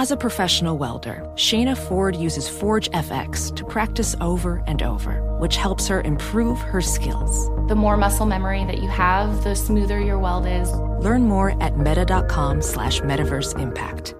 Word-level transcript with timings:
As 0.00 0.10
a 0.10 0.16
professional 0.16 0.78
welder, 0.78 1.30
Shayna 1.34 1.76
Ford 1.76 2.16
uses 2.16 2.48
Forge 2.48 2.90
FX 2.92 3.54
to 3.54 3.66
practice 3.66 4.16
over 4.22 4.64
and 4.66 4.82
over, 4.82 5.20
which 5.36 5.56
helps 5.56 5.88
her 5.88 6.00
improve 6.00 6.58
her 6.58 6.80
skills. 6.80 7.50
The 7.68 7.74
more 7.74 7.98
muscle 7.98 8.24
memory 8.24 8.64
that 8.64 8.78
you 8.78 8.88
have, 8.88 9.44
the 9.44 9.54
smoother 9.54 10.00
your 10.00 10.18
weld 10.18 10.46
is. 10.46 10.72
Learn 11.04 11.24
more 11.24 11.62
at 11.62 11.76
meta.com 11.76 12.62
slash 12.62 13.02
metaverse 13.02 13.60
impact. 13.60 14.14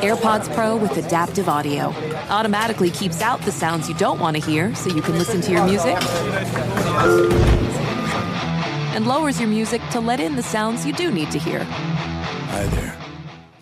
AirPods 0.00 0.50
Pro 0.54 0.78
with 0.78 0.96
adaptive 0.96 1.50
audio 1.50 1.88
automatically 2.30 2.90
keeps 2.90 3.20
out 3.20 3.42
the 3.42 3.52
sounds 3.52 3.86
you 3.86 3.94
don't 3.96 4.18
want 4.18 4.34
to 4.38 4.42
hear 4.42 4.74
so 4.74 4.88
you 4.88 5.02
can 5.02 5.18
listen 5.18 5.42
to 5.42 5.52
your 5.52 5.66
music 5.66 5.98
and 8.94 9.06
lowers 9.06 9.38
your 9.38 9.50
music 9.50 9.82
to 9.90 10.00
let 10.00 10.20
in 10.20 10.36
the 10.36 10.42
sounds 10.42 10.86
you 10.86 10.94
do 10.94 11.12
need 11.12 11.30
to 11.32 11.38
hear. 11.38 11.64
Hi 11.64 12.64
there. 12.68 13.01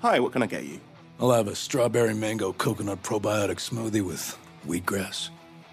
Hi, 0.02 0.18
what 0.18 0.32
can 0.32 0.42
I 0.42 0.46
get 0.46 0.64
you? 0.64 0.80
I'll 1.20 1.30
have 1.30 1.46
a 1.46 1.54
strawberry 1.54 2.14
mango 2.14 2.54
coconut 2.54 3.02
probiotic 3.02 3.56
smoothie 3.56 4.00
with 4.00 4.38
wheatgrass. 4.66 5.28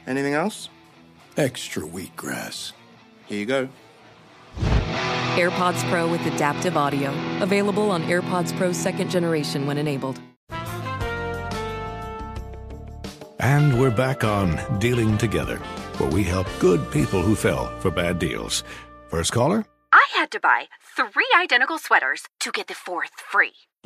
Anything 0.05 0.33
else? 0.33 0.67
Extra 1.37 1.83
wheatgrass. 1.83 2.73
Here 3.27 3.39
you 3.39 3.45
go. 3.45 3.69
AirPods 5.37 5.89
Pro 5.89 6.11
with 6.11 6.25
adaptive 6.25 6.75
audio. 6.75 7.11
Available 7.41 7.89
on 7.89 8.03
AirPods 8.03 8.55
Pro 8.57 8.73
second 8.73 9.09
generation 9.09 9.65
when 9.65 9.77
enabled. 9.77 10.19
And 13.39 13.79
we're 13.79 13.91
back 13.91 14.25
on 14.25 14.59
Dealing 14.79 15.17
Together, 15.17 15.57
where 15.99 16.09
we 16.09 16.23
help 16.23 16.47
good 16.59 16.91
people 16.91 17.21
who 17.21 17.33
fell 17.33 17.71
for 17.79 17.91
bad 17.91 18.19
deals. 18.19 18.65
First 19.07 19.31
caller? 19.31 19.63
I 19.93 20.05
had 20.15 20.31
to 20.31 20.41
buy 20.41 20.65
three 20.97 21.29
identical 21.39 21.77
sweaters 21.77 22.23
to 22.41 22.51
get 22.51 22.67
the 22.67 22.73
fourth 22.73 23.11
free. 23.31 23.53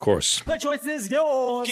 Of 0.00 0.04
course. 0.04 0.42
The 0.42 0.56
choice 0.58 0.86
is 0.86 1.10
yours. 1.10 1.68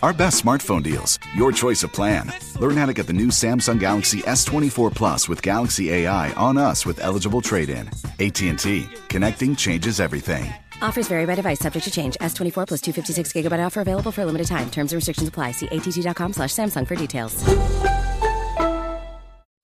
Our 0.00 0.12
best 0.12 0.44
smartphone 0.44 0.80
deals. 0.80 1.18
Your 1.34 1.50
choice 1.50 1.82
of 1.82 1.92
plan. 1.92 2.32
Learn 2.60 2.76
how 2.76 2.86
to 2.86 2.94
get 2.94 3.08
the 3.08 3.12
new 3.12 3.28
Samsung 3.28 3.80
Galaxy 3.80 4.20
S24 4.20 4.94
Plus 4.94 5.28
with 5.28 5.42
Galaxy 5.42 5.92
AI 5.92 6.32
on 6.34 6.56
us 6.56 6.86
with 6.86 7.02
eligible 7.02 7.40
trade-in. 7.40 7.88
AT&T. 8.20 8.86
Connecting 9.08 9.56
changes 9.56 9.98
everything. 9.98 10.54
Offers 10.82 11.08
vary 11.08 11.26
by 11.26 11.34
device, 11.34 11.58
subject 11.58 11.84
to 11.86 11.90
change. 11.90 12.14
S24 12.20 12.68
plus 12.68 12.80
256 12.80 13.32
gigabyte 13.32 13.66
offer 13.66 13.80
available 13.80 14.12
for 14.12 14.22
a 14.22 14.26
limited 14.26 14.46
time. 14.46 14.70
Terms 14.70 14.92
and 14.92 14.98
restrictions 14.98 15.28
apply. 15.28 15.50
See 15.50 15.66
att.com 15.66 16.34
slash 16.34 16.50
Samsung 16.50 16.86
for 16.86 16.94
details. 16.94 17.44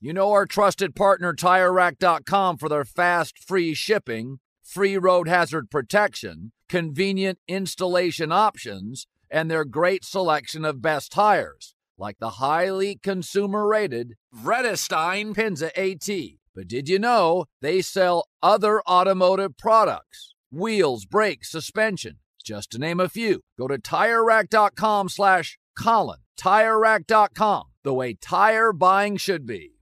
You 0.01 0.12
know 0.12 0.33
our 0.33 0.47
trusted 0.47 0.97
partner 0.97 1.33
TireRack.com 1.33 2.58
for 2.58 2.69
their 2.69 2.84
fast, 2.84 3.39
free 3.39 3.73
shipping, 3.73 4.41
free 4.75 4.98
road 4.98 5.28
hazard 5.28 5.70
protection, 5.70 6.50
convenient 6.69 7.39
installation 7.47 8.33
options, 8.33 9.06
and 9.30 9.48
their 9.48 9.64
great 9.64 10.05
selection 10.05 10.64
of 10.64 10.83
best 10.83 11.12
tires, 11.12 11.77
like 11.97 12.19
the 12.19 12.30
highly 12.30 12.97
consumer 12.97 13.69
rated 13.69 14.14
Vredestein 14.34 15.33
Pinza 15.33 15.70
AT. 15.78 16.08
But 16.56 16.67
did 16.67 16.89
you 16.89 16.98
know 16.98 17.45
they 17.61 17.83
sell 17.83 18.27
other 18.42 18.83
automotive 18.83 19.56
products? 19.56 20.34
Wheels, 20.50 21.05
brakes, 21.05 21.52
suspension, 21.52 22.18
just 22.42 22.73
to 22.73 22.79
name 22.79 22.98
a 22.98 23.08
few. 23.08 23.42
Go 23.56 23.68
to 23.68 23.79
TireRack.com 23.79 25.08
slash 25.08 25.56
Colin. 25.79 26.18
TireRack.com, 26.36 27.64
the 27.85 27.95
way 27.95 28.14
tire 28.14 28.73
buying 28.73 29.18
should 29.18 29.46
be. 29.46 29.73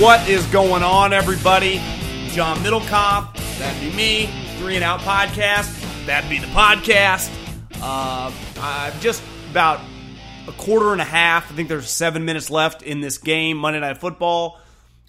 What 0.00 0.26
is 0.26 0.44
going 0.46 0.82
on, 0.82 1.12
everybody? 1.12 1.76
John 2.28 2.56
Middlekauff, 2.58 3.34
that'd 3.58 3.78
be 3.78 3.94
me. 3.94 4.30
Three 4.56 4.74
and 4.74 4.82
Out 4.82 5.00
Podcast, 5.00 6.06
that'd 6.06 6.30
be 6.30 6.38
the 6.38 6.46
podcast. 6.46 7.30
Uh, 7.80 8.32
I'm 8.58 8.98
just 9.00 9.22
about 9.50 9.80
a 10.48 10.52
quarter 10.52 10.92
and 10.92 11.00
a 11.00 11.04
half. 11.04 11.52
I 11.52 11.54
think 11.54 11.68
there's 11.68 11.90
seven 11.90 12.24
minutes 12.24 12.48
left 12.48 12.82
in 12.82 13.02
this 13.02 13.18
game, 13.18 13.58
Monday 13.58 13.80
Night 13.80 13.98
Football. 13.98 14.58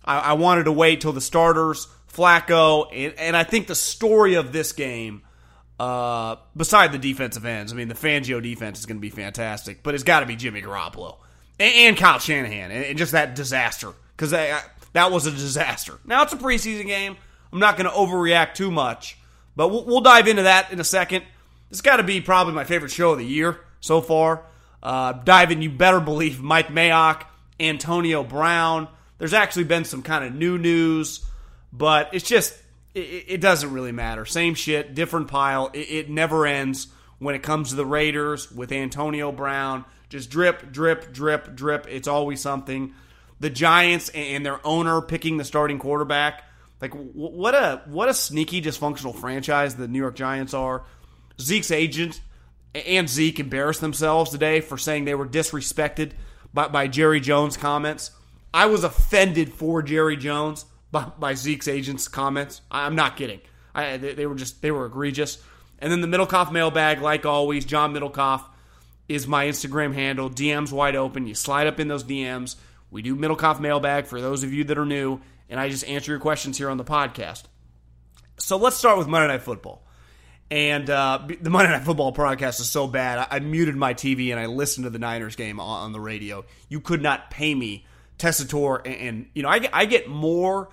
I, 0.04 0.20
I 0.20 0.34
wanted 0.34 0.66
to 0.66 0.74
wait 0.74 1.00
till 1.00 1.14
the 1.14 1.22
starters, 1.22 1.88
Flacco, 2.12 2.88
and, 2.92 3.14
and 3.18 3.38
I 3.38 3.46
think 3.46 3.68
the 3.68 3.76
story 3.76 4.34
of 4.34 4.52
this 4.52 4.74
game, 4.74 5.24
uh, 5.80 6.36
beside 6.58 6.92
the 6.92 7.00
defensive 7.00 7.46
ends, 7.46 7.72
I 7.72 7.78
mean, 7.78 7.88
the 7.88 7.96
Fangio 7.96 8.44
defense 8.44 8.80
is 8.80 8.86
going 8.86 8.98
to 8.98 9.02
be 9.02 9.10
fantastic, 9.10 9.82
but 9.82 9.96
it's 9.96 10.04
got 10.04 10.20
to 10.20 10.26
be 10.26 10.36
Jimmy 10.36 10.62
Garoppolo 10.62 11.20
and, 11.58 11.74
and 11.74 11.98
Kyle 11.98 12.20
Shanahan, 12.20 12.70
and, 12.70 12.86
and 12.86 12.98
just 12.98 13.14
that 13.14 13.34
disaster 13.34 13.94
because 14.16 14.34
that, 14.94 15.12
was 15.12 15.26
a 15.26 15.32
disaster. 15.32 16.00
Now 16.06 16.24
it's 16.24 16.34
a 16.34 16.38
preseason 16.38 16.86
game. 16.86 17.18
I'm 17.52 17.60
not 17.60 17.78
going 17.78 17.90
to 17.90 17.96
overreact 17.96 18.56
too 18.56 18.72
much, 18.72 19.18
but 19.56 19.70
we'll, 19.70 19.86
we'll 19.86 20.02
dive 20.02 20.28
into 20.28 20.44
that 20.44 20.72
in 20.72 20.80
a 20.80 20.84
second. 20.84 21.24
This 21.70 21.82
got 21.82 21.98
to 21.98 22.04
be 22.04 22.22
probably 22.22 22.54
my 22.54 22.64
favorite 22.64 22.92
show 22.92 23.12
of 23.12 23.20
the 23.20 23.26
year 23.26 23.60
so 23.80 24.02
far. 24.02 24.44
Uh, 24.82 25.14
diving, 25.14 25.62
you 25.62 25.70
better 25.70 26.00
believe 26.00 26.42
Mike 26.42 26.68
Mayock, 26.68 27.24
Antonio 27.60 28.24
Brown. 28.24 28.88
There's 29.18 29.34
actually 29.34 29.64
been 29.66 29.86
some 29.86 30.02
kind 30.02 30.26
of 30.26 30.36
new 30.36 30.58
news, 30.58 31.26
but 31.72 32.10
it's 32.14 32.28
just 32.28 32.56
it, 32.94 33.26
it 33.28 33.42
doesn't 33.42 33.72
really 33.72 33.92
matter. 33.92 34.26
Same 34.26 34.56
shit, 34.56 34.96
different 34.96 35.28
pile. 35.28 35.70
It, 35.74 35.90
it 35.90 36.10
never 36.10 36.46
ends 36.46 36.88
when 37.20 37.36
it 37.36 37.44
comes 37.44 37.70
to 37.70 37.76
the 37.76 37.86
Raiders 37.86 38.52
with 38.52 38.72
Antonio 38.72 39.32
Brown. 39.32 39.86
Just 40.10 40.30
drip, 40.30 40.72
drip, 40.72 41.14
drip, 41.14 41.56
drip. 41.56 41.88
It's 41.90 42.08
always 42.08 42.42
something 42.42 42.94
the 43.40 43.50
Giants 43.50 44.10
and 44.10 44.46
their 44.46 44.66
owner 44.66 45.02
picking 45.02 45.38
the 45.38 45.44
starting 45.44 45.80
quarterback. 45.80 46.44
Like 46.82 46.94
what 46.94 47.56
a 47.56 47.82
what 47.86 48.10
a 48.10 48.14
sneaky 48.14 48.62
dysfunctional 48.62 49.16
franchise 49.16 49.76
the 49.76 49.88
New 49.88 50.00
York 50.00 50.16
Giants 50.16 50.54
are. 50.54 50.84
Zeke's 51.40 51.72
agent 51.72 52.22
and 52.74 53.08
Zeke 53.08 53.40
embarrassed 53.40 53.82
themselves 53.82 54.32
today 54.32 54.60
for 54.60 54.78
saying 54.78 55.06
they 55.06 55.16
were 55.16 55.28
disrespected 55.28 56.12
by, 56.54 56.68
by 56.68 56.88
Jerry 56.88 57.20
Jones' 57.20 57.58
comments. 57.58 58.12
I 58.54 58.68
was 58.68 58.84
offended 58.84 59.54
for 59.54 59.82
Jerry 59.82 60.18
Jones 60.18 60.66
by, 60.92 61.06
by 61.06 61.34
Zeke's 61.34 61.68
agent's 61.68 62.08
comments. 62.08 62.62
I'm 62.70 62.96
not 62.96 63.18
kidding. 63.18 63.42
I, 63.74 63.98
they, 63.98 64.14
they 64.14 64.26
were 64.26 64.36
just 64.36 64.62
they 64.62 64.72
were 64.72 64.86
egregious. 64.86 65.42
And 65.80 65.92
then 65.92 66.02
the 66.02 66.08
Middlekauff 66.08 66.52
mailbag, 66.52 67.02
like 67.02 67.26
always, 67.26 67.66
John 67.66 67.94
Middlekauff 67.94 68.44
is 69.10 69.28
my 69.28 69.48
Instagram 69.48 69.94
handle. 69.94 70.30
DMs 70.30 70.72
wide 70.72 70.96
open. 70.96 71.28
You 71.28 71.36
slide 71.36 71.68
up 71.68 71.80
in 71.80 71.88
those 71.88 72.04
DMs. 72.04 72.56
We 72.94 73.02
do 73.02 73.16
Middlekauff 73.16 73.60
mailbag 73.60 74.06
for 74.06 74.22
those 74.22 74.44
of 74.44 74.54
you 74.54 74.64
that 74.66 74.78
are 74.78 74.86
new, 74.86 75.20
and 75.50 75.60
I 75.60 75.68
just 75.68 75.84
answer 75.86 76.12
your 76.12 76.20
questions 76.20 76.60
here 76.60 76.70
on 76.70 76.78
the 76.78 76.84
podcast. 76.84 77.44
So 78.38 78.56
let's 78.58 78.78
start 78.78 79.00
with 79.00 79.08
Monday 79.08 79.34
Night 79.34 79.42
Football. 79.42 79.84
And 80.52 80.88
uh, 80.88 81.28
the 81.42 81.50
Monday 81.50 81.72
Night 81.72 81.84
Football 81.84 82.12
broadcast 82.12 82.60
is 82.60 82.70
so 82.70 82.86
bad, 82.86 83.18
I, 83.18 83.38
I, 83.38 83.40
muted 83.40 83.76
my 83.76 83.96
TV 83.96 84.30
and 84.30 84.40
I 84.40 84.46
listened 84.46 84.84
to 84.84 84.92
the 84.92 85.00
Niners 85.00 85.36
game 85.36 85.60
on, 85.60 85.86
on 85.86 85.92
the 85.92 86.00
radio. 86.00 86.46
You 86.70 86.80
could 86.80 87.02
not 87.02 87.32
pay 87.32 87.56
me 87.56 87.88
Tessitore, 88.20 88.82
and, 88.86 88.96
and 88.96 89.26
you 89.34 89.42
know 89.42 89.50
I 89.50 89.58
get, 89.58 89.72
I 89.74 89.86
get 89.86 90.08
more 90.08 90.70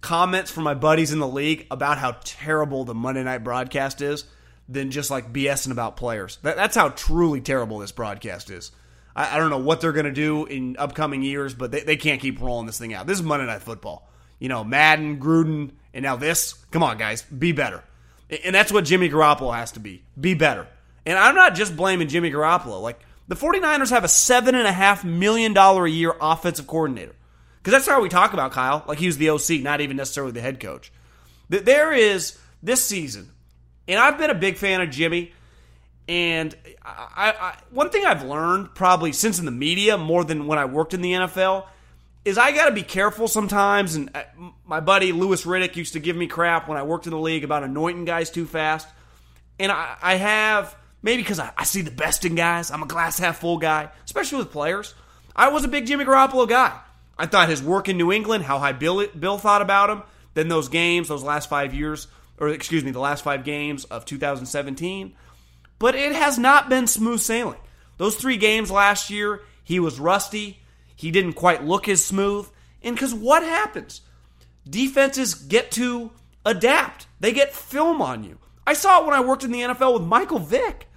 comments 0.00 0.52
from 0.52 0.62
my 0.62 0.74
buddies 0.74 1.10
in 1.10 1.18
the 1.18 1.26
league 1.26 1.66
about 1.72 1.98
how 1.98 2.18
terrible 2.22 2.84
the 2.84 2.94
Monday 2.94 3.24
Night 3.24 3.42
broadcast 3.42 4.00
is 4.00 4.24
than 4.68 4.92
just 4.92 5.10
like 5.10 5.32
BSing 5.32 5.72
about 5.72 5.96
players. 5.96 6.38
That, 6.42 6.54
that's 6.54 6.76
how 6.76 6.90
truly 6.90 7.40
terrible 7.40 7.80
this 7.80 7.90
broadcast 7.90 8.48
is. 8.48 8.70
I, 9.18 9.34
I 9.34 9.38
don't 9.38 9.50
know 9.50 9.58
what 9.58 9.80
they're 9.80 9.92
going 9.92 10.06
to 10.06 10.12
do 10.12 10.46
in 10.46 10.76
upcoming 10.78 11.22
years, 11.22 11.52
but 11.52 11.72
they, 11.72 11.80
they 11.80 11.96
can't 11.96 12.20
keep 12.20 12.40
rolling 12.40 12.66
this 12.66 12.78
thing 12.78 12.94
out. 12.94 13.06
This 13.06 13.18
is 13.18 13.24
Monday 13.24 13.46
Night 13.46 13.62
Football. 13.62 14.08
You 14.38 14.48
know, 14.48 14.62
Madden, 14.62 15.18
Gruden, 15.18 15.72
and 15.92 16.04
now 16.04 16.14
this. 16.14 16.52
Come 16.70 16.84
on, 16.84 16.96
guys, 16.96 17.22
be 17.22 17.50
better. 17.50 17.82
And 18.44 18.54
that's 18.54 18.70
what 18.70 18.84
Jimmy 18.84 19.10
Garoppolo 19.10 19.54
has 19.54 19.72
to 19.72 19.80
be. 19.80 20.04
Be 20.18 20.34
better. 20.34 20.68
And 21.04 21.18
I'm 21.18 21.34
not 21.34 21.56
just 21.56 21.76
blaming 21.76 22.06
Jimmy 22.08 22.30
Garoppolo. 22.30 22.80
Like, 22.80 23.00
the 23.26 23.34
49ers 23.34 23.90
have 23.90 24.04
a 24.04 24.08
$7.5 24.08 25.04
million 25.04 25.56
a 25.56 25.86
year 25.86 26.14
offensive 26.20 26.66
coordinator. 26.66 27.14
Because 27.58 27.72
that's 27.72 27.88
how 27.88 28.00
we 28.00 28.08
talk 28.08 28.34
about 28.34 28.52
Kyle. 28.52 28.84
Like, 28.86 28.98
he 28.98 29.06
was 29.06 29.18
the 29.18 29.30
OC, 29.30 29.62
not 29.62 29.80
even 29.80 29.96
necessarily 29.96 30.32
the 30.32 30.40
head 30.40 30.60
coach. 30.60 30.92
There 31.48 31.92
is, 31.92 32.38
this 32.62 32.84
season, 32.84 33.30
and 33.88 33.98
I've 33.98 34.18
been 34.18 34.30
a 34.30 34.34
big 34.34 34.58
fan 34.58 34.80
of 34.80 34.90
Jimmy. 34.90 35.32
And 36.08 36.56
I, 36.82 37.34
I, 37.38 37.56
one 37.70 37.90
thing 37.90 38.06
I've 38.06 38.24
learned 38.24 38.74
probably 38.74 39.12
since 39.12 39.38
in 39.38 39.44
the 39.44 39.50
media 39.50 39.98
more 39.98 40.24
than 40.24 40.46
when 40.46 40.58
I 40.58 40.64
worked 40.64 40.94
in 40.94 41.02
the 41.02 41.12
NFL 41.12 41.66
is 42.24 42.38
I 42.38 42.52
got 42.52 42.66
to 42.66 42.74
be 42.74 42.82
careful 42.82 43.28
sometimes. 43.28 43.94
And 43.94 44.10
uh, 44.14 44.22
my 44.66 44.80
buddy 44.80 45.12
Louis 45.12 45.44
Riddick 45.44 45.76
used 45.76 45.92
to 45.92 46.00
give 46.00 46.16
me 46.16 46.26
crap 46.26 46.66
when 46.66 46.78
I 46.78 46.82
worked 46.82 47.06
in 47.06 47.10
the 47.10 47.18
league 47.18 47.44
about 47.44 47.62
anointing 47.62 48.06
guys 48.06 48.30
too 48.30 48.46
fast. 48.46 48.88
And 49.58 49.70
I, 49.70 49.96
I 50.00 50.14
have, 50.14 50.74
maybe 51.02 51.22
because 51.22 51.38
I, 51.38 51.52
I 51.58 51.64
see 51.64 51.82
the 51.82 51.90
best 51.90 52.24
in 52.24 52.34
guys, 52.34 52.70
I'm 52.70 52.82
a 52.82 52.86
glass 52.86 53.18
half 53.18 53.38
full 53.38 53.58
guy, 53.58 53.90
especially 54.06 54.38
with 54.38 54.50
players. 54.50 54.94
I 55.36 55.50
was 55.50 55.64
a 55.64 55.68
big 55.68 55.86
Jimmy 55.86 56.06
Garoppolo 56.06 56.48
guy. 56.48 56.78
I 57.18 57.26
thought 57.26 57.50
his 57.50 57.62
work 57.62 57.88
in 57.88 57.98
New 57.98 58.12
England, 58.12 58.44
how 58.44 58.58
high 58.58 58.72
Bill, 58.72 59.06
Bill 59.08 59.36
thought 59.36 59.60
about 59.60 59.90
him, 59.90 60.02
then 60.34 60.48
those 60.48 60.68
games, 60.68 61.08
those 61.08 61.22
last 61.22 61.50
five 61.50 61.74
years, 61.74 62.06
or 62.38 62.48
excuse 62.48 62.84
me, 62.84 62.92
the 62.92 63.00
last 63.00 63.24
five 63.24 63.44
games 63.44 63.84
of 63.84 64.04
2017. 64.04 65.14
But 65.78 65.94
it 65.94 66.12
has 66.12 66.38
not 66.38 66.68
been 66.68 66.86
smooth 66.86 67.20
sailing. 67.20 67.60
Those 67.96 68.16
three 68.16 68.36
games 68.36 68.70
last 68.70 69.10
year, 69.10 69.42
he 69.62 69.80
was 69.80 70.00
rusty. 70.00 70.60
He 70.94 71.10
didn't 71.10 71.34
quite 71.34 71.64
look 71.64 71.88
as 71.88 72.04
smooth. 72.04 72.48
And 72.82 72.94
because 72.94 73.14
what 73.14 73.42
happens? 73.42 74.00
Defenses 74.68 75.34
get 75.34 75.70
to 75.72 76.10
adapt, 76.44 77.06
they 77.20 77.32
get 77.32 77.54
film 77.54 78.00
on 78.02 78.24
you. 78.24 78.38
I 78.66 78.74
saw 78.74 79.00
it 79.00 79.06
when 79.06 79.14
I 79.14 79.20
worked 79.20 79.44
in 79.44 79.52
the 79.52 79.60
NFL 79.60 79.94
with 79.94 80.02
Michael 80.02 80.38
Vick. 80.38 80.88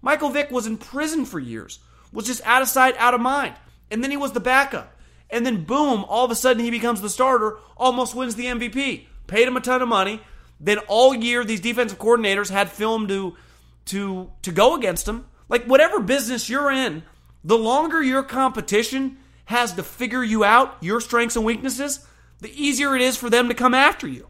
Michael 0.00 0.30
Vick 0.30 0.50
was 0.50 0.66
in 0.66 0.76
prison 0.76 1.24
for 1.24 1.40
years, 1.40 1.80
was 2.12 2.26
just 2.26 2.46
out 2.46 2.62
of 2.62 2.68
sight, 2.68 2.94
out 2.98 3.14
of 3.14 3.20
mind. 3.20 3.54
And 3.90 4.02
then 4.02 4.10
he 4.10 4.16
was 4.16 4.32
the 4.32 4.40
backup. 4.40 4.96
And 5.30 5.44
then, 5.44 5.64
boom, 5.64 6.04
all 6.04 6.24
of 6.24 6.30
a 6.30 6.36
sudden 6.36 6.62
he 6.62 6.70
becomes 6.70 7.00
the 7.00 7.10
starter, 7.10 7.58
almost 7.76 8.14
wins 8.14 8.36
the 8.36 8.44
MVP. 8.44 9.06
Paid 9.26 9.48
him 9.48 9.56
a 9.56 9.60
ton 9.60 9.82
of 9.82 9.88
money. 9.88 10.20
Then 10.60 10.78
all 10.86 11.14
year, 11.14 11.44
these 11.44 11.60
defensive 11.60 11.98
coordinators 11.98 12.50
had 12.50 12.70
film 12.70 13.08
to, 13.08 13.36
to, 13.86 14.30
to 14.42 14.52
go 14.52 14.74
against 14.74 15.06
them. 15.06 15.26
Like, 15.48 15.64
whatever 15.64 16.00
business 16.00 16.48
you're 16.48 16.70
in, 16.70 17.02
the 17.44 17.56
longer 17.56 18.02
your 18.02 18.22
competition 18.22 19.18
has 19.46 19.72
to 19.74 19.82
figure 19.82 20.22
you 20.22 20.44
out, 20.44 20.76
your 20.80 21.00
strengths 21.00 21.36
and 21.36 21.44
weaknesses, 21.44 22.04
the 22.40 22.50
easier 22.50 22.94
it 22.94 23.02
is 23.02 23.16
for 23.16 23.30
them 23.30 23.48
to 23.48 23.54
come 23.54 23.74
after 23.74 24.06
you. 24.06 24.26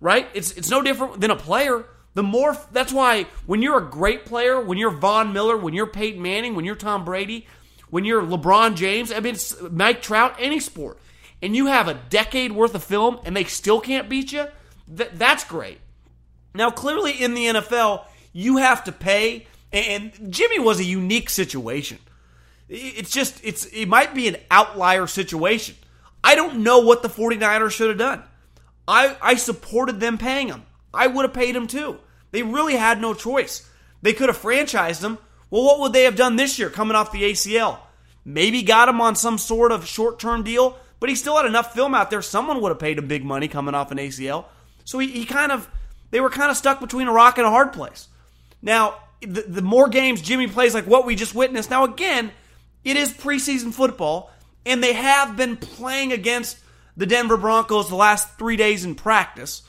Right? 0.00 0.28
It's 0.34 0.52
it's 0.52 0.68
no 0.68 0.82
different 0.82 1.20
than 1.20 1.30
a 1.30 1.36
player. 1.36 1.86
The 2.14 2.22
more 2.22 2.56
that's 2.72 2.92
why 2.92 3.26
when 3.46 3.62
you're 3.62 3.78
a 3.78 3.90
great 3.90 4.26
player, 4.26 4.60
when 4.60 4.76
you're 4.78 4.90
Von 4.90 5.32
Miller, 5.32 5.56
when 5.56 5.72
you're 5.72 5.86
Peyton 5.86 6.20
Manning, 6.20 6.54
when 6.54 6.64
you're 6.64 6.74
Tom 6.74 7.04
Brady, 7.04 7.46
when 7.88 8.04
you're 8.04 8.22
LeBron 8.22 8.74
James, 8.74 9.10
I 9.10 9.20
mean 9.20 9.36
Mike 9.70 10.02
Trout, 10.02 10.36
any 10.38 10.60
sport, 10.60 10.98
and 11.40 11.56
you 11.56 11.66
have 11.66 11.88
a 11.88 11.94
decade 11.94 12.52
worth 12.52 12.74
of 12.74 12.84
film 12.84 13.20
and 13.24 13.34
they 13.34 13.44
still 13.44 13.80
can't 13.80 14.08
beat 14.08 14.32
you, 14.32 14.46
that 14.88 15.18
that's 15.18 15.44
great. 15.44 15.78
Now 16.54 16.70
clearly 16.70 17.12
in 17.12 17.34
the 17.34 17.46
NFL, 17.46 18.04
you 18.36 18.58
have 18.58 18.84
to 18.84 18.92
pay 18.92 19.46
and 19.72 20.12
Jimmy 20.28 20.58
was 20.58 20.78
a 20.78 20.84
unique 20.84 21.30
situation. 21.30 21.98
It's 22.68 23.10
just 23.10 23.40
it's 23.42 23.64
it 23.66 23.86
might 23.86 24.14
be 24.14 24.28
an 24.28 24.36
outlier 24.50 25.06
situation. 25.06 25.74
I 26.22 26.34
don't 26.34 26.62
know 26.62 26.80
what 26.80 27.02
the 27.02 27.08
49ers 27.08 27.70
should 27.70 27.88
have 27.88 27.98
done. 27.98 28.22
I 28.86 29.16
I 29.22 29.34
supported 29.36 30.00
them 30.00 30.18
paying 30.18 30.48
him. 30.48 30.64
I 30.92 31.06
would 31.06 31.24
have 31.24 31.32
paid 31.32 31.56
him 31.56 31.66
too. 31.66 31.98
They 32.30 32.42
really 32.42 32.76
had 32.76 33.00
no 33.00 33.14
choice. 33.14 33.68
They 34.02 34.12
could 34.12 34.28
have 34.28 34.38
franchised 34.38 35.02
him. 35.02 35.16
Well, 35.50 35.64
what 35.64 35.80
would 35.80 35.92
they 35.94 36.04
have 36.04 36.16
done 36.16 36.36
this 36.36 36.58
year 36.58 36.68
coming 36.68 36.96
off 36.96 37.12
the 37.12 37.22
ACL? 37.22 37.78
Maybe 38.24 38.62
got 38.62 38.88
him 38.88 39.00
on 39.00 39.14
some 39.14 39.38
sort 39.38 39.72
of 39.72 39.86
short-term 39.86 40.42
deal, 40.42 40.76
but 40.98 41.08
he 41.08 41.14
still 41.14 41.36
had 41.36 41.46
enough 41.46 41.72
film 41.72 41.94
out 41.94 42.10
there. 42.10 42.20
Someone 42.20 42.60
would 42.60 42.70
have 42.70 42.80
paid 42.80 42.98
him 42.98 43.06
big 43.06 43.24
money 43.24 43.46
coming 43.46 43.74
off 43.74 43.92
an 43.92 43.98
ACL. 43.98 44.46
So 44.84 44.98
he, 44.98 45.08
he 45.08 45.24
kind 45.24 45.52
of 45.52 45.70
they 46.10 46.20
were 46.20 46.30
kind 46.30 46.50
of 46.50 46.56
stuck 46.56 46.80
between 46.80 47.08
a 47.08 47.12
rock 47.12 47.38
and 47.38 47.46
a 47.46 47.50
hard 47.50 47.72
place. 47.72 48.08
Now, 48.66 48.96
the, 49.20 49.42
the 49.42 49.62
more 49.62 49.88
games 49.88 50.20
Jimmy 50.20 50.48
plays 50.48 50.74
like 50.74 50.86
what 50.86 51.06
we 51.06 51.14
just 51.14 51.34
witnessed. 51.34 51.70
Now 51.70 51.84
again, 51.84 52.32
it 52.84 52.96
is 52.96 53.12
preseason 53.12 53.72
football, 53.72 54.30
and 54.66 54.82
they 54.82 54.92
have 54.92 55.36
been 55.36 55.56
playing 55.56 56.12
against 56.12 56.58
the 56.96 57.06
Denver 57.06 57.36
Broncos 57.36 57.88
the 57.88 57.94
last 57.94 58.36
three 58.38 58.56
days 58.56 58.84
in 58.84 58.96
practice. 58.96 59.62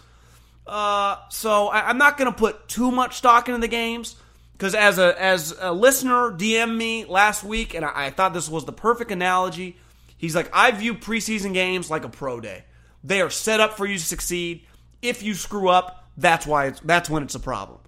Uh, 0.66 1.18
so 1.30 1.68
I, 1.68 1.92
am 1.92 2.00
not 2.00 2.18
going 2.18 2.30
to 2.30 2.38
put 2.38 2.68
too 2.68 2.92
much 2.92 3.18
stock 3.18 3.48
into 3.48 3.62
the 3.62 3.70
games 3.70 4.16
because 4.54 4.76
as 4.76 4.98
a 4.98 5.22
as 5.22 5.56
a 5.58 5.72
listener 5.72 6.32
DM 6.32 6.76
me 6.76 7.06
last 7.06 7.44
week, 7.44 7.76
and 7.76 7.86
I, 7.86 8.08
I 8.08 8.10
thought 8.10 8.34
this 8.34 8.50
was 8.50 8.66
the 8.66 8.74
perfect 8.74 9.12
analogy. 9.12 9.78
He's 10.18 10.36
like, 10.36 10.50
I 10.52 10.72
view 10.72 10.96
preseason 10.96 11.54
games 11.54 11.92
like 11.92 12.04
a 12.04 12.10
pro 12.10 12.42
day. 12.42 12.66
They 13.04 13.22
are 13.22 13.30
set 13.30 13.60
up 13.60 13.78
for 13.78 13.86
you 13.86 13.98
to 13.98 14.04
succeed. 14.04 14.66
If 15.04 15.22
you 15.22 15.36
screw 15.36 15.70
up, 15.70 16.10
that's 16.18 16.48
why 16.48 16.66
it's 16.66 16.80
that's 16.80 17.10
when 17.10 17.22
it's 17.22 17.36
a 17.36 17.40
problem. 17.40 17.80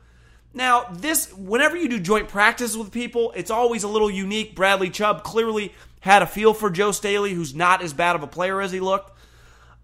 Now, 0.54 0.86
this 0.92 1.32
whenever 1.34 1.78
you 1.78 1.88
do 1.88 2.00
joint 2.00 2.28
practice 2.28 2.76
with 2.76 2.92
people, 2.92 3.32
it's 3.36 3.52
always 3.52 3.84
a 3.84 3.88
little 3.88 4.10
unique. 4.10 4.56
Bradley 4.56 4.90
Chubb 4.90 5.24
clearly 5.24 5.74
had 6.00 6.22
a 6.22 6.28
feel 6.28 6.54
for 6.54 6.70
Joe 6.70 6.92
Staley, 6.92 7.34
who's 7.34 7.54
not 7.54 7.82
as 7.82 7.94
bad 7.94 8.16
of 8.16 8.24
a 8.24 8.28
player 8.28 8.62
as 8.62 8.72
he 8.72 8.80
looked. 8.80 9.12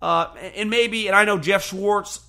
Uh, 0.01 0.33
and 0.55 0.69
maybe, 0.69 1.07
and 1.07 1.15
I 1.15 1.25
know 1.25 1.37
Jeff 1.37 1.63
Schwartz, 1.63 2.21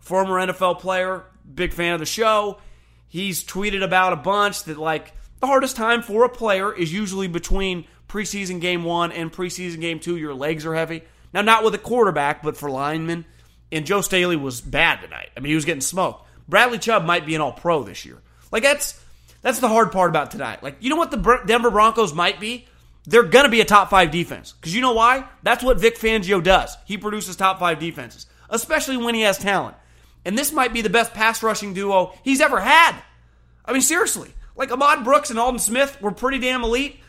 former 0.00 0.34
NFL 0.34 0.80
player, 0.80 1.24
big 1.52 1.72
fan 1.72 1.94
of 1.94 2.00
the 2.00 2.06
show. 2.06 2.58
He's 3.08 3.44
tweeted 3.44 3.82
about 3.82 4.12
a 4.12 4.16
bunch 4.16 4.64
that 4.64 4.78
like 4.78 5.12
the 5.40 5.46
hardest 5.46 5.76
time 5.76 6.02
for 6.02 6.24
a 6.24 6.28
player 6.28 6.72
is 6.72 6.92
usually 6.92 7.28
between 7.28 7.86
preseason 8.08 8.60
game 8.60 8.82
one 8.84 9.12
and 9.12 9.32
preseason 9.32 9.80
game 9.80 10.00
two. 10.00 10.16
Your 10.16 10.34
legs 10.34 10.66
are 10.66 10.74
heavy. 10.74 11.02
Now, 11.32 11.42
not 11.42 11.64
with 11.64 11.74
a 11.74 11.78
quarterback, 11.78 12.42
but 12.42 12.56
for 12.56 12.70
linemen. 12.70 13.24
And 13.72 13.86
Joe 13.86 14.00
Staley 14.00 14.36
was 14.36 14.60
bad 14.60 15.00
tonight. 15.00 15.30
I 15.36 15.40
mean, 15.40 15.50
he 15.50 15.54
was 15.54 15.64
getting 15.64 15.80
smoked. 15.80 16.23
Bradley 16.48 16.78
Chubb 16.78 17.04
might 17.04 17.26
be 17.26 17.34
an 17.34 17.40
all 17.40 17.52
pro 17.52 17.82
this 17.82 18.04
year. 18.04 18.18
Like 18.50 18.62
that's 18.62 19.00
that's 19.42 19.60
the 19.60 19.68
hard 19.68 19.92
part 19.92 20.10
about 20.10 20.30
tonight. 20.30 20.62
Like 20.62 20.76
you 20.80 20.90
know 20.90 20.96
what 20.96 21.10
the 21.10 21.42
Denver 21.46 21.70
Broncos 21.70 22.14
might 22.14 22.40
be? 22.40 22.66
They're 23.06 23.22
going 23.22 23.44
to 23.44 23.50
be 23.50 23.60
a 23.60 23.66
top 23.66 23.90
5 23.90 24.10
defense. 24.10 24.54
Cuz 24.62 24.74
you 24.74 24.80
know 24.80 24.92
why? 24.92 25.26
That's 25.42 25.62
what 25.62 25.78
Vic 25.78 25.98
Fangio 25.98 26.42
does. 26.42 26.76
He 26.86 26.96
produces 26.96 27.36
top 27.36 27.58
5 27.58 27.78
defenses, 27.78 28.26
especially 28.48 28.96
when 28.96 29.14
he 29.14 29.22
has 29.22 29.38
talent. 29.38 29.76
And 30.24 30.38
this 30.38 30.52
might 30.52 30.72
be 30.72 30.80
the 30.80 30.88
best 30.88 31.12
pass 31.12 31.42
rushing 31.42 31.74
duo 31.74 32.14
he's 32.22 32.40
ever 32.40 32.60
had. 32.60 32.96
I 33.64 33.72
mean 33.72 33.82
seriously. 33.82 34.32
Like 34.56 34.70
Ahmad 34.70 35.04
Brooks 35.04 35.30
and 35.30 35.38
Aldon 35.38 35.58
Smith 35.58 36.00
were 36.00 36.12
pretty 36.12 36.38
damn 36.38 36.62
elite, 36.62 37.00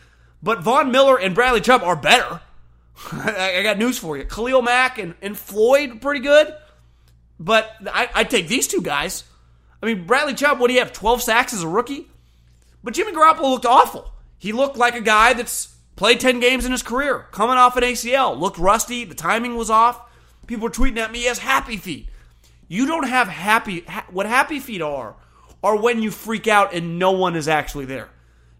but 0.42 0.62
Von 0.62 0.90
Miller 0.90 1.18
and 1.18 1.34
Bradley 1.34 1.60
Chubb 1.60 1.82
are 1.82 1.96
better. 1.96 2.40
I 3.12 3.62
got 3.62 3.78
news 3.78 3.98
for 3.98 4.16
you. 4.16 4.24
Khalil 4.24 4.62
Mack 4.62 4.98
and, 4.98 5.14
and 5.22 5.36
Floyd 5.36 6.00
pretty 6.00 6.20
good. 6.20 6.54
But 7.38 7.70
I, 7.86 8.08
I 8.14 8.24
take 8.24 8.48
these 8.48 8.66
two 8.66 8.80
guys. 8.80 9.24
I 9.82 9.86
mean, 9.86 10.06
Bradley 10.06 10.34
Chubb, 10.34 10.58
what 10.58 10.68
do 10.68 10.74
you 10.74 10.80
have? 10.80 10.92
12 10.92 11.22
sacks 11.22 11.52
as 11.52 11.62
a 11.62 11.68
rookie? 11.68 12.08
But 12.82 12.94
Jimmy 12.94 13.12
Garoppolo 13.12 13.50
looked 13.50 13.66
awful. 13.66 14.10
He 14.38 14.52
looked 14.52 14.76
like 14.76 14.94
a 14.94 15.00
guy 15.00 15.32
that's 15.32 15.74
played 15.96 16.20
10 16.20 16.40
games 16.40 16.64
in 16.64 16.72
his 16.72 16.82
career, 16.82 17.26
coming 17.32 17.56
off 17.56 17.76
an 17.76 17.82
ACL, 17.82 18.38
looked 18.38 18.58
rusty, 18.58 19.04
the 19.04 19.14
timing 19.14 19.56
was 19.56 19.70
off. 19.70 20.00
People 20.46 20.64
were 20.64 20.70
tweeting 20.70 20.98
at 20.98 21.10
me, 21.10 21.20
he 21.20 21.24
has 21.24 21.38
happy 21.38 21.76
feet. 21.76 22.08
You 22.68 22.86
don't 22.86 23.08
have 23.08 23.28
happy, 23.28 23.80
ha- 23.80 24.06
what 24.10 24.26
happy 24.26 24.60
feet 24.60 24.82
are, 24.82 25.16
are 25.62 25.76
when 25.76 26.02
you 26.02 26.10
freak 26.10 26.46
out 26.46 26.74
and 26.74 26.98
no 26.98 27.12
one 27.12 27.34
is 27.34 27.48
actually 27.48 27.86
there. 27.86 28.10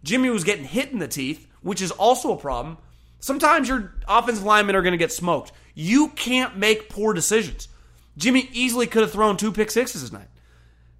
Jimmy 0.02 0.30
was 0.30 0.44
getting 0.44 0.64
hit 0.64 0.90
in 0.90 0.98
the 0.98 1.08
teeth, 1.08 1.46
which 1.62 1.82
is 1.82 1.90
also 1.92 2.32
a 2.32 2.36
problem. 2.36 2.78
Sometimes 3.20 3.68
your 3.68 3.92
offensive 4.08 4.44
linemen 4.44 4.76
are 4.76 4.82
going 4.82 4.92
to 4.92 4.98
get 4.98 5.12
smoked. 5.12 5.52
You 5.74 6.08
can't 6.08 6.56
make 6.56 6.88
poor 6.88 7.12
decisions. 7.12 7.68
Jimmy 8.16 8.48
easily 8.52 8.86
could 8.86 9.02
have 9.02 9.12
thrown 9.12 9.36
two 9.36 9.52
pick 9.52 9.70
sixes 9.70 10.08
tonight. 10.08 10.28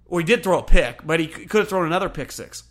Well, 0.07 0.19
he 0.19 0.25
did 0.25 0.43
throw 0.43 0.59
a 0.59 0.63
pick, 0.63 1.05
but 1.05 1.19
he 1.19 1.27
could 1.27 1.59
have 1.59 1.69
thrown 1.69 1.85
another 1.85 2.09
pick 2.09 2.31
six. 2.31 2.63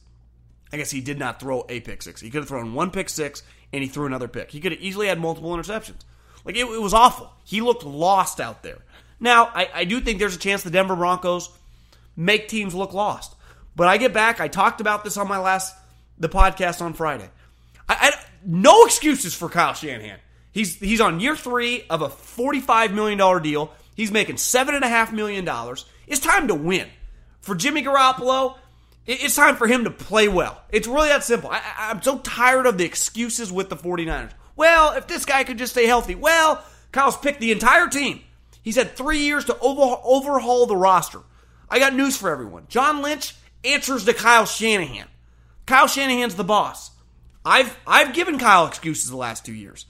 I 0.73 0.77
guess 0.77 0.91
he 0.91 1.01
did 1.01 1.19
not 1.19 1.41
throw 1.41 1.65
a 1.69 1.81
pick 1.81 2.03
six. 2.03 2.21
He 2.21 2.31
could 2.31 2.41
have 2.41 2.49
thrown 2.49 2.75
one 2.75 2.91
pick 2.91 3.09
six 3.09 3.43
and 3.73 3.83
he 3.83 3.89
threw 3.89 4.07
another 4.07 4.29
pick. 4.29 4.51
He 4.51 4.61
could 4.61 4.73
have 4.73 4.81
easily 4.81 5.07
had 5.07 5.21
multiple 5.21 5.55
interceptions. 5.55 6.01
Like, 6.45 6.57
it, 6.57 6.67
it 6.67 6.81
was 6.81 6.95
awful. 6.95 7.33
He 7.45 7.61
looked 7.61 7.85
lost 7.85 8.41
out 8.41 8.63
there. 8.63 8.79
Now, 9.19 9.47
I, 9.47 9.69
I 9.75 9.85
do 9.85 10.01
think 10.01 10.19
there's 10.19 10.37
a 10.37 10.39
chance 10.39 10.63
the 10.63 10.71
Denver 10.71 10.97
Broncos 10.97 11.51
make 12.17 12.49
teams 12.49 12.75
look 12.75 12.93
lost. 12.93 13.35
But 13.75 13.89
I 13.89 13.99
get 13.99 14.13
back, 14.13 14.41
I 14.41 14.49
talked 14.49 14.81
about 14.81 15.05
this 15.05 15.17
on 15.17 15.29
my 15.29 15.39
last, 15.39 15.75
the 16.19 16.29
podcast 16.29 16.81
on 16.81 16.95
Friday. 16.95 17.29
I, 17.89 17.97
I 18.01 18.13
no 18.45 18.85
excuses 18.85 19.35
for 19.35 19.49
Kyle 19.49 19.75
Shanahan. 19.75 20.19
He's, 20.53 20.77
he's 20.77 21.01
on 21.01 21.21
year 21.21 21.37
three 21.37 21.85
of 21.91 22.01
a 22.01 22.09
$45 22.09 22.93
million 22.93 23.43
deal. 23.43 23.73
He's 23.97 24.13
making 24.13 24.37
$7.5 24.37 25.13
million. 25.13 25.49
It's 26.07 26.21
time 26.21 26.49
to 26.49 26.55
win. 26.55 26.87
For 27.41 27.55
Jimmy 27.55 27.83
Garoppolo, 27.83 28.57
it's 29.07 29.35
time 29.35 29.57
for 29.57 29.67
him 29.67 29.85
to 29.85 29.91
play 29.91 30.29
well. 30.29 30.63
It's 30.71 30.87
really 30.87 31.09
that 31.09 31.25
simple. 31.25 31.51
I, 31.51 31.63
am 31.91 32.03
so 32.03 32.19
tired 32.19 32.67
of 32.67 32.77
the 32.77 32.85
excuses 32.85 33.51
with 33.51 33.71
the 33.71 33.77
49ers. 33.77 34.33
Well, 34.55 34.93
if 34.93 35.07
this 35.07 35.25
guy 35.25 35.45
could 35.45 35.59
just 35.59 35.73
stay 35.73 35.87
healthy. 35.87 36.15
Well, 36.15 36.63
Kyle's 36.93 37.17
picked 37.17 37.41
the 37.41 37.53
entire 37.53 37.89
team. 37.89 38.21
He's 38.63 38.77
had 38.77 38.97
three 38.97 39.21
years 39.21 39.47
to 39.47 39.59
over, 39.61 40.01
overhaul 40.05 40.67
the 40.67 40.77
roster. 40.77 41.21
I 41.71 41.79
got 41.79 41.95
news 41.95 42.17
for 42.17 42.31
everyone. 42.31 42.67
John 42.69 43.01
Lynch 43.01 43.35
answers 43.65 44.05
to 44.05 44.13
Kyle 44.13 44.47
Shanahan. 44.47 45.07
Kyle 45.67 45.87
Shanahan's 45.87 46.35
the 46.35 46.45
boss. 46.45 46.91
I've 47.45 47.77
I've 47.87 48.13
given 48.13 48.39
Kyle 48.39 48.67
excuses 48.67 49.09
the 49.09 49.17
last 49.17 49.45
two 49.45 49.55
years 49.55 49.87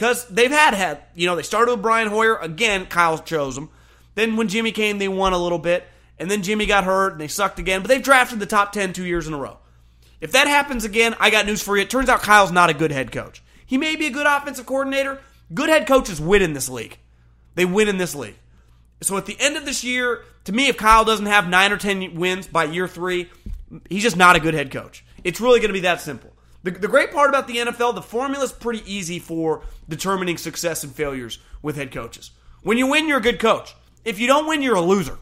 because 0.00 0.26
they've 0.28 0.50
had 0.50 0.72
had 0.72 1.02
you 1.14 1.26
know 1.26 1.36
they 1.36 1.42
started 1.42 1.72
with 1.72 1.82
Brian 1.82 2.08
Hoyer 2.08 2.36
again. 2.36 2.86
Kyle 2.86 3.18
chose 3.18 3.54
them. 3.54 3.68
Then 4.14 4.36
when 4.36 4.48
Jimmy 4.48 4.72
came, 4.72 4.96
they 4.96 5.08
won 5.08 5.34
a 5.34 5.38
little 5.38 5.58
bit, 5.58 5.84
and 6.18 6.30
then 6.30 6.42
Jimmy 6.42 6.64
got 6.64 6.84
hurt 6.84 7.12
and 7.12 7.20
they 7.20 7.28
sucked 7.28 7.58
again. 7.58 7.82
But 7.82 7.88
they've 7.88 8.02
drafted 8.02 8.40
the 8.40 8.46
top 8.46 8.72
10 8.72 8.94
two 8.94 9.04
years 9.04 9.28
in 9.28 9.34
a 9.34 9.38
row. 9.38 9.58
If 10.18 10.32
that 10.32 10.48
happens 10.48 10.86
again, 10.86 11.14
I 11.20 11.28
got 11.28 11.44
news 11.44 11.62
for 11.62 11.76
you. 11.76 11.82
It 11.82 11.90
turns 11.90 12.08
out 12.08 12.22
Kyle's 12.22 12.50
not 12.50 12.70
a 12.70 12.74
good 12.74 12.90
head 12.90 13.12
coach. 13.12 13.42
He 13.66 13.76
may 13.76 13.94
be 13.94 14.06
a 14.06 14.10
good 14.10 14.26
offensive 14.26 14.64
coordinator. 14.64 15.20
Good 15.52 15.68
head 15.68 15.86
coaches 15.86 16.18
win 16.18 16.40
in 16.40 16.54
this 16.54 16.70
league. 16.70 16.96
They 17.54 17.66
win 17.66 17.88
in 17.88 17.98
this 17.98 18.14
league. 18.14 18.38
So 19.02 19.18
at 19.18 19.26
the 19.26 19.36
end 19.38 19.58
of 19.58 19.66
this 19.66 19.84
year, 19.84 20.22
to 20.44 20.52
me, 20.52 20.68
if 20.68 20.78
Kyle 20.78 21.04
doesn't 21.04 21.26
have 21.26 21.46
nine 21.46 21.72
or 21.72 21.76
10 21.76 22.14
wins 22.14 22.46
by 22.46 22.64
year 22.64 22.88
three, 22.88 23.28
he's 23.90 24.02
just 24.02 24.16
not 24.16 24.36
a 24.36 24.40
good 24.40 24.54
head 24.54 24.70
coach. 24.70 25.04
It's 25.24 25.42
really 25.42 25.60
going 25.60 25.68
to 25.68 25.74
be 25.74 25.80
that 25.80 26.00
simple. 26.00 26.32
The, 26.62 26.72
the 26.72 26.88
great 26.88 27.12
part 27.12 27.30
about 27.30 27.46
the 27.46 27.56
NFL, 27.56 27.94
the 27.94 28.02
formula 28.02 28.44
is 28.44 28.52
pretty 28.52 28.82
easy 28.90 29.18
for 29.18 29.62
determining 29.88 30.36
success 30.36 30.84
and 30.84 30.94
failures 30.94 31.38
with 31.62 31.76
head 31.76 31.92
coaches. 31.92 32.32
When 32.62 32.76
you 32.76 32.86
win, 32.86 33.08
you're 33.08 33.18
a 33.18 33.22
good 33.22 33.40
coach. 33.40 33.74
If 34.04 34.18
you 34.18 34.26
don't 34.26 34.46
win, 34.46 34.62
you're 34.62 34.76
a 34.76 34.80
loser. 34.80 35.18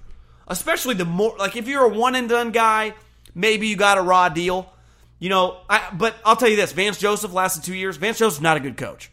Especially 0.48 0.94
the 0.94 1.04
more, 1.04 1.36
like 1.38 1.56
if 1.56 1.68
you're 1.68 1.84
a 1.84 1.88
one 1.88 2.14
and 2.14 2.28
done 2.28 2.50
guy, 2.50 2.94
maybe 3.34 3.68
you 3.68 3.76
got 3.76 3.98
a 3.98 4.02
raw 4.02 4.28
deal. 4.28 4.72
You 5.18 5.28
know, 5.28 5.60
I, 5.68 5.90
but 5.92 6.16
I'll 6.24 6.36
tell 6.36 6.48
you 6.48 6.56
this 6.56 6.72
Vance 6.72 6.98
Joseph 6.98 7.32
lasted 7.32 7.64
two 7.64 7.74
years. 7.74 7.96
Vance 7.96 8.18
Joseph's 8.18 8.40
not 8.40 8.56
a 8.56 8.60
good 8.60 8.76
coach. 8.76 9.10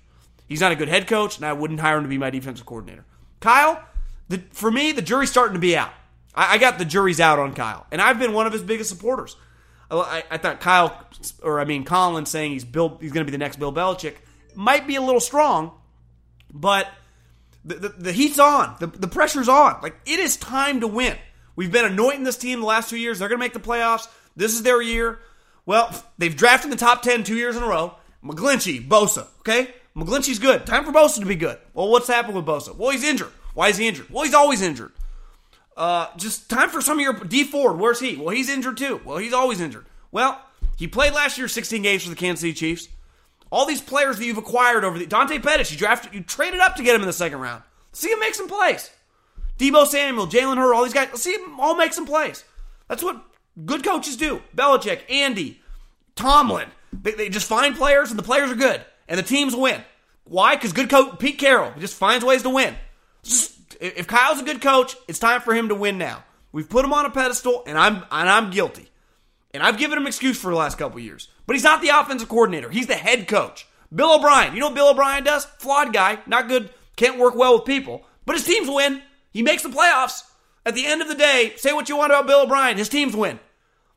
He's 0.47 0.61
not 0.61 0.71
a 0.71 0.75
good 0.75 0.87
head 0.87 1.07
coach, 1.07 1.37
and 1.37 1.45
I 1.45 1.53
wouldn't 1.53 1.79
hire 1.79 1.97
him 1.97 2.03
to 2.03 2.09
be 2.09 2.17
my 2.17 2.29
defensive 2.29 2.65
coordinator. 2.65 3.05
Kyle, 3.39 3.83
the, 4.29 4.43
for 4.51 4.71
me, 4.71 4.91
the 4.91 5.01
jury's 5.01 5.31
starting 5.31 5.55
to 5.55 5.59
be 5.59 5.75
out. 5.75 5.91
I, 6.35 6.55
I, 6.55 6.57
got 6.57 6.77
the 6.77 6.85
jury's 6.85 7.19
out 7.19 7.39
on 7.39 7.53
Kyle, 7.53 7.87
and 7.91 8.01
I've 8.01 8.19
been 8.19 8.33
one 8.33 8.45
of 8.45 8.53
his 8.53 8.61
biggest 8.61 8.89
supporters. 8.89 9.35
I, 10.01 10.23
I 10.31 10.37
thought 10.37 10.59
Kyle, 10.59 11.05
or 11.41 11.59
I 11.59 11.65
mean 11.65 11.85
Colin, 11.85 12.25
saying 12.25 12.51
he's 12.51 12.65
Bill, 12.65 12.97
he's 12.99 13.11
going 13.11 13.25
to 13.25 13.31
be 13.31 13.35
the 13.35 13.37
next 13.37 13.57
Bill 13.57 13.73
Belichick, 13.73 14.15
might 14.55 14.87
be 14.87 14.95
a 14.95 15.01
little 15.01 15.19
strong, 15.19 15.71
but 16.53 16.87
the, 17.63 17.75
the, 17.75 17.89
the 17.89 18.11
heat's 18.11 18.39
on. 18.39 18.75
The, 18.79 18.87
the 18.87 19.07
pressure's 19.07 19.49
on. 19.49 19.79
Like 19.81 19.95
it 20.05 20.19
is 20.19 20.37
time 20.37 20.81
to 20.81 20.87
win. 20.87 21.17
We've 21.55 21.71
been 21.71 21.85
anointing 21.85 22.23
this 22.23 22.37
team 22.37 22.59
the 22.59 22.65
last 22.65 22.89
two 22.89 22.97
years. 22.97 23.19
They're 23.19 23.29
going 23.29 23.39
to 23.39 23.43
make 23.43 23.53
the 23.53 23.59
playoffs. 23.59 24.07
This 24.35 24.53
is 24.53 24.63
their 24.63 24.81
year. 24.81 25.19
Well, 25.65 25.93
they've 26.17 26.35
drafted 26.35 26.71
the 26.71 26.75
top 26.75 27.01
10 27.01 27.23
two 27.23 27.35
years 27.35 27.55
in 27.55 27.63
a 27.63 27.67
row. 27.67 27.95
McGlinchey, 28.23 28.87
Bosa, 28.87 29.27
okay? 29.39 29.73
McGlinchey's 29.95 30.39
good. 30.39 30.65
Time 30.65 30.83
for 30.83 30.91
Bosa 30.91 31.19
to 31.19 31.25
be 31.25 31.35
good. 31.35 31.57
Well, 31.73 31.89
what's 31.89 32.07
happened 32.07 32.35
with 32.35 32.45
Bosa? 32.45 32.75
Well, 32.75 32.91
he's 32.91 33.03
injured. 33.03 33.31
Why 33.53 33.69
is 33.69 33.77
he 33.77 33.87
injured? 33.87 34.09
Well, 34.09 34.25
he's 34.25 34.33
always 34.33 34.61
injured. 34.61 34.91
Uh, 35.75 36.07
just 36.17 36.49
time 36.49 36.69
for 36.69 36.81
some 36.81 36.99
of 36.99 37.03
your 37.03 37.13
Dee 37.13 37.43
Ford. 37.43 37.77
Where's 37.79 37.99
he? 37.99 38.15
Well, 38.15 38.29
he's 38.29 38.49
injured 38.49 38.77
too. 38.77 39.01
Well, 39.03 39.17
he's 39.17 39.33
always 39.33 39.59
injured. 39.59 39.85
Well, 40.11 40.41
he 40.77 40.87
played 40.87 41.13
last 41.13 41.37
year 41.37 41.47
16 41.47 41.81
games 41.81 42.03
for 42.03 42.09
the 42.09 42.15
Kansas 42.15 42.41
City 42.41 42.53
Chiefs. 42.53 42.87
All 43.51 43.65
these 43.65 43.81
players 43.81 44.17
that 44.17 44.25
you've 44.25 44.37
acquired 44.37 44.83
over 44.83 44.97
the 44.97 45.05
Dante 45.05 45.39
Pettis, 45.39 45.71
you 45.71 45.77
drafted, 45.77 46.13
you 46.13 46.21
traded 46.21 46.59
up 46.59 46.75
to 46.75 46.83
get 46.83 46.95
him 46.95 47.01
in 47.01 47.07
the 47.07 47.13
second 47.13 47.39
round. 47.39 47.63
See 47.91 48.09
him 48.11 48.19
make 48.19 48.35
some 48.35 48.47
plays. 48.47 48.89
Deebo 49.57 49.85
Samuel, 49.85 50.27
Jalen 50.27 50.57
Hurd, 50.57 50.73
all 50.73 50.83
these 50.83 50.93
guys. 50.93 51.21
See 51.21 51.33
him 51.33 51.59
all 51.59 51.75
make 51.75 51.93
some 51.93 52.05
plays. 52.05 52.43
That's 52.87 53.03
what 53.03 53.21
good 53.65 53.83
coaches 53.83 54.17
do. 54.17 54.41
Belichick, 54.55 55.09
Andy, 55.09 55.61
Tomlin. 56.15 56.69
They, 56.91 57.11
they 57.11 57.29
just 57.29 57.47
find 57.47 57.75
players, 57.75 58.09
and 58.09 58.19
the 58.19 58.23
players 58.23 58.51
are 58.51 58.55
good, 58.55 58.83
and 59.07 59.17
the 59.17 59.23
teams 59.23 59.55
win. 59.55 59.81
Why? 60.25 60.55
Because 60.55 60.73
good 60.73 60.89
coach 60.89 61.19
Pete 61.19 61.37
Carroll 61.37 61.71
just 61.79 61.95
finds 61.95 62.25
ways 62.25 62.43
to 62.43 62.49
win. 62.49 62.75
Just, 63.23 63.54
if 63.79 64.07
Kyle's 64.07 64.41
a 64.41 64.45
good 64.45 64.61
coach, 64.61 64.95
it's 65.07 65.19
time 65.19 65.41
for 65.41 65.53
him 65.53 65.69
to 65.69 65.75
win 65.75 65.97
now. 65.97 66.23
We've 66.51 66.69
put 66.69 66.85
him 66.85 66.93
on 66.93 67.05
a 67.05 67.09
pedestal, 67.09 67.63
and 67.67 67.77
I'm 67.77 67.95
and 68.11 68.29
I'm 68.29 68.49
guilty. 68.49 68.89
And 69.53 69.63
I've 69.63 69.77
given 69.77 69.97
him 69.97 70.07
excuse 70.07 70.39
for 70.39 70.51
the 70.51 70.57
last 70.57 70.77
couple 70.77 70.99
years. 70.99 71.29
But 71.45 71.55
he's 71.55 71.63
not 71.63 71.81
the 71.81 71.89
offensive 71.89 72.29
coordinator. 72.29 72.69
He's 72.69 72.87
the 72.87 72.95
head 72.95 73.27
coach. 73.27 73.67
Bill 73.93 74.15
O'Brien. 74.15 74.53
You 74.53 74.59
know 74.59 74.67
what 74.67 74.75
Bill 74.75 74.89
O'Brien 74.89 75.23
does? 75.23 75.45
Flawed 75.45 75.93
guy, 75.93 76.19
not 76.27 76.47
good, 76.47 76.69
can't 76.95 77.19
work 77.19 77.35
well 77.35 77.55
with 77.55 77.65
people. 77.65 78.05
But 78.25 78.35
his 78.35 78.45
teams 78.45 78.69
win. 78.69 79.01
He 79.31 79.43
makes 79.43 79.63
the 79.63 79.69
playoffs. 79.69 80.23
At 80.65 80.73
the 80.73 80.85
end 80.85 81.01
of 81.01 81.07
the 81.07 81.15
day, 81.15 81.53
say 81.57 81.73
what 81.73 81.89
you 81.89 81.97
want 81.97 82.11
about 82.11 82.25
Bill 82.25 82.41
O'Brien. 82.41 82.77
His 82.77 82.89
teams 82.89 83.15
win. 83.15 83.39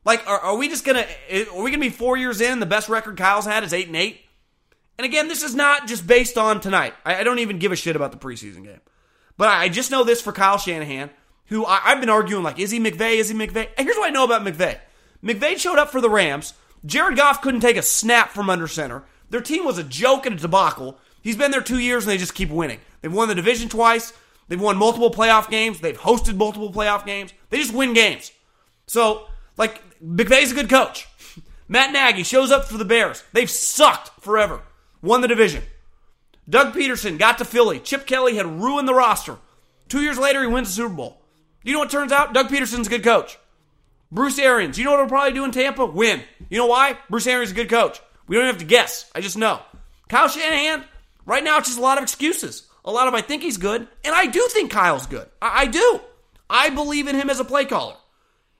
Like, 0.05 0.27
are, 0.29 0.39
are 0.39 0.57
we 0.57 0.69
just 0.69 0.85
gonna? 0.85 1.07
Eh, 1.29 1.45
are 1.53 1.63
we 1.63 1.71
gonna 1.71 1.81
be 1.81 1.91
four 1.91 2.17
years 2.17 2.41
in? 2.41 2.61
The 2.61 2.67
best 2.67 2.89
record 2.89 3.17
Kyle's 3.17 3.47
had 3.47 3.65
is 3.65 3.73
eight 3.73 3.87
and 3.87 3.97
eight. 3.97 4.21
And 4.99 5.05
again, 5.05 5.29
this 5.29 5.43
is 5.43 5.55
not 5.55 5.87
just 5.87 6.07
based 6.07 6.37
on 6.37 6.61
tonight. 6.61 6.95
I, 7.05 7.17
I 7.17 7.23
don't 7.25 7.39
even 7.39 7.59
give 7.59 7.73
a 7.73 7.77
shit 7.77 7.97
about 7.97 8.13
the 8.13 8.19
preseason 8.19 8.65
game. 8.65 8.81
But 9.38 9.49
I, 9.49 9.68
just 9.71 9.90
know 9.90 10.04
this 10.04 10.21
for 10.21 10.33
Kyle 10.33 10.59
Shanahan, 10.59 11.11
who 11.47 11.64
I, 11.64 11.76
have 11.76 12.00
been 12.00 12.11
arguing 12.11 12.42
like, 12.42 12.59
is 12.59 12.73
he 12.73 12.80
McVay? 12.80 13.16
Is 13.16 13.30
he 13.30 13.35
McVay? 13.35 13.68
And 13.78 13.87
here's 13.87 13.97
what 13.97 14.09
I 14.09 14.12
know 14.12 14.25
about 14.25 14.45
McVay. 14.45 14.78
McVay 15.25 15.57
showed 15.57 15.78
up 15.78 15.90
for 15.90 16.00
the 16.02 16.11
Rams. 16.11 16.52
Jared 16.85 17.16
Goff 17.16 17.40
couldn't 17.40 17.61
take 17.61 17.76
a 17.76 17.83
snap 17.83 18.30
from 18.30 18.50
under 18.50 18.66
center. 18.66 19.04
Their 19.30 19.40
team 19.40 19.64
was 19.64 19.78
a 19.78 19.85
joke 19.85 20.26
and 20.26 20.37
a 20.37 20.42
debacle. 20.42 20.99
He's 21.23 21.37
been 21.37 21.52
there 21.52 21.62
two 21.62 21.78
years 21.78 22.04
and 22.04 22.11
they 22.11 22.18
just 22.18 22.35
keep 22.35 22.50
winning. 22.50 22.80
They've 23.00 23.12
won 23.12 23.28
the 23.28 23.35
division 23.35 23.68
twice. 23.68 24.12
They've 24.49 24.61
won 24.61 24.76
multiple 24.76 25.12
playoff 25.12 25.49
games. 25.49 25.80
They've 25.80 25.99
hosted 25.99 26.37
multiple 26.37 26.73
playoff 26.73 27.07
games. 27.07 27.33
They 27.50 27.59
just 27.59 27.75
win 27.75 27.92
games. 27.92 28.33
So, 28.87 29.26
like, 29.57 29.83
McVay's 30.02 30.52
a 30.52 30.54
good 30.54 30.71
coach. 30.71 31.07
Matt 31.68 31.92
Nagy 31.92 32.25
shows 32.25 32.50
up 32.50 32.64
for 32.64 32.78
the 32.78 32.85
Bears. 32.85 33.23
They've 33.33 33.50
sucked 33.50 34.21
forever. 34.21 34.62
Won 35.02 35.21
the 35.21 35.28
division. 35.28 35.62
Doug 36.49 36.75
Pederson 36.75 37.19
got 37.19 37.38
to 37.38 37.45
Philly. 37.45 37.81
Chip 37.81 38.07
Kelly 38.07 38.37
had 38.37 38.47
ruined 38.47 38.88
the 38.88 38.95
roster. 38.95 39.37
Two 39.88 40.02
years 40.02 40.19
later, 40.19 40.40
he 40.40 40.47
wins 40.47 40.69
the 40.69 40.75
Super 40.75 40.95
Bowl. 40.95 41.23
You 41.62 41.73
know 41.73 41.81
what 41.81 41.90
turns 41.90 42.12
out? 42.12 42.33
Doug 42.33 42.49
Pederson's 42.49 42.87
a 42.87 42.90
good 42.90 43.05
coach. 43.05 43.38
Bruce 44.11 44.38
Arians, 44.38 44.78
you 44.78 44.85
know 44.85 44.93
what 44.93 45.00
he'll 45.00 45.09
probably 45.09 45.33
do 45.33 45.45
in 45.45 45.50
Tampa? 45.50 45.85
Win. 45.85 46.23
You 46.49 46.59
know 46.59 46.67
why? 46.67 46.97
Bruce 47.11 47.26
Arians 47.26 47.50
is 47.50 47.52
a 47.52 47.57
good 47.57 47.69
coach. 47.69 48.00
We 48.26 48.37
don't 48.37 48.47
have 48.47 48.59
to 48.59 48.64
guess. 48.64 49.11
I 49.14 49.21
just 49.21 49.37
know. 49.37 49.61
Kyle 50.09 50.28
Shanahan, 50.28 50.85
right 51.26 51.45
now, 51.45 51.59
it's 51.59 51.69
just 51.69 51.78
a 51.78 51.83
lot 51.83 51.99
of 51.99 52.05
excuses 52.05 52.69
a 52.88 52.90
lot 52.90 53.07
of 53.07 53.14
I 53.14 53.21
think 53.21 53.43
he's 53.43 53.59
good, 53.59 53.87
and 54.02 54.14
I 54.14 54.26
do 54.26 54.49
think 54.50 54.71
Kyle's 54.71 55.07
good. 55.07 55.28
I, 55.43 55.62
I 55.62 55.67
do. 55.67 56.00
I 56.49 56.71
believe 56.71 57.07
in 57.07 57.14
him 57.14 57.28
as 57.28 57.38
a 57.38 57.45
play 57.45 57.67
caller. 57.67 57.97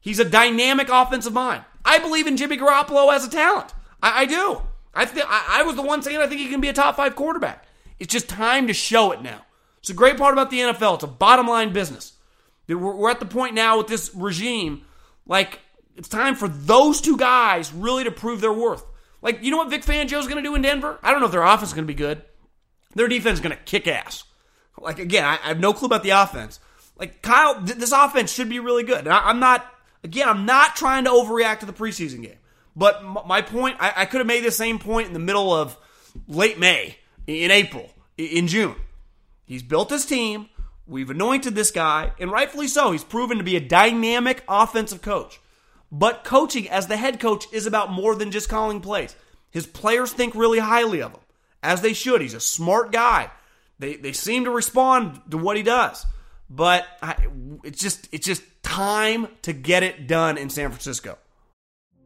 He's 0.01 0.19
a 0.19 0.25
dynamic 0.25 0.91
offensive 0.91 1.33
mind. 1.33 1.65
I 1.83 1.99
believe 1.99 2.27
in 2.27 2.37
Jimmy 2.37 2.59
Garoppolo 2.59 3.13
as 3.13 3.25
a 3.25 3.31
talent. 3.31 3.73
I, 4.03 4.23
I 4.23 4.27
do. 4.27 4.63
I, 4.95 5.07
th- 5.07 5.25
I, 5.27 5.61
I 5.61 5.63
was 5.63 5.77
the 5.77 5.83
one 5.83 6.03
saying 6.03 6.19
I 6.19 6.27
think 6.27 6.43
he 6.43 6.49
can 6.49 6.61
be 6.61 6.69
a 6.69 6.75
top 6.75 6.97
five 6.97 7.17
quarterback. 7.17 7.65
It's 7.99 8.13
just 8.13 8.29
time 8.29 8.67
to 8.69 8.73
show 8.73 9.13
it 9.13 9.23
now. 9.23 9.43
It's 9.81 9.91
a 9.91 9.95
great 9.95 10.17
part 10.17 10.33
about 10.33 10.51
the 10.51 10.61
NFL. 10.61 10.95
It's 10.97 11.05
a 11.05 11.09
bottom 11.09 11.47
line 11.49 11.73
business. 11.73 12.13
We're, 12.69 13.11
at 13.11 13.21
the 13.21 13.27
point 13.27 13.55
now 13.55 13.79
with 13.79 13.87
this 13.87 14.11
regime, 14.15 14.83
like 15.27 15.61
it's 15.97 16.09
time 16.09 16.35
for 16.35 16.49
those 16.49 17.01
two 17.01 17.17
guys 17.17 17.73
really 17.73 18.05
to 18.05 18.11
prove 18.11 18.41
their 18.41 18.53
worth. 18.53 18.85
Like, 19.23 19.43
you 19.43 19.51
know 19.51 19.57
what 19.57 19.71
Vic 19.71 19.83
Fangio's 19.83 20.27
going 20.27 20.37
to 20.37 20.43
do 20.43 20.55
in 20.55 20.63
Denver? 20.63 20.99
I 21.03 21.11
don't 21.11 21.21
know 21.21 21.27
if 21.27 21.33
their 21.33 21.43
offense 21.43 21.71
is 21.71 21.75
going 21.75 21.87
to 21.87 21.93
be 21.93 21.97
good. 21.97 22.23
Their 22.95 23.09
defense 23.09 23.39
is 23.39 23.41
going 23.41 23.57
to 23.57 23.63
kick 23.63 23.89
ass. 23.89 24.25
Like 24.81 24.99
again, 24.99 25.25
I, 25.25 25.37
have 25.37 25.61
no 25.61 25.73
clue 25.73 25.87
about 25.87 26.03
the 26.03 26.11
offense. 26.11 26.61
Like 26.99 27.23
Kyle, 27.23 27.65
th- 27.65 27.79
this 27.79 27.93
offense 27.93 28.33
should 28.33 28.49
be 28.49 28.61
really 28.61 28.85
good. 28.85 29.09
I, 29.09 29.31
am 29.31 29.41
not. 29.41 29.67
Again, 30.05 30.29
I'm 30.29 30.47
not 30.47 30.77
trying 30.77 31.05
to 31.05 31.11
overreact 31.11 31.61
to 31.61 31.67
the 31.67 31.73
preseason 31.73 32.23
game. 32.23 32.37
But 32.77 33.03
my 33.27 33.43
point, 33.43 33.77
I, 33.81 33.93
I 33.97 34.05
could 34.05 34.19
have 34.19 34.27
made 34.27 34.45
the 34.45 34.53
same 34.53 34.79
point 34.79 35.09
in 35.09 35.13
the 35.13 35.19
middle 35.19 35.53
of 35.53 35.77
late 36.29 36.61
May, 36.61 36.97
in 37.29 37.51
April, 37.51 37.91
in 38.17 38.49
June. 38.49 38.75
He's 39.45 39.63
built 39.63 39.91
his 39.91 40.07
team. 40.07 40.49
We've 40.87 41.11
anointed 41.11 41.55
this 41.55 41.71
guy, 41.71 42.13
and 42.19 42.33
rightfully 42.33 42.67
so. 42.67 42.93
He's 42.93 43.05
proven 43.05 43.39
to 43.39 43.45
be 43.45 43.57
a 43.57 43.61
dynamic 43.61 44.43
offensive 44.49 45.03
coach. 45.03 45.39
But 45.93 46.25
coaching 46.25 46.69
as 46.69 46.87
the 46.87 46.97
head 46.97 47.21
coach 47.21 47.45
is 47.53 47.67
about 47.67 47.93
more 47.93 48.15
than 48.15 48.31
just 48.31 48.49
calling 48.49 48.81
plays. 48.81 49.15
His 49.51 49.67
players 49.67 50.13
think 50.13 50.35
really 50.35 50.59
highly 50.59 51.03
of 51.03 51.13
him 51.13 51.21
as 51.63 51.83
they 51.83 51.93
should. 51.93 52.21
He's 52.21 52.35
a 52.35 52.41
smart 52.41 52.93
guy. 52.93 53.31
They 53.79 53.97
they 53.97 54.13
seem 54.13 54.45
to 54.45 54.51
respond 54.51 55.21
to 55.31 55.39
what 55.39 55.57
he 55.57 55.63
does, 55.63 56.05
but 56.51 56.87
I, 57.01 57.17
it's 57.63 57.81
just 57.81 58.09
it's 58.11 58.27
just 58.27 58.43
time 58.63 59.29
to 59.43 59.53
get 59.53 59.83
it 59.83 60.07
done 60.07 60.37
in 60.37 60.51
San 60.51 60.71
Francisco. 60.71 61.17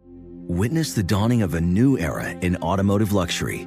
Witness 0.05 0.93
the 0.93 1.03
dawning 1.03 1.43
of 1.43 1.55
a 1.55 1.61
new 1.61 1.97
era 1.97 2.31
in 2.31 2.57
automotive 2.57 3.13
luxury, 3.13 3.67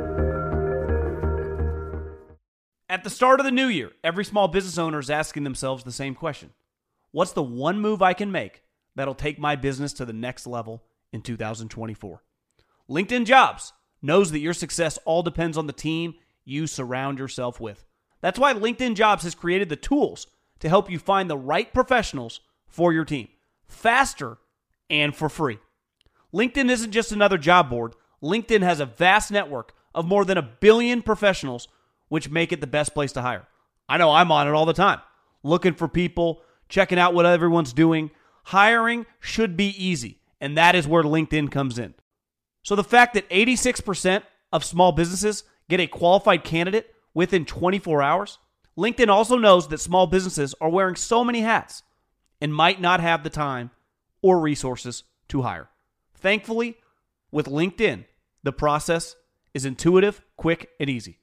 At 3.01 3.05
the 3.05 3.09
start 3.09 3.39
of 3.39 3.47
the 3.47 3.51
new 3.51 3.65
year, 3.65 3.93
every 4.03 4.23
small 4.23 4.47
business 4.47 4.77
owner 4.77 4.99
is 4.99 5.09
asking 5.09 5.43
themselves 5.43 5.83
the 5.83 5.91
same 5.91 6.13
question 6.13 6.51
What's 7.09 7.31
the 7.31 7.41
one 7.41 7.79
move 7.79 8.03
I 8.03 8.13
can 8.13 8.31
make 8.31 8.61
that'll 8.93 9.15
take 9.15 9.39
my 9.39 9.55
business 9.55 9.91
to 9.93 10.05
the 10.05 10.13
next 10.13 10.45
level 10.45 10.83
in 11.11 11.23
2024? 11.23 12.21
LinkedIn 12.87 13.25
Jobs 13.25 13.73
knows 14.03 14.29
that 14.29 14.39
your 14.41 14.53
success 14.53 14.99
all 15.03 15.23
depends 15.23 15.57
on 15.57 15.65
the 15.65 15.73
team 15.73 16.13
you 16.45 16.67
surround 16.67 17.17
yourself 17.17 17.59
with. 17.59 17.85
That's 18.21 18.37
why 18.37 18.53
LinkedIn 18.53 18.93
Jobs 18.93 19.23
has 19.23 19.33
created 19.33 19.69
the 19.69 19.75
tools 19.75 20.27
to 20.59 20.69
help 20.69 20.87
you 20.87 20.99
find 20.99 21.27
the 21.27 21.35
right 21.35 21.73
professionals 21.73 22.39
for 22.67 22.93
your 22.93 23.03
team 23.03 23.29
faster 23.67 24.37
and 24.91 25.15
for 25.15 25.27
free. 25.27 25.57
LinkedIn 26.31 26.69
isn't 26.69 26.91
just 26.91 27.11
another 27.11 27.39
job 27.39 27.67
board, 27.67 27.95
LinkedIn 28.21 28.61
has 28.61 28.79
a 28.79 28.85
vast 28.85 29.31
network 29.31 29.73
of 29.95 30.05
more 30.05 30.23
than 30.23 30.37
a 30.37 30.43
billion 30.43 31.01
professionals 31.01 31.67
which 32.11 32.29
make 32.29 32.51
it 32.51 32.59
the 32.59 32.67
best 32.67 32.93
place 32.93 33.13
to 33.13 33.21
hire. 33.21 33.47
I 33.87 33.97
know 33.97 34.11
I'm 34.11 34.33
on 34.33 34.45
it 34.45 34.51
all 34.51 34.65
the 34.65 34.73
time, 34.73 34.99
looking 35.43 35.75
for 35.75 35.87
people, 35.87 36.41
checking 36.67 36.99
out 36.99 37.13
what 37.13 37.25
everyone's 37.25 37.71
doing. 37.71 38.11
Hiring 38.43 39.05
should 39.21 39.55
be 39.55 39.69
easy, 39.81 40.19
and 40.41 40.57
that 40.57 40.75
is 40.75 40.85
where 40.85 41.03
LinkedIn 41.03 41.49
comes 41.53 41.79
in. 41.79 41.93
So 42.63 42.75
the 42.75 42.83
fact 42.83 43.13
that 43.13 43.29
86% 43.29 44.23
of 44.51 44.65
small 44.65 44.91
businesses 44.91 45.45
get 45.69 45.79
a 45.79 45.87
qualified 45.87 46.43
candidate 46.43 46.93
within 47.13 47.45
24 47.45 48.01
hours, 48.01 48.39
LinkedIn 48.77 49.07
also 49.07 49.37
knows 49.37 49.69
that 49.69 49.77
small 49.77 50.05
businesses 50.05 50.53
are 50.59 50.69
wearing 50.69 50.97
so 50.97 51.23
many 51.23 51.39
hats 51.39 51.81
and 52.41 52.53
might 52.53 52.81
not 52.81 52.99
have 52.99 53.23
the 53.23 53.29
time 53.29 53.71
or 54.21 54.41
resources 54.41 55.05
to 55.29 55.43
hire. 55.43 55.69
Thankfully, 56.15 56.75
with 57.31 57.45
LinkedIn, 57.45 58.03
the 58.43 58.51
process 58.51 59.15
is 59.53 59.63
intuitive, 59.63 60.21
quick, 60.35 60.71
and 60.77 60.89
easy. 60.89 61.19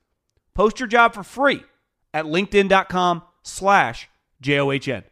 Post 0.58 0.80
your 0.80 0.88
job 0.88 1.14
for 1.14 1.22
free 1.22 1.62
at 2.12 2.24
linkedin.com 2.24 3.22
slash 3.44 4.08
J-O-H-N. 4.40 5.04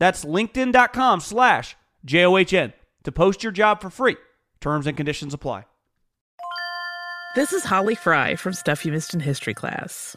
That's 0.00 0.24
linkedin.com 0.24 1.20
slash 1.20 1.76
J-O-H-N 2.04 2.72
to 3.04 3.12
post 3.12 3.44
your 3.44 3.52
job 3.52 3.80
for 3.80 3.90
free. 3.90 4.16
Terms 4.60 4.88
and 4.88 4.96
conditions 4.96 5.32
apply. 5.32 5.66
This 7.36 7.52
is 7.52 7.62
Holly 7.62 7.94
Fry 7.94 8.34
from 8.34 8.54
Stuff 8.54 8.84
You 8.84 8.90
Missed 8.90 9.14
in 9.14 9.20
History 9.20 9.54
class. 9.54 10.16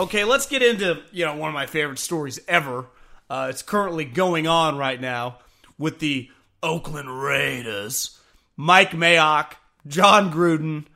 Okay, 0.00 0.24
let's 0.24 0.46
get 0.46 0.62
into 0.62 1.02
you 1.12 1.26
know 1.26 1.36
one 1.36 1.50
of 1.50 1.54
my 1.54 1.66
favorite 1.66 1.98
stories 1.98 2.40
ever. 2.48 2.86
Uh, 3.28 3.48
it's 3.50 3.60
currently 3.60 4.06
going 4.06 4.46
on 4.46 4.78
right 4.78 4.98
now 4.98 5.40
with 5.76 5.98
the 5.98 6.30
Oakland 6.62 7.22
Raiders. 7.22 8.18
Mike 8.56 8.92
Mayock, 8.92 9.56
Jon 9.86 10.32
Gruden, 10.32 10.86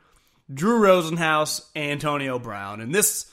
Drew 0.52 0.80
Rosenhaus, 0.80 1.66
Antonio 1.76 2.38
Brown, 2.38 2.80
and 2.80 2.94
this 2.94 3.30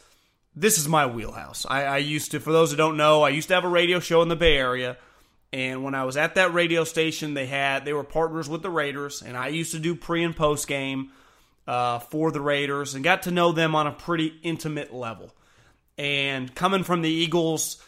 this 0.54 0.78
is 0.78 0.90
my 0.90 1.06
wheelhouse. 1.06 1.66
I, 1.70 1.86
I 1.86 1.98
used 2.00 2.32
to, 2.32 2.42
for 2.42 2.52
those 2.52 2.72
who 2.72 2.78
don't 2.78 2.98
know, 2.98 3.22
I 3.22 3.30
used 3.30 3.48
to 3.48 3.54
have 3.54 3.64
a 3.64 3.70
radio 3.70 4.02
show 4.02 4.22
in 4.22 4.28
the 4.28 4.36
Bay 4.36 4.58
Area, 4.58 4.98
and 5.54 5.86
when 5.86 5.96
I 5.96 6.04
was 6.04 6.18
at 6.18 6.36
that 6.36 6.54
radio 6.54 6.84
station, 6.84 7.34
they 7.34 7.46
had 7.46 7.86
they 7.86 7.94
were 7.94 8.04
partners 8.04 8.50
with 8.50 8.62
the 8.62 8.70
Raiders, 8.70 9.22
and 9.22 9.38
I 9.38 9.48
used 9.48 9.72
to 9.72 9.80
do 9.80 9.96
pre 9.96 10.22
and 10.22 10.36
post 10.36 10.68
game 10.68 11.12
uh, 11.66 12.00
for 12.00 12.30
the 12.30 12.42
Raiders, 12.42 12.94
and 12.94 13.06
got 13.06 13.22
to 13.22 13.32
know 13.32 13.54
them 13.54 13.74
on 13.74 13.88
a 13.88 13.94
pretty 13.94 14.38
intimate 14.44 14.94
level. 14.94 15.34
And 16.02 16.56
coming 16.56 16.84
from 16.84 17.04
the 17.04 17.12
Eagles, 17.12 17.80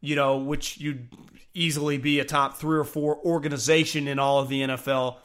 you 0.00 0.16
know, 0.16 0.38
which 0.38 0.78
you'd 0.78 1.06
easily 1.52 1.98
be 1.98 2.18
a 2.18 2.24
top 2.24 2.56
three 2.56 2.78
or 2.78 2.84
four 2.84 3.18
organization 3.18 4.08
in 4.08 4.18
all 4.18 4.38
of 4.38 4.48
the 4.48 4.62
NFL, 4.62 5.16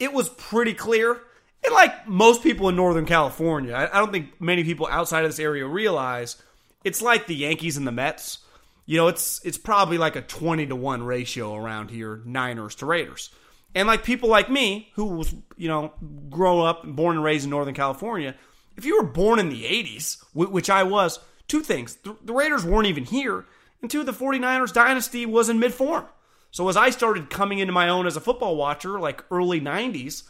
it 0.00 0.12
was 0.12 0.28
pretty 0.28 0.74
clear. 0.74 1.20
And 1.64 1.72
like 1.72 2.08
most 2.08 2.42
people 2.42 2.68
in 2.68 2.74
Northern 2.74 3.06
California, 3.06 3.76
I 3.76 3.96
don't 3.96 4.10
think 4.10 4.40
many 4.40 4.64
people 4.64 4.88
outside 4.90 5.24
of 5.24 5.30
this 5.30 5.38
area 5.38 5.64
realize 5.68 6.42
it's 6.82 7.00
like 7.00 7.28
the 7.28 7.36
Yankees 7.36 7.76
and 7.76 7.86
the 7.86 7.92
Mets. 7.92 8.38
You 8.86 8.96
know, 8.96 9.06
it's 9.06 9.40
it's 9.44 9.56
probably 9.56 9.96
like 9.96 10.16
a 10.16 10.20
20 10.20 10.66
to 10.66 10.74
1 10.74 11.04
ratio 11.04 11.54
around 11.54 11.92
here, 11.92 12.22
Niners 12.24 12.74
to 12.76 12.86
Raiders. 12.86 13.30
And 13.72 13.86
like 13.86 14.02
people 14.02 14.28
like 14.28 14.50
me, 14.50 14.90
who 14.94 15.04
was, 15.04 15.32
you 15.56 15.68
know, 15.68 15.92
grown 16.28 16.66
up, 16.66 16.82
born 16.84 17.14
and 17.14 17.24
raised 17.24 17.44
in 17.44 17.50
Northern 17.50 17.74
California, 17.74 18.34
if 18.76 18.84
you 18.84 18.96
were 18.96 19.06
born 19.06 19.38
in 19.38 19.48
the 19.48 19.62
80s, 19.62 20.20
which 20.34 20.68
I 20.68 20.82
was, 20.82 21.20
two 21.48 21.60
things. 21.60 21.96
The, 21.96 22.32
Raiders 22.32 22.64
weren't 22.64 22.88
even 22.88 23.04
here, 23.04 23.44
and 23.82 23.90
two, 23.90 24.04
the 24.04 24.12
49ers 24.12 24.72
dynasty 24.72 25.26
was 25.26 25.48
in 25.48 25.58
mid 25.58 25.74
form. 25.74 26.06
So 26.50 26.68
as 26.68 26.76
I 26.76 26.90
started 26.90 27.30
coming 27.30 27.58
into 27.58 27.72
my 27.72 27.88
own 27.88 28.06
as 28.06 28.16
a 28.16 28.20
football 28.20 28.56
watcher, 28.56 29.00
like 29.00 29.24
early 29.30 29.60
90s, 29.60 30.22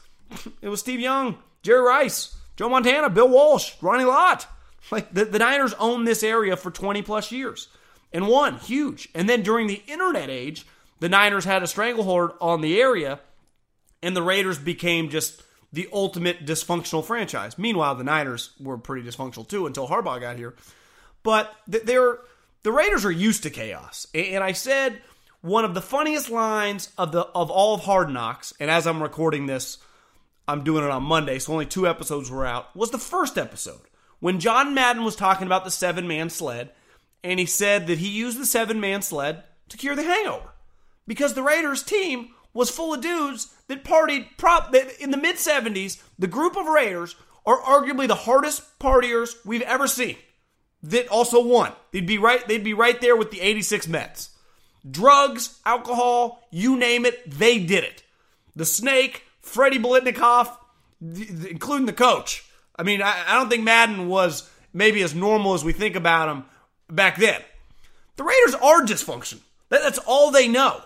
it 0.62 0.68
was 0.68 0.80
Steve 0.80 1.00
Young, 1.00 1.38
Jerry 1.62 1.82
Rice, 1.82 2.34
Joe 2.56 2.68
Montana, 2.68 3.10
Bill 3.10 3.28
Walsh, 3.28 3.74
Ronnie 3.82 4.04
Lott. 4.04 4.46
Like 4.90 5.12
the, 5.12 5.24
the 5.24 5.38
Niners 5.38 5.74
owned 5.74 6.06
this 6.06 6.22
area 6.22 6.56
for 6.56 6.70
20 6.70 7.02
plus 7.02 7.32
years 7.32 7.68
and 8.12 8.28
won 8.28 8.58
huge. 8.58 9.08
And 9.14 9.28
then 9.28 9.42
during 9.42 9.66
the 9.66 9.82
internet 9.86 10.30
age, 10.30 10.66
the 11.00 11.08
Niners 11.08 11.44
had 11.44 11.62
a 11.62 11.66
stranglehold 11.66 12.32
on 12.40 12.60
the 12.60 12.80
area, 12.80 13.20
and 14.02 14.16
the 14.16 14.22
Raiders 14.22 14.58
became 14.58 15.10
just 15.10 15.42
the 15.72 15.88
ultimate 15.92 16.46
dysfunctional 16.46 17.04
franchise. 17.04 17.58
Meanwhile, 17.58 17.96
the 17.96 18.04
Niners 18.04 18.50
were 18.60 18.78
pretty 18.78 19.06
dysfunctional 19.06 19.46
too 19.46 19.66
until 19.66 19.88
Harbaugh 19.88 20.20
got 20.20 20.36
here. 20.36 20.54
But 21.24 21.52
they're 21.66 22.18
the 22.62 22.72
Raiders 22.72 23.04
are 23.04 23.10
used 23.10 23.42
to 23.42 23.50
chaos. 23.50 24.06
And 24.14 24.44
I 24.44 24.52
said 24.52 25.02
one 25.40 25.64
of 25.64 25.74
the 25.74 25.82
funniest 25.82 26.30
lines 26.30 26.90
of 26.96 27.12
the 27.12 27.22
of 27.22 27.50
all 27.50 27.74
of 27.74 27.82
Hard 27.82 28.10
Knocks, 28.10 28.52
and 28.60 28.70
as 28.70 28.86
I'm 28.86 29.02
recording 29.02 29.46
this, 29.46 29.78
I'm 30.46 30.64
doing 30.64 30.84
it 30.84 30.90
on 30.90 31.02
Monday, 31.02 31.38
so 31.38 31.52
only 31.52 31.66
two 31.66 31.88
episodes 31.88 32.30
were 32.30 32.46
out, 32.46 32.74
was 32.76 32.90
the 32.90 32.98
first 32.98 33.36
episode. 33.36 33.80
When 34.20 34.40
John 34.40 34.74
Madden 34.74 35.04
was 35.04 35.16
talking 35.16 35.46
about 35.46 35.64
the 35.64 35.70
seven 35.70 36.06
man 36.06 36.30
sled, 36.30 36.70
and 37.22 37.40
he 37.40 37.46
said 37.46 37.86
that 37.86 37.98
he 37.98 38.08
used 38.08 38.38
the 38.38 38.46
seven 38.46 38.80
man 38.80 39.02
sled 39.02 39.44
to 39.68 39.76
cure 39.76 39.96
the 39.96 40.02
hangover. 40.02 40.52
Because 41.06 41.34
the 41.34 41.42
Raiders 41.42 41.82
team 41.82 42.30
was 42.54 42.70
full 42.70 42.94
of 42.94 43.00
dudes 43.02 43.54
that 43.68 43.84
partied 43.84 44.28
prop 44.38 44.74
in 44.74 45.10
the 45.10 45.16
mid 45.16 45.36
70s. 45.36 46.02
The 46.18 46.26
group 46.26 46.56
of 46.56 46.66
Raiders 46.66 47.16
are 47.44 47.60
arguably 47.60 48.08
the 48.08 48.14
hardest 48.14 48.78
partiers 48.78 49.34
we've 49.44 49.62
ever 49.62 49.86
seen 49.86 50.16
that 50.84 51.08
also 51.08 51.44
won. 51.44 51.72
They'd 51.92 52.06
be 52.06 52.18
right. 52.18 52.46
They'd 52.46 52.64
be 52.64 52.74
right 52.74 53.00
there 53.00 53.16
with 53.16 53.30
the 53.30 53.40
'86 53.40 53.88
Mets. 53.88 54.30
Drugs, 54.88 55.58
alcohol, 55.64 56.46
you 56.50 56.76
name 56.76 57.06
it, 57.06 57.28
they 57.30 57.58
did 57.58 57.84
it. 57.84 58.02
The 58.54 58.66
Snake, 58.66 59.22
Freddie 59.40 59.78
Biletnikoff, 59.78 60.54
including 61.00 61.86
the 61.86 61.92
coach. 61.94 62.44
I 62.76 62.82
mean, 62.82 63.00
I, 63.00 63.24
I 63.26 63.34
don't 63.34 63.48
think 63.48 63.64
Madden 63.64 64.08
was 64.08 64.50
maybe 64.74 65.02
as 65.02 65.14
normal 65.14 65.54
as 65.54 65.64
we 65.64 65.72
think 65.72 65.96
about 65.96 66.28
him, 66.28 66.44
back 66.90 67.16
then. 67.16 67.40
The 68.16 68.24
Raiders 68.24 68.54
are 68.56 68.82
dysfunctional. 68.82 69.40
That, 69.70 69.82
that's 69.82 69.98
all 69.98 70.30
they 70.30 70.48
know. 70.48 70.82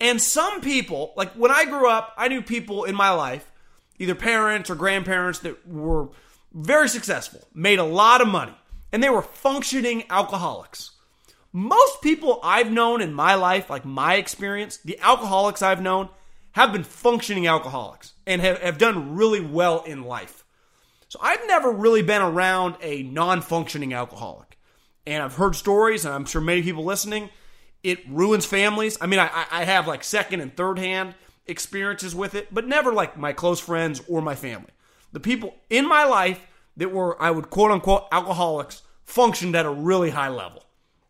And 0.00 0.20
some 0.20 0.60
people, 0.60 1.12
like 1.16 1.32
when 1.32 1.50
I 1.50 1.64
grew 1.64 1.88
up, 1.88 2.12
I 2.16 2.28
knew 2.28 2.42
people 2.42 2.84
in 2.84 2.94
my 2.94 3.10
life, 3.10 3.50
either 3.98 4.14
parents 4.14 4.68
or 4.68 4.74
grandparents, 4.74 5.40
that 5.40 5.66
were 5.66 6.08
very 6.52 6.88
successful, 6.88 7.46
made 7.54 7.78
a 7.78 7.84
lot 7.84 8.20
of 8.20 8.28
money, 8.28 8.54
and 8.92 9.02
they 9.02 9.10
were 9.10 9.22
functioning 9.22 10.04
alcoholics. 10.10 10.92
Most 11.52 12.00
people 12.02 12.38
I've 12.42 12.70
known 12.70 13.00
in 13.00 13.12
my 13.12 13.34
life, 13.34 13.70
like 13.70 13.84
my 13.84 14.14
experience, 14.14 14.76
the 14.78 14.98
alcoholics 15.00 15.62
I've 15.62 15.82
known, 15.82 16.08
have 16.52 16.72
been 16.72 16.84
functioning 16.84 17.46
alcoholics 17.46 18.12
and 18.26 18.40
have, 18.40 18.60
have 18.60 18.78
done 18.78 19.14
really 19.14 19.40
well 19.40 19.82
in 19.82 20.04
life. 20.04 20.44
So 21.08 21.18
I've 21.20 21.44
never 21.46 21.72
really 21.72 22.02
been 22.02 22.22
around 22.22 22.76
a 22.82 23.02
non 23.02 23.42
functioning 23.42 23.92
alcoholic. 23.92 24.58
And 25.06 25.22
I've 25.22 25.34
heard 25.34 25.56
stories, 25.56 26.04
and 26.04 26.14
I'm 26.14 26.24
sure 26.24 26.40
many 26.40 26.62
people 26.62 26.84
listening, 26.84 27.30
it 27.82 27.98
ruins 28.08 28.46
families. 28.46 28.96
I 29.00 29.06
mean, 29.06 29.18
I, 29.18 29.46
I 29.50 29.64
have 29.64 29.88
like 29.88 30.04
second 30.04 30.40
and 30.40 30.54
third 30.56 30.78
hand 30.78 31.14
experiences 31.46 32.14
with 32.14 32.34
it, 32.34 32.52
but 32.54 32.66
never 32.66 32.92
like 32.92 33.16
my 33.16 33.32
close 33.32 33.58
friends 33.58 34.00
or 34.08 34.22
my 34.22 34.34
family. 34.34 34.70
The 35.12 35.20
people 35.20 35.56
in 35.68 35.88
my 35.88 36.04
life 36.04 36.46
that 36.80 36.90
were, 36.90 37.20
I 37.20 37.30
would 37.30 37.50
quote 37.50 37.70
unquote, 37.70 38.06
alcoholics 38.10 38.80
functioned 39.04 39.54
at 39.54 39.66
a 39.66 39.70
really 39.70 40.10
high 40.10 40.30
level. 40.30 40.64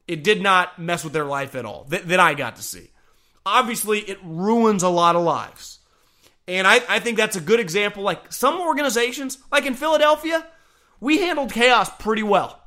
It 0.09 0.25
did 0.25 0.43
not 0.43 0.81
mess 0.81 1.05
with 1.05 1.13
their 1.13 1.25
life 1.25 1.55
at 1.55 1.65
all 1.65 1.85
that, 1.91 2.09
that 2.09 2.19
I 2.19 2.35
got 2.35 2.57
to 2.57 2.63
see. 2.63 2.91
Obviously, 3.47 4.01
it 4.01 4.19
ruins 4.25 4.83
a 4.83 4.89
lot 4.89 5.15
of 5.15 5.23
lives. 5.23 5.79
And 6.49 6.67
I, 6.67 6.81
I 6.89 6.99
think 6.99 7.17
that's 7.17 7.37
a 7.37 7.41
good 7.41 7.61
example. 7.61 8.03
Like 8.03 8.33
some 8.33 8.61
organizations, 8.61 9.39
like 9.53 9.65
in 9.65 9.75
Philadelphia, 9.75 10.45
we 10.99 11.19
handled 11.19 11.53
chaos 11.53 11.89
pretty 11.99 12.25
well. 12.25 12.61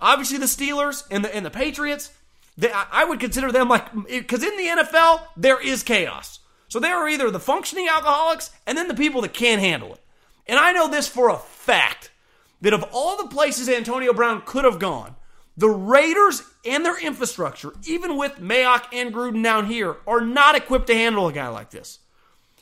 Obviously, 0.00 0.38
the 0.38 0.46
Steelers 0.46 1.02
and 1.10 1.24
the, 1.24 1.34
and 1.34 1.44
the 1.44 1.50
Patriots, 1.50 2.12
they, 2.56 2.70
I 2.70 3.04
would 3.04 3.18
consider 3.18 3.50
them 3.50 3.68
like, 3.68 3.92
because 4.06 4.44
in 4.44 4.56
the 4.56 4.82
NFL, 4.82 5.22
there 5.36 5.60
is 5.60 5.82
chaos. 5.82 6.38
So 6.68 6.78
there 6.78 6.96
are 6.96 7.08
either 7.08 7.28
the 7.32 7.40
functioning 7.40 7.88
alcoholics 7.88 8.50
and 8.68 8.78
then 8.78 8.86
the 8.86 8.94
people 8.94 9.22
that 9.22 9.34
can't 9.34 9.60
handle 9.60 9.94
it. 9.94 10.00
And 10.46 10.60
I 10.60 10.70
know 10.70 10.88
this 10.88 11.08
for 11.08 11.28
a 11.28 11.38
fact 11.38 12.12
that 12.60 12.72
of 12.72 12.84
all 12.92 13.16
the 13.16 13.28
places 13.28 13.68
Antonio 13.68 14.12
Brown 14.12 14.42
could 14.44 14.64
have 14.64 14.78
gone, 14.78 15.16
the 15.56 15.68
Raiders 15.68 16.42
and 16.64 16.84
their 16.84 16.98
infrastructure, 16.98 17.72
even 17.86 18.16
with 18.16 18.36
Mayock 18.36 18.84
and 18.92 19.12
Gruden 19.12 19.42
down 19.42 19.66
here, 19.66 19.96
are 20.06 20.20
not 20.20 20.54
equipped 20.54 20.86
to 20.88 20.94
handle 20.94 21.28
a 21.28 21.32
guy 21.32 21.48
like 21.48 21.70
this. 21.70 22.00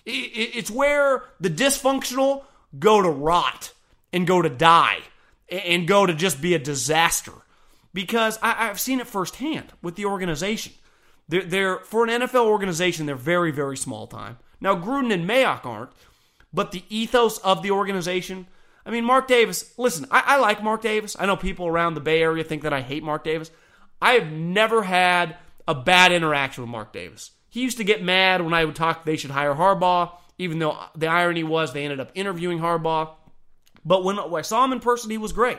It's 0.06 0.70
where 0.70 1.24
the 1.40 1.50
dysfunctional 1.50 2.44
go 2.78 3.02
to 3.02 3.08
rot 3.08 3.72
and 4.12 4.26
go 4.26 4.42
to 4.42 4.48
die 4.48 4.98
and 5.48 5.88
go 5.88 6.06
to 6.06 6.14
just 6.14 6.40
be 6.40 6.54
a 6.54 6.58
disaster. 6.58 7.32
Because 7.92 8.38
I've 8.42 8.80
seen 8.80 9.00
it 9.00 9.06
firsthand 9.06 9.72
with 9.80 9.94
the 9.94 10.04
organization. 10.04 10.72
They're, 11.28 11.44
they're 11.44 11.78
for 11.78 12.04
an 12.06 12.22
NFL 12.22 12.46
organization, 12.46 13.06
they're 13.06 13.14
very, 13.14 13.50
very 13.50 13.76
small 13.76 14.06
time. 14.06 14.38
Now 14.60 14.74
Gruden 14.74 15.12
and 15.12 15.28
Mayock 15.28 15.64
aren't, 15.64 15.90
but 16.52 16.72
the 16.72 16.84
ethos 16.88 17.38
of 17.38 17.62
the 17.62 17.70
organization. 17.70 18.46
I 18.86 18.90
mean, 18.90 19.04
Mark 19.04 19.28
Davis. 19.28 19.72
Listen, 19.78 20.06
I, 20.10 20.22
I 20.26 20.36
like 20.38 20.62
Mark 20.62 20.82
Davis. 20.82 21.16
I 21.18 21.26
know 21.26 21.36
people 21.36 21.66
around 21.66 21.94
the 21.94 22.00
Bay 22.00 22.22
Area 22.22 22.44
think 22.44 22.62
that 22.62 22.72
I 22.72 22.80
hate 22.80 23.02
Mark 23.02 23.24
Davis. 23.24 23.50
I 24.00 24.12
have 24.12 24.30
never 24.30 24.82
had 24.82 25.36
a 25.66 25.74
bad 25.74 26.12
interaction 26.12 26.62
with 26.62 26.70
Mark 26.70 26.92
Davis. 26.92 27.30
He 27.48 27.62
used 27.62 27.78
to 27.78 27.84
get 27.84 28.02
mad 28.02 28.42
when 28.42 28.52
I 28.52 28.64
would 28.64 28.74
talk 28.74 29.04
they 29.04 29.16
should 29.16 29.30
hire 29.30 29.54
Harbaugh, 29.54 30.12
even 30.38 30.58
though 30.58 30.76
the 30.96 31.06
irony 31.06 31.44
was 31.44 31.72
they 31.72 31.84
ended 31.84 32.00
up 32.00 32.10
interviewing 32.14 32.58
Harbaugh. 32.58 33.10
But 33.84 34.04
when 34.04 34.18
I 34.18 34.42
saw 34.42 34.64
him 34.64 34.72
in 34.72 34.80
person, 34.80 35.10
he 35.10 35.18
was 35.18 35.32
great. 35.32 35.58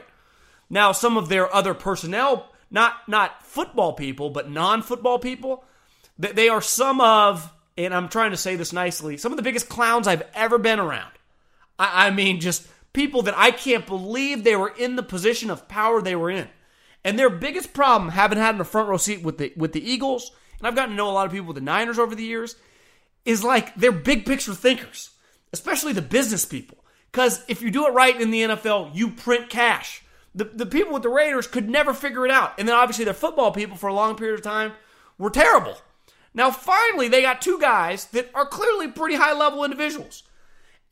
Now, 0.70 0.92
some 0.92 1.18
of 1.18 1.30
their 1.30 1.54
other 1.54 1.74
personnel, 1.74 2.50
not 2.70 3.08
not 3.08 3.44
football 3.44 3.94
people, 3.94 4.30
but 4.30 4.50
non-football 4.50 5.20
people, 5.20 5.64
they 6.18 6.50
are 6.50 6.62
some 6.62 7.02
of, 7.02 7.52
and 7.78 7.94
I'm 7.94 8.10
trying 8.10 8.32
to 8.32 8.38
say 8.38 8.56
this 8.56 8.74
nicely, 8.74 9.18
some 9.18 9.32
of 9.32 9.38
the 9.38 9.44
biggest 9.44 9.70
clowns 9.70 10.08
I've 10.08 10.24
ever 10.34 10.58
been 10.58 10.80
around. 10.80 11.12
I, 11.78 12.08
I 12.08 12.12
mean, 12.12 12.40
just 12.40 12.68
people 12.96 13.22
that 13.24 13.38
I 13.38 13.52
can't 13.52 13.86
believe 13.86 14.44
they 14.44 14.56
were 14.56 14.74
in 14.76 14.96
the 14.96 15.04
position 15.04 15.52
of 15.52 15.68
power 15.68 16.02
they 16.02 16.16
were 16.16 16.32
in. 16.32 16.48
And 17.04 17.20
their 17.20 17.30
biggest 17.30 17.74
problem, 17.74 18.10
having 18.10 18.40
had 18.40 18.56
in 18.56 18.58
the 18.58 18.64
front 18.66 18.90
row 18.90 18.98
seat 18.98 19.22
with 19.22 19.38
the 19.38 19.54
with 19.56 19.74
the 19.74 19.88
Eagles, 19.88 20.32
and 20.58 20.68
I've 20.68 20.76
gotten 20.76 20.92
to 20.92 20.96
know 20.96 21.10
a 21.10 21.12
lot 21.12 21.28
of 21.28 21.32
people 21.32 21.48
with 21.48 21.56
the 21.56 21.62
Niners 21.62 22.00
over 22.00 22.16
the 22.16 22.24
years, 22.24 22.56
is 23.26 23.44
like 23.44 23.76
they're 23.76 23.92
big 23.92 24.26
picture 24.26 24.56
thinkers, 24.56 25.12
especially 25.54 25.94
the 25.94 26.02
business 26.02 26.46
people. 26.46 26.80
Because 27.12 27.46
if 27.48 27.62
you 27.62 27.70
do 27.70 27.86
it 27.86 27.94
right 27.94 28.20
in 28.20 28.32
the 28.32 28.42
NFL, 28.42 28.96
you 28.96 29.10
print 29.10 29.50
cash. 29.50 30.02
The, 30.34 30.46
the 30.46 30.66
people 30.66 30.92
with 30.92 31.04
the 31.04 31.10
Raiders 31.10 31.48
could 31.48 31.70
never 31.70 31.94
figure 31.94 32.26
it 32.26 32.32
out. 32.32 32.54
And 32.60 32.68
then 32.68 32.76
obviously 32.76 33.06
their 33.06 33.14
football 33.14 33.52
people 33.52 33.78
for 33.78 33.88
a 33.88 33.94
long 33.94 34.18
period 34.18 34.40
of 34.40 34.44
time 34.44 34.74
were 35.18 35.30
terrible. 35.30 35.78
Now 36.34 36.52
finally 36.52 37.08
they 37.08 37.22
got 37.22 37.42
two 37.42 37.58
guys 37.58 38.06
that 38.08 38.30
are 38.36 38.46
clearly 38.46 38.90
pretty 38.90 39.16
high 39.16 39.32
level 39.32 39.64
individuals. 39.64 40.24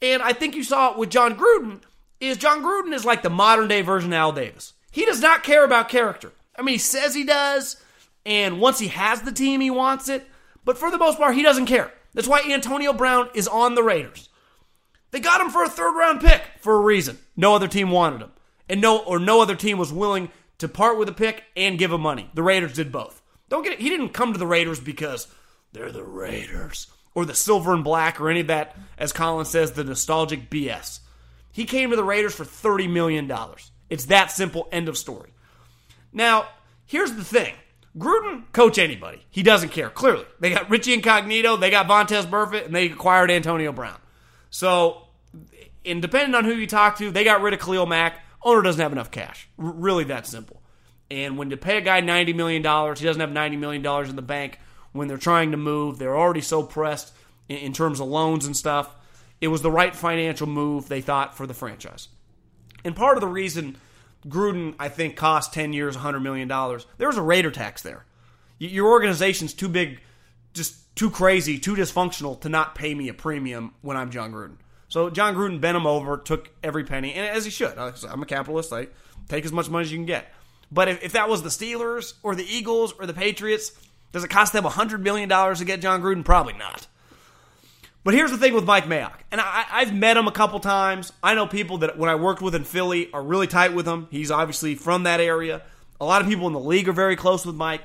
And 0.02 0.22
I 0.22 0.32
think 0.32 0.56
you 0.56 0.64
saw 0.64 0.92
it 0.92 0.98
with 0.98 1.10
John 1.10 1.36
Gruden, 1.36 1.82
is 2.28 2.38
Jon 2.38 2.62
Gruden 2.62 2.94
is 2.94 3.06
like 3.06 3.22
the 3.24 3.30
modern 3.30 3.68
day 3.68 3.82
version 3.82 4.12
of 4.14 4.18
Al 4.18 4.32
Davis. 4.32 4.74
He 4.92 5.06
does 5.06 5.22
not 5.22 5.44
care 5.44 5.64
about 5.66 5.90
character. 5.90 6.32
I 6.58 6.62
mean, 6.62 6.74
he 6.74 6.80
says 6.80 7.16
he 7.16 7.24
does, 7.24 7.78
and 8.26 8.60
once 8.60 8.80
he 8.80 8.90
has 8.90 9.22
the 9.22 9.32
team, 9.32 9.60
he 9.60 9.72
wants 9.72 10.08
it. 10.08 10.28
But 10.66 10.78
for 10.78 10.92
the 10.92 10.98
most 10.98 11.18
part, 11.18 11.36
he 11.36 11.44
doesn't 11.44 11.66
care. 11.66 11.92
That's 12.14 12.28
why 12.28 12.44
Antonio 12.48 12.94
Brown 12.94 13.30
is 13.34 13.48
on 13.48 13.76
the 13.76 13.84
Raiders. 13.84 14.30
They 15.12 15.20
got 15.20 15.42
him 15.42 15.50
for 15.50 15.64
a 15.64 15.70
third 15.70 15.96
round 15.96 16.22
pick 16.22 16.44
for 16.60 16.76
a 16.76 16.82
reason. 16.82 17.18
No 17.36 17.56
other 17.56 17.68
team 17.68 17.92
wanted 17.92 18.22
him. 18.22 18.32
And 18.70 18.82
no 18.82 19.00
or 19.00 19.20
no 19.20 19.42
other 19.42 19.56
team 19.56 19.78
was 19.78 19.92
willing 19.92 20.30
to 20.60 20.68
part 20.68 20.98
with 20.98 21.10
a 21.10 21.14
pick 21.14 21.44
and 21.56 21.78
give 21.78 21.92
him 21.92 22.02
money. 22.02 22.30
The 22.34 22.44
Raiders 22.44 22.74
did 22.74 22.92
both. 22.92 23.22
Don't 23.50 23.64
get 23.64 23.74
it. 23.74 23.82
He 23.82 23.90
didn't 23.90 24.10
come 24.10 24.34
to 24.34 24.40
the 24.40 24.48
Raiders 24.48 24.80
because 24.80 25.28
they're 25.72 25.92
the 25.92 26.04
Raiders 26.04 26.88
or 27.14 27.26
the 27.26 27.36
silver 27.36 27.74
and 27.74 27.84
black 27.84 28.20
or 28.20 28.30
any 28.30 28.40
of 28.40 28.48
that, 28.48 28.76
as 28.98 29.12
Colin 29.12 29.46
says, 29.46 29.74
the 29.74 29.84
nostalgic 29.84 30.50
BS. 30.50 31.00
He 31.54 31.66
came 31.66 31.92
to 31.92 31.96
the 31.96 32.04
Raiders 32.04 32.36
for 32.36 32.44
$30 32.44 32.90
million. 32.90 33.32
It's 33.90 34.06
that 34.06 34.32
simple. 34.32 34.68
End 34.72 34.90
of 34.90 34.98
story. 34.98 35.32
Now, 36.12 36.48
here's 36.86 37.14
the 37.14 37.24
thing. 37.24 37.54
Gruden 37.98 38.52
coach 38.52 38.80
anybody. 38.80 39.24
He 39.30 39.44
doesn't 39.44 39.70
care. 39.70 39.90
Clearly, 39.90 40.26
they 40.40 40.50
got 40.50 40.70
Richie 40.70 40.96
Incognito, 40.96 41.58
they 41.58 41.70
got 41.70 41.88
Vontaze 41.88 42.26
Burfict, 42.26 42.66
and 42.66 42.76
they 42.76 42.88
acquired 42.88 43.30
Antonio 43.30 43.72
Brown. 43.72 44.00
So, 44.50 45.04
and 45.86 46.02
depending 46.02 46.34
on 46.34 46.44
who 46.44 46.54
you 46.54 46.66
talk 46.66 46.98
to, 46.98 47.12
they 47.12 47.24
got 47.24 47.42
rid 47.42 47.54
of 47.54 47.60
Khalil 47.60 47.86
Mack. 47.86 48.20
Owner 48.44 48.64
doesn't 48.64 48.82
have 48.82 48.92
enough 48.92 49.12
cash. 49.12 49.48
R- 49.60 49.72
really, 49.72 50.06
that 50.06 50.26
simple. 50.26 50.62
And 51.12 51.38
when 51.38 51.52
you 51.52 51.58
pay 51.58 51.78
a 51.78 51.82
guy 51.82 52.00
ninety 52.00 52.34
million 52.34 52.64
dollars, 52.64 53.00
he 53.00 53.06
doesn't 53.06 53.20
have 53.20 53.32
ninety 53.32 53.58
million 53.58 53.84
dollars 53.84 54.10
in 54.10 54.16
the 54.16 54.24
bank. 54.24 54.60
When 54.92 55.08
they're 55.08 55.18
trying 55.18 55.52
to 55.52 55.58
move, 55.58 56.00
they're 56.00 56.18
already 56.18 56.42
so 56.42 56.64
pressed 56.64 57.14
in, 57.48 57.58
in 57.58 57.74
terms 57.74 58.00
of 58.00 58.08
loans 58.08 58.48
and 58.48 58.58
stuff. 58.58 58.94
It 59.44 59.50
was 59.50 59.62
the 59.62 59.70
right 59.70 59.94
financial 59.94 60.48
move 60.48 60.88
they 60.88 61.02
thought 61.02 61.36
for 61.36 61.46
the 61.46 61.54
franchise. 61.54 62.08
And 62.86 62.96
part 62.96 63.18
of 63.18 63.22
the 63.22 63.28
reason 63.28 63.76
Gruden, 64.26 64.74
I 64.80 64.88
think, 64.88 65.18
cost 65.18 65.54
10 65.54 65.74
years, 65.74 65.98
$100 65.98 66.22
million. 66.22 66.48
There 66.48 67.10
was 67.10 67.18
a 67.18 67.22
Raider 67.22 67.52
tax 67.52 67.82
there. 67.82 68.06
Your 68.58 68.88
organization's 68.88 69.54
too 69.54 69.68
big, 69.68 70.00
just 70.54 70.96
too 70.96 71.10
crazy, 71.10 71.60
too 71.60 71.76
dysfunctional 71.76 72.40
to 72.40 72.48
not 72.48 72.74
pay 72.74 72.96
me 72.96 73.10
a 73.10 73.14
premium 73.14 73.74
when 73.82 73.98
I'm 73.98 74.12
Jon 74.12 74.32
Gruden. 74.32 74.60
So 74.88 75.10
Jon 75.10 75.36
Gruden 75.36 75.60
bent 75.60 75.76
him 75.76 75.86
over, 75.86 76.16
took 76.16 76.50
every 76.64 76.86
penny, 76.86 77.14
and 77.14 77.26
as 77.28 77.44
he 77.44 77.52
should. 77.52 77.78
I'm 77.78 78.24
a 78.24 78.26
capitalist. 78.26 78.72
I 78.72 78.88
take 79.28 79.44
as 79.44 79.52
much 79.52 79.70
money 79.70 79.84
as 79.84 79.92
you 79.92 79.98
can 79.98 80.06
get. 80.06 80.32
But 80.72 80.88
if, 80.88 81.04
if 81.04 81.12
that 81.12 81.28
was 81.28 81.44
the 81.44 81.50
Steelers 81.50 82.14
or 82.24 82.34
the 82.34 82.46
Eagles 82.46 82.94
or 82.98 83.06
the 83.06 83.14
Patriots, 83.14 83.74
does 84.14 84.24
it 84.24 84.30
cost 84.30 84.54
them 84.54 84.64
$100 84.64 85.02
million 85.02 85.28
to 85.28 85.66
get 85.66 85.82
Jon 85.82 86.02
Gruden? 86.02 86.24
Probably 86.24 86.54
not. 86.54 86.88
But 88.04 88.14
here's 88.14 88.32
the 88.32 88.38
thing 88.38 88.54
with 88.54 88.66
Mike 88.66 88.84
Mayock, 88.86 89.20
and 89.32 89.40
I, 89.40 89.86
have 89.86 89.94
met 89.94 90.18
him 90.18 90.28
a 90.28 90.32
couple 90.32 90.60
times. 90.60 91.14
I 91.24 91.36
know 91.36 91.48
people 91.48 91.80
that 91.80 91.98
when 91.98 92.10
I 92.10 92.16
worked 92.16 92.42
with 92.42 92.54
in 92.54 92.66
Philly 92.66 93.10
are 93.14 93.24
really 93.24 93.48
tight 93.48 93.74
with 93.74 93.88
him. 93.88 94.10
He's 94.12 94.30
obviously 94.30 94.76
from 94.76 95.04
that 95.04 95.22
area. 95.22 95.62
A 96.02 96.06
lot 96.06 96.22
of 96.22 96.28
people 96.28 96.48
in 96.48 96.54
the 96.54 96.60
league 96.60 96.90
are 96.90 96.94
very 96.94 97.16
close 97.16 97.46
with 97.46 97.56
Mike. 97.56 97.84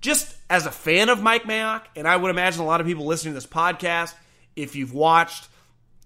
Just 0.00 0.34
as 0.48 0.64
a 0.64 0.70
fan 0.70 1.10
of 1.10 1.22
Mike 1.22 1.42
Mayock, 1.42 1.82
and 1.94 2.08
I 2.08 2.16
would 2.16 2.30
imagine 2.30 2.62
a 2.62 2.64
lot 2.64 2.80
of 2.80 2.86
people 2.86 3.04
listening 3.04 3.34
to 3.34 3.36
this 3.36 3.46
podcast, 3.46 4.14
if 4.56 4.76
you've 4.76 4.94
watched 4.94 5.46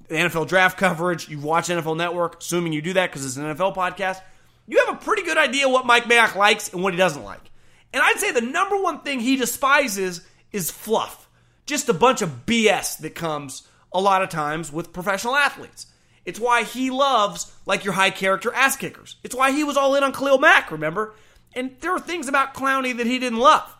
the 0.09 0.17
NFL 0.17 0.49
draft 0.49 0.77
coverage, 0.77 1.29
you've 1.29 1.45
watched 1.45 1.71
NFL 1.71 1.97
Network, 1.97 2.41
assuming 2.41 2.73
you 2.73 2.83
do 2.83 2.95
that 2.95 3.11
because 3.11 3.25
it's 3.25 3.37
an 3.37 3.45
NFL 3.45 3.77
podcast, 3.77 4.21
you 4.67 4.85
have 4.85 4.97
a 4.97 4.99
pretty 4.99 5.23
good 5.23 5.39
idea 5.39 5.69
what 5.69 5.87
Mike 5.87 6.05
Mayock 6.05 6.35
likes 6.35 6.73
and 6.73 6.83
what 6.83 6.93
he 6.93 6.97
doesn't 6.97 7.23
like. 7.23 7.51
And 7.93 8.03
I'd 8.03 8.19
say 8.19 8.33
the 8.33 8.41
number 8.41 8.83
one 8.83 9.03
thing 9.03 9.21
he 9.21 9.37
despises 9.37 10.27
is 10.51 10.73
fluff 10.73 11.24
just 11.67 11.89
a 11.89 11.95
bunch 11.95 12.23
of 12.23 12.47
BS 12.47 12.99
that 12.99 13.15
comes 13.15 13.69
a 13.93 14.01
lot 14.01 14.23
of 14.23 14.29
times 14.29 14.73
with 14.73 14.93
professional 14.93 15.37
athletes. 15.37 15.87
It's 16.25 16.41
why 16.41 16.65
he 16.65 16.91
loves 16.91 17.53
like 17.67 17.85
your 17.85 17.95
high 17.95 18.11
character 18.11 18.53
ass 18.53 18.77
kickers. 18.77 19.17
It's 19.23 19.35
why 19.35 19.53
he 19.53 19.65
was 19.65 19.77
all 19.77 19.95
in 19.95 20.03
on 20.03 20.13
Khalil 20.13 20.39
Mack, 20.39 20.71
remember? 20.71 21.15
And 21.55 21.77
there 21.81 21.93
are 21.93 22.01
things 22.01 22.29
about 22.29 22.55
Clowney 22.55 22.97
that 22.97 23.07
he 23.07 23.19
didn't 23.19 23.39
love. 23.39 23.77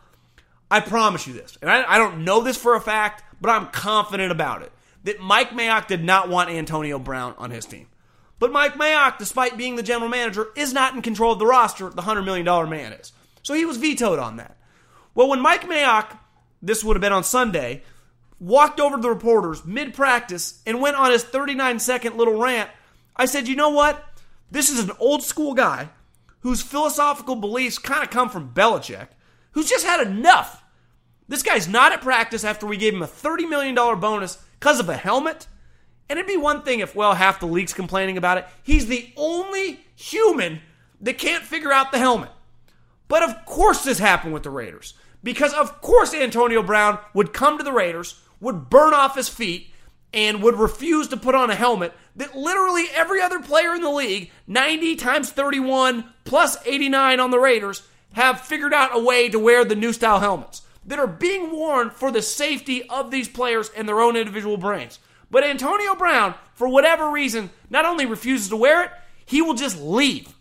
I 0.71 0.81
promise 0.81 1.27
you 1.27 1.35
this, 1.35 1.59
and 1.61 1.71
I, 1.71 1.95
I 1.95 1.99
don't 1.99 2.25
know 2.25 2.41
this 2.41 2.57
for 2.57 2.75
a 2.75 2.81
fact, 2.81 3.23
but 3.41 3.51
I'm 3.51 3.69
confident 3.69 4.33
about 4.33 4.63
it 4.63 4.73
that 5.05 5.21
Mike 5.21 5.51
Mayock 5.51 5.87
did 5.87 6.03
not 6.03 6.29
want 6.29 6.51
Antonio 6.51 6.99
Brown 6.99 7.35
on 7.39 7.51
his 7.51 7.67
team. 7.67 7.87
But 8.39 8.53
Mike 8.53 8.75
Mayock, 8.75 9.19
despite 9.19 9.57
being 9.57 9.77
the 9.77 9.83
general 9.83 10.09
manager, 10.09 10.49
is 10.57 10.73
not 10.73 10.95
in 10.95 11.03
control 11.03 11.33
of 11.33 11.39
the 11.39 11.47
roster. 11.47 11.91
The 11.91 12.03
$100 12.03 12.25
million 12.25 12.45
man 12.69 12.93
is. 12.93 13.13
So 13.43 13.55
he 13.55 13.65
was 13.65 13.77
vetoed 13.77 14.19
on 14.19 14.37
that. 14.37 14.57
Well, 15.15 15.29
when 15.29 15.41
Mike 15.41 15.69
Mayock, 15.69 16.19
this 16.67 16.83
would 16.83 16.97
have 16.97 17.03
been 17.03 17.13
on 17.13 17.25
Sunday, 17.25 17.83
walked 18.41 18.81
over 18.81 18.97
to 18.97 19.03
the 19.03 19.09
reporters 19.09 19.65
mid 19.65 19.95
practice 19.95 20.63
and 20.67 20.81
went 20.81 20.97
on 20.97 21.11
his 21.11 21.23
39 21.23 21.79
second 21.79 22.17
little 22.17 22.41
rant, 22.41 22.71
I 23.17 23.27
said, 23.27 23.49
you 23.49 23.57
know 23.57 23.71
what? 23.71 24.05
This 24.51 24.71
is 24.71 24.81
an 24.81 24.93
old 24.99 25.23
school 25.23 25.55
guy 25.55 25.91
whose 26.41 26.63
philosophical 26.63 27.37
beliefs 27.37 27.79
kind 27.79 28.03
of 28.03 28.11
come 28.11 28.29
from 28.29 28.53
Belichick, 28.53 29.09
who's 29.53 29.69
just 29.69 29.87
had 29.87 30.07
enough. 30.07 30.63
This 31.29 31.43
guy's 31.43 31.69
not 31.69 31.93
at 31.93 32.03
practice 32.03 32.45
after 32.45 32.67
we 32.67 32.77
gave 32.77 32.95
him 32.95 33.03
a 33.03 33.07
$30 33.07 33.49
million 33.49 33.75
bonus 33.75 34.37
because 34.59 34.81
of 34.81 34.89
a 34.89 34.97
helmet. 34.97 35.47
And 36.09 36.19
it'd 36.19 36.29
be 36.29 36.37
one 36.37 36.63
thing 36.63 36.81
if, 36.81 36.95
well, 36.95 37.15
half 37.15 37.41
the 37.41 37.47
league's 37.47 37.73
complaining 37.73 38.19
about 38.19 38.39
it. 38.39 38.47
He's 38.63 38.87
the 38.87 39.11
only 39.17 39.81
human 39.97 40.61
that 41.01 41.19
can't 41.19 41.45
figure 41.45 41.73
out 41.73 41.93
the 41.93 41.99
helmet. 41.99 42.31
But 43.09 43.23
of 43.23 43.47
course, 43.47 43.85
this 43.85 43.99
happened 43.99 44.35
with 44.35 44.43
the 44.43 44.51
Raiders. 44.51 44.95
Because 45.25 45.53
of 45.55 45.81
course, 45.81 46.15
Antonio 46.15 46.63
Brown 46.63 47.01
would 47.15 47.33
come 47.33 47.59
to 47.59 47.65
the 47.65 47.73
Raiders, 47.73 48.21
would 48.41 48.71
burn 48.71 48.95
off 48.95 49.17
his 49.17 49.29
feet, 49.29 49.73
and 50.13 50.43
would 50.43 50.57
refuse 50.57 51.09
to 51.09 51.17
put 51.17 51.35
on 51.35 51.51
a 51.51 51.57
helmet 51.57 51.93
that 52.15 52.37
literally 52.37 52.85
every 52.95 53.21
other 53.21 53.41
player 53.41 53.75
in 53.75 53.81
the 53.81 53.91
league, 53.91 54.31
90 54.47 54.95
times 54.95 55.33
31 55.33 56.05
plus 56.25 56.57
89 56.65 57.19
on 57.19 57.33
the 57.33 57.41
Raiders, 57.41 57.83
have 58.13 58.41
figured 58.41 58.73
out 58.73 58.97
a 58.97 59.03
way 59.03 59.29
to 59.29 59.41
wear 59.41 59.65
the 59.65 59.75
new 59.75 59.93
style 59.93 60.21
helmets 60.21 60.63
that 60.87 60.99
are 60.99 61.07
being 61.07 61.51
worn 61.51 61.91
for 61.91 62.13
the 62.13 62.23
safety 62.23 62.89
of 62.89 63.11
these 63.11 63.29
players 63.29 63.71
and 63.77 63.89
their 63.89 64.01
own 64.01 64.17
individual 64.17 64.57
brains. 64.57 64.99
But 65.31 65.43
Antonio 65.43 65.95
Brown, 65.97 66.35
for 66.53 66.69
whatever 66.69 67.11
reason, 67.11 67.51
not 67.71 67.87
only 67.87 68.07
refuses 68.07 68.51
to 68.51 68.57
wear 68.57 68.85
it, 68.85 68.91
he 69.25 69.43
will 69.43 69.55
just 69.55 69.81
leave. 69.81 70.33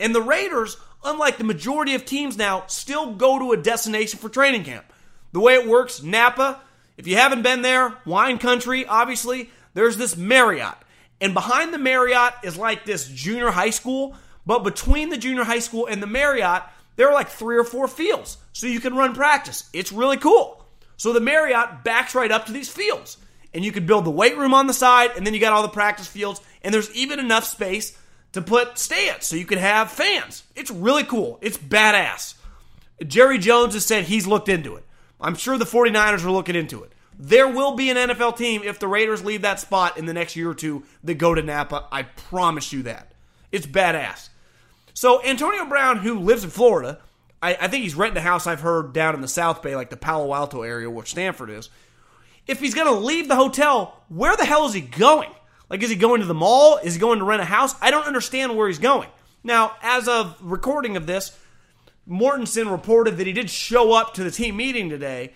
And 0.00 0.14
the 0.14 0.20
Raiders, 0.20 0.76
unlike 1.04 1.38
the 1.38 1.44
majority 1.44 1.94
of 1.94 2.04
teams 2.04 2.36
now, 2.36 2.64
still 2.66 3.12
go 3.12 3.38
to 3.38 3.52
a 3.52 3.56
destination 3.56 4.18
for 4.18 4.28
training 4.28 4.64
camp. 4.64 4.84
The 5.32 5.40
way 5.40 5.54
it 5.54 5.66
works, 5.66 6.02
Napa, 6.02 6.60
if 6.96 7.06
you 7.06 7.16
haven't 7.16 7.42
been 7.42 7.62
there, 7.62 7.96
wine 8.06 8.38
country, 8.38 8.86
obviously, 8.86 9.50
there's 9.74 9.96
this 9.96 10.16
Marriott. 10.16 10.76
And 11.20 11.34
behind 11.34 11.72
the 11.72 11.78
Marriott 11.78 12.34
is 12.42 12.56
like 12.56 12.84
this 12.84 13.08
junior 13.08 13.50
high 13.50 13.70
school, 13.70 14.16
but 14.46 14.64
between 14.64 15.08
the 15.08 15.16
junior 15.16 15.44
high 15.44 15.58
school 15.58 15.86
and 15.86 16.02
the 16.02 16.06
Marriott, 16.06 16.62
there 16.96 17.08
are 17.08 17.14
like 17.14 17.28
three 17.28 17.56
or 17.56 17.64
four 17.64 17.88
fields. 17.88 18.38
So 18.52 18.66
you 18.66 18.80
can 18.80 18.94
run 18.94 19.14
practice. 19.14 19.68
It's 19.72 19.92
really 19.92 20.16
cool. 20.16 20.64
So 20.96 21.12
the 21.12 21.20
Marriott 21.20 21.82
backs 21.82 22.14
right 22.14 22.30
up 22.30 22.46
to 22.46 22.52
these 22.52 22.68
fields. 22.68 23.16
And 23.52 23.64
you 23.64 23.72
could 23.72 23.86
build 23.86 24.04
the 24.04 24.10
weight 24.10 24.36
room 24.36 24.52
on 24.52 24.66
the 24.66 24.72
side, 24.72 25.12
and 25.16 25.24
then 25.24 25.32
you 25.32 25.40
got 25.40 25.52
all 25.52 25.62
the 25.62 25.68
practice 25.68 26.08
fields, 26.08 26.40
and 26.62 26.74
there's 26.74 26.92
even 26.94 27.20
enough 27.20 27.44
space 27.44 27.96
to 28.34 28.42
put 28.42 28.78
stands 28.78 29.26
so 29.26 29.36
you 29.36 29.46
could 29.46 29.58
have 29.58 29.90
fans. 29.90 30.42
It's 30.54 30.70
really 30.70 31.04
cool. 31.04 31.38
It's 31.40 31.56
badass. 31.56 32.34
Jerry 33.06 33.38
Jones 33.38 33.74
has 33.74 33.86
said 33.86 34.04
he's 34.04 34.26
looked 34.26 34.48
into 34.48 34.74
it. 34.76 34.84
I'm 35.20 35.36
sure 35.36 35.56
the 35.56 35.64
49ers 35.64 36.24
are 36.24 36.30
looking 36.30 36.56
into 36.56 36.82
it. 36.82 36.92
There 37.16 37.48
will 37.48 37.76
be 37.76 37.90
an 37.90 37.96
NFL 37.96 38.36
team 38.36 38.62
if 38.64 38.80
the 38.80 38.88
Raiders 38.88 39.24
leave 39.24 39.42
that 39.42 39.60
spot 39.60 39.98
in 39.98 40.06
the 40.06 40.12
next 40.12 40.34
year 40.34 40.50
or 40.50 40.54
two 40.54 40.82
that 41.04 41.14
go 41.14 41.34
to 41.34 41.42
Napa. 41.42 41.86
I 41.92 42.02
promise 42.02 42.72
you 42.72 42.82
that. 42.82 43.12
It's 43.52 43.66
badass. 43.66 44.30
So 44.94 45.22
Antonio 45.24 45.64
Brown, 45.66 45.98
who 45.98 46.18
lives 46.18 46.42
in 46.42 46.50
Florida, 46.50 47.00
I, 47.40 47.56
I, 47.60 47.68
think 47.68 47.84
he's 47.84 47.94
renting 47.94 48.18
a 48.18 48.20
house 48.20 48.48
I've 48.48 48.60
heard 48.60 48.92
down 48.92 49.14
in 49.14 49.20
the 49.20 49.28
South 49.28 49.62
Bay, 49.62 49.76
like 49.76 49.90
the 49.90 49.96
Palo 49.96 50.34
Alto 50.34 50.62
area 50.62 50.90
where 50.90 51.06
Stanford 51.06 51.50
is. 51.50 51.70
If 52.48 52.58
he's 52.58 52.74
going 52.74 52.92
to 52.92 53.00
leave 53.00 53.28
the 53.28 53.36
hotel, 53.36 54.02
where 54.08 54.36
the 54.36 54.44
hell 54.44 54.66
is 54.66 54.74
he 54.74 54.80
going? 54.80 55.30
Like, 55.74 55.82
is 55.82 55.90
he 55.90 55.96
going 55.96 56.20
to 56.20 56.26
the 56.28 56.34
mall? 56.34 56.78
Is 56.84 56.94
he 56.94 57.00
going 57.00 57.18
to 57.18 57.24
rent 57.24 57.42
a 57.42 57.44
house? 57.44 57.74
I 57.80 57.90
don't 57.90 58.06
understand 58.06 58.56
where 58.56 58.68
he's 58.68 58.78
going. 58.78 59.08
Now, 59.42 59.72
as 59.82 60.06
of 60.06 60.38
recording 60.40 60.96
of 60.96 61.08
this, 61.08 61.36
Mortensen 62.08 62.70
reported 62.70 63.16
that 63.16 63.26
he 63.26 63.32
did 63.32 63.50
show 63.50 63.92
up 63.92 64.14
to 64.14 64.22
the 64.22 64.30
team 64.30 64.56
meeting 64.56 64.88
today, 64.88 65.32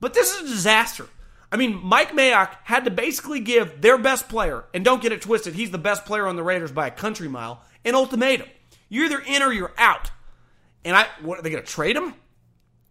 but 0.00 0.14
this 0.14 0.32
is 0.32 0.50
a 0.50 0.54
disaster. 0.54 1.06
I 1.52 1.58
mean, 1.58 1.78
Mike 1.84 2.12
Mayock 2.12 2.56
had 2.64 2.86
to 2.86 2.90
basically 2.90 3.40
give 3.40 3.82
their 3.82 3.98
best 3.98 4.30
player, 4.30 4.64
and 4.72 4.82
don't 4.82 5.02
get 5.02 5.12
it 5.12 5.20
twisted, 5.20 5.52
he's 5.52 5.70
the 5.70 5.76
best 5.76 6.06
player 6.06 6.26
on 6.26 6.36
the 6.36 6.42
Raiders 6.42 6.72
by 6.72 6.86
a 6.86 6.90
country 6.90 7.28
mile, 7.28 7.62
an 7.84 7.94
ultimatum. 7.94 8.48
You're 8.88 9.04
either 9.04 9.20
in 9.20 9.42
or 9.42 9.52
you're 9.52 9.74
out. 9.76 10.10
And 10.86 10.96
I, 10.96 11.04
what 11.20 11.38
are 11.38 11.42
they 11.42 11.50
going 11.50 11.62
to 11.62 11.70
trade 11.70 11.96
him? 11.96 12.14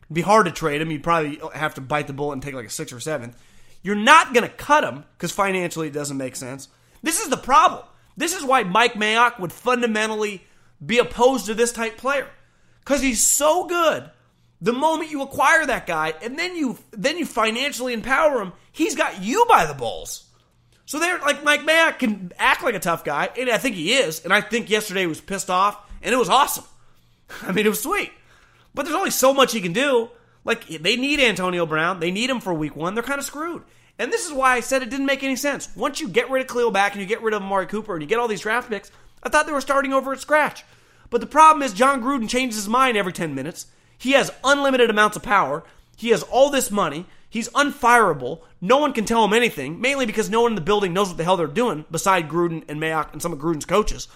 It'd 0.03 0.13
be 0.13 0.21
hard 0.21 0.45
to 0.45 0.51
trade 0.51 0.81
him. 0.81 0.91
You'd 0.91 1.01
probably 1.01 1.41
have 1.55 1.73
to 1.73 1.81
bite 1.81 2.05
the 2.05 2.13
bullet 2.13 2.33
and 2.33 2.43
take 2.43 2.53
like 2.53 2.67
a 2.67 2.69
six 2.69 2.93
or 2.93 2.99
seventh. 2.99 3.35
You're 3.81 3.95
not 3.95 4.35
going 4.35 4.47
to 4.47 4.55
cut 4.55 4.83
him 4.83 5.05
because 5.17 5.31
financially 5.31 5.87
it 5.87 5.93
doesn't 5.93 6.15
make 6.15 6.35
sense. 6.35 6.67
This 7.01 7.19
is 7.19 7.29
the 7.29 7.37
problem. 7.37 7.83
This 8.17 8.35
is 8.35 8.43
why 8.43 8.63
Mike 8.63 8.93
Mayock 8.93 9.39
would 9.39 9.53
fundamentally 9.53 10.43
be 10.83 10.99
opposed 10.99 11.45
to 11.45 11.53
this 11.53 11.71
type 11.71 11.97
player 11.97 12.27
because 12.79 13.01
he's 13.01 13.25
so 13.25 13.67
good. 13.67 14.09
The 14.61 14.73
moment 14.73 15.09
you 15.09 15.21
acquire 15.21 15.65
that 15.65 15.87
guy 15.87 16.13
and 16.21 16.37
then 16.37 16.55
you 16.55 16.77
then 16.91 17.17
you 17.17 17.25
financially 17.25 17.93
empower 17.93 18.41
him, 18.41 18.53
he's 18.71 18.95
got 18.95 19.21
you 19.21 19.45
by 19.49 19.65
the 19.65 19.73
balls. 19.73 20.25
So 20.85 20.99
they're 20.99 21.19
like 21.19 21.43
Mike 21.43 21.61
Mayock 21.61 21.99
can 21.99 22.31
act 22.37 22.63
like 22.63 22.75
a 22.75 22.79
tough 22.79 23.03
guy, 23.03 23.29
and 23.37 23.49
I 23.49 23.57
think 23.57 23.75
he 23.75 23.93
is. 23.93 24.23
And 24.25 24.33
I 24.33 24.41
think 24.41 24.69
yesterday 24.69 25.01
he 25.01 25.07
was 25.07 25.21
pissed 25.21 25.49
off, 25.49 25.79
and 26.01 26.13
it 26.13 26.17
was 26.17 26.27
awesome. 26.29 26.65
I 27.43 27.53
mean, 27.53 27.65
it 27.65 27.69
was 27.69 27.81
sweet. 27.81 28.11
But 28.73 28.83
there's 28.83 28.95
only 28.95 29.11
so 29.11 29.33
much 29.33 29.53
he 29.53 29.61
can 29.61 29.73
do. 29.73 30.09
Like 30.43 30.67
they 30.67 30.97
need 30.97 31.19
Antonio 31.19 31.65
Brown, 31.65 31.99
they 31.99 32.11
need 32.11 32.29
him 32.29 32.41
for 32.41 32.53
week 32.53 32.75
one. 32.75 32.93
They're 32.93 33.03
kind 33.03 33.19
of 33.19 33.25
screwed. 33.25 33.63
And 33.99 34.11
this 34.11 34.25
is 34.25 34.33
why 34.33 34.55
I 34.55 34.59
said 34.61 34.81
it 34.81 34.89
didn't 34.89 35.05
make 35.05 35.23
any 35.23 35.35
sense. 35.35 35.69
Once 35.75 35.99
you 35.99 36.07
get 36.07 36.29
rid 36.29 36.41
of 36.41 36.47
Khalil 36.47 36.71
Mack 36.71 36.93
and 36.93 37.01
you 37.01 37.07
get 37.07 37.21
rid 37.21 37.33
of 37.33 37.41
Amari 37.41 37.67
Cooper 37.67 37.93
and 37.93 38.01
you 38.01 38.07
get 38.07 38.19
all 38.19 38.27
these 38.27 38.41
draft 38.41 38.69
picks, 38.69 38.91
I 39.23 39.29
thought 39.29 39.45
they 39.45 39.51
were 39.51 39.61
starting 39.61 39.93
over 39.93 40.11
at 40.13 40.19
scratch. 40.19 40.63
But 41.09 41.21
the 41.21 41.27
problem 41.27 41.61
is 41.61 41.73
Jon 41.73 42.01
Gruden 42.01 42.29
changes 42.29 42.55
his 42.55 42.69
mind 42.69 42.97
every 42.97 43.13
10 43.13 43.35
minutes. 43.35 43.67
He 43.97 44.13
has 44.13 44.31
unlimited 44.43 44.89
amounts 44.89 45.17
of 45.17 45.23
power. 45.23 45.63
He 45.95 46.09
has 46.09 46.23
all 46.23 46.49
this 46.49 46.71
money. 46.71 47.05
He's 47.29 47.49
unfireable. 47.49 48.41
No 48.59 48.77
one 48.77 48.93
can 48.93 49.05
tell 49.05 49.23
him 49.23 49.33
anything, 49.33 49.79
mainly 49.79 50.05
because 50.05 50.29
no 50.29 50.41
one 50.41 50.51
in 50.51 50.55
the 50.55 50.61
building 50.61 50.93
knows 50.93 51.09
what 51.09 51.17
the 51.17 51.23
hell 51.23 51.37
they're 51.37 51.47
doing 51.47 51.85
beside 51.91 52.27
Gruden 52.27 52.63
and 52.67 52.81
Mayock 52.81 53.13
and 53.13 53.21
some 53.21 53.31
of 53.31 53.39
Gruden's 53.39 53.65
coaches. 53.65 54.07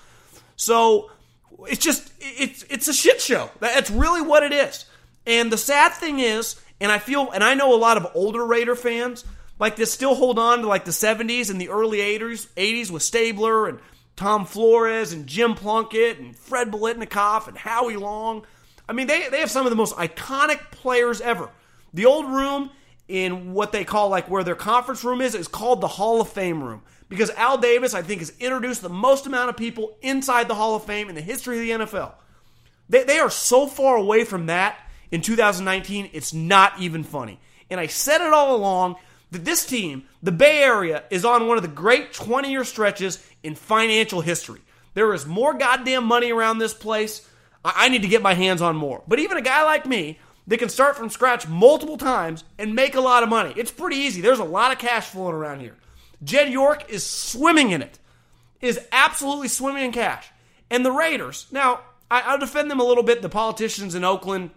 So 0.56 1.12
it's 1.68 1.84
just 1.84 2.12
it's 2.20 2.64
it's 2.70 2.88
a 2.88 2.94
shit 2.94 3.22
show. 3.22 3.52
That's 3.60 3.90
really 3.90 4.22
what 4.22 4.44
it 4.44 4.52
is. 4.52 4.86
And 5.26 5.52
the 5.52 5.58
sad 5.58 5.94
thing 5.94 6.20
is, 6.20 6.60
and 6.82 6.92
I 6.92 7.00
feel 7.00 7.32
and 7.32 7.44
I 7.44 7.54
know 7.54 7.74
a 7.74 7.78
lot 7.78 7.98
of 7.98 8.08
older 8.16 8.46
Raider 8.46 8.76
fans 8.76 9.24
like 9.60 9.76
this 9.76 9.94
still 9.94 10.16
hold 10.16 10.38
on 10.38 10.62
to 10.62 10.68
like 10.68 10.86
the 10.86 10.92
70s 10.92 11.50
and 11.50 11.60
the 11.60 11.70
early 11.70 12.00
80s 12.00 12.48
80s 12.56 12.92
with 12.92 13.04
Stabler 13.04 13.68
and 13.68 13.80
Tom 14.16 14.46
Flores 14.46 15.14
and 15.14 15.28
Jim 15.28 15.56
Plunkett 15.56 16.20
and 16.20 16.36
Fred 16.36 16.72
Biletnikoff 16.72 17.48
and 17.48 17.58
Howie 17.58 17.98
Long. 17.98 18.46
I 18.88 18.94
mean, 18.94 19.08
they, 19.08 19.30
they 19.30 19.40
have 19.40 19.52
some 19.52 19.66
of 19.66 19.72
the 19.72 19.76
most 19.76 19.96
iconic 19.96 20.72
players 20.72 21.22
ever. 21.22 21.50
The 21.94 22.06
old 22.06 22.26
room 22.26 22.70
in 23.08 23.54
what 23.54 23.72
they 23.72 23.84
call 23.84 24.10
like 24.10 24.30
where 24.30 24.44
their 24.44 24.56
conference 24.56 25.04
room 25.04 25.22
is 25.22 25.36
is 25.36 25.48
called 25.48 25.82
the 25.82 25.88
Hall 25.88 26.22
of 26.22 26.30
Fame 26.30 26.64
room 26.64 26.82
because 27.08 27.30
Al 27.32 27.58
Davis 27.58 27.94
I 27.94 28.02
think 28.02 28.20
has 28.20 28.34
introduced 28.40 28.82
the 28.82 28.90
most 28.90 29.28
amount 29.28 29.50
of 29.50 29.58
people 29.58 29.98
inside 30.02 30.48
the 30.48 30.56
Hall 30.56 30.76
of 30.76 30.86
Fame 30.86 31.10
in 31.10 31.16
the 31.16 31.22
history 31.22 31.72
of 31.72 31.80
the 31.80 31.86
NFL. 31.86 32.14
They, 32.90 33.04
they 33.04 33.20
are 33.20 33.30
so 33.30 33.68
far 33.68 33.96
away 33.96 34.24
from 34.24 34.48
that 34.48 34.78
in 35.12 35.22
2019 35.22 36.10
it's 36.14 36.34
not 36.34 36.80
even 36.80 37.04
funny. 37.04 37.40
And 37.70 37.80
I 37.80 37.88
said 37.88 38.22
it 38.22 38.34
all 38.34 38.56
along 38.56 38.96
that 39.32 39.46
this 39.46 39.66
team, 39.66 40.04
the 40.22 40.32
Bay 40.32 40.64
Area, 40.64 41.04
is 41.10 41.26
on 41.26 41.48
one 41.48 41.58
of 41.58 41.64
the 41.64 41.70
great 41.70 42.14
20 42.14 42.50
year 42.50 42.64
stretches 42.64 43.26
in 43.44 43.56
financial 43.56 44.22
history. 44.22 44.62
There 44.94 45.14
is 45.14 45.26
more 45.26 45.54
goddamn 45.54 46.06
money 46.06 46.32
around 46.32 46.58
this 46.58 46.74
place. 46.74 47.28
I 47.64 47.90
need 47.90 48.04
to 48.04 48.08
get 48.08 48.22
my 48.22 48.34
hands 48.34 48.62
on 48.62 48.76
more. 48.76 49.04
But 49.08 49.20
even 49.20 49.38
a 49.38 49.42
guy 49.42 49.64
like 49.64 49.86
me 49.86 50.20
that 50.48 50.58
can 50.58 50.70
start 50.70 50.96
from 50.96 51.10
scratch 51.10 51.48
multiple 51.48 51.98
times 51.98 52.44
and 52.58 52.76
make 52.76 52.96
a 52.96 53.02
lot 53.02 53.24
of 53.24 53.30
money, 53.30 53.54
it's 53.58 53.72
pretty 53.72 53.98
easy. 53.98 54.22
There's 54.22 54.40
a 54.40 54.44
lot 54.44 54.72
of 54.72 54.78
cash 54.78 55.08
flowing 55.08 55.34
around 55.34 55.60
here. 55.60 55.76
Jed 56.24 56.52
York 56.52 56.90
is 56.90 57.04
swimming 57.04 57.72
in 57.72 57.82
it, 57.82 58.00
is 58.62 58.80
absolutely 58.92 59.48
swimming 59.48 59.84
in 59.84 59.92
cash. 59.92 60.30
And 60.70 60.86
the 60.86 60.92
Raiders, 60.92 61.48
now, 61.52 61.82
I, 62.10 62.32
will 62.32 62.40
defend 62.40 62.72
them 62.72 62.80
a 62.80 62.84
little 62.84 63.04
bit. 63.04 63.22
The 63.22 63.30
politicians 63.30 63.96
in 63.96 64.04
Oakland, 64.04 64.52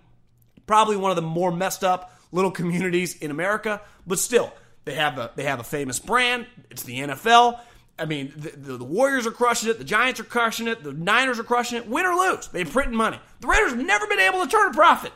probably 0.66 0.96
one 0.96 1.10
of 1.10 1.16
the 1.16 1.22
more 1.22 1.50
messed 1.50 1.82
up 1.82 2.12
little 2.30 2.50
communities 2.50 3.16
in 3.16 3.30
America, 3.30 3.80
but 4.08 4.18
still, 4.18 4.52
they 4.84 4.94
have 4.94 5.18
a 5.18 5.30
they 5.36 5.44
have 5.44 5.60
a 5.60 5.64
famous 5.64 5.98
brand. 5.98 6.46
It's 6.70 6.82
the 6.82 6.98
NFL. 6.98 7.60
I 7.98 8.04
mean, 8.04 8.32
the, 8.36 8.76
the, 8.76 8.84
Warriors 8.84 9.26
are 9.26 9.32
crushing 9.32 9.68
it. 9.68 9.78
The 9.78 9.84
Giants 9.84 10.20
are 10.20 10.24
crushing 10.24 10.68
it. 10.68 10.84
The 10.84 10.92
Niners 10.92 11.40
are 11.40 11.44
crushing 11.44 11.78
it. 11.78 11.88
Win 11.88 12.06
or 12.06 12.14
lose, 12.14 12.46
they're 12.48 12.64
printing 12.64 12.94
money. 12.94 13.18
The 13.40 13.48
Raiders 13.48 13.72
have 13.72 13.84
never 13.84 14.06
been 14.06 14.20
able 14.20 14.40
to 14.44 14.48
turn 14.48 14.70
a 14.70 14.74
profit, 14.74 15.12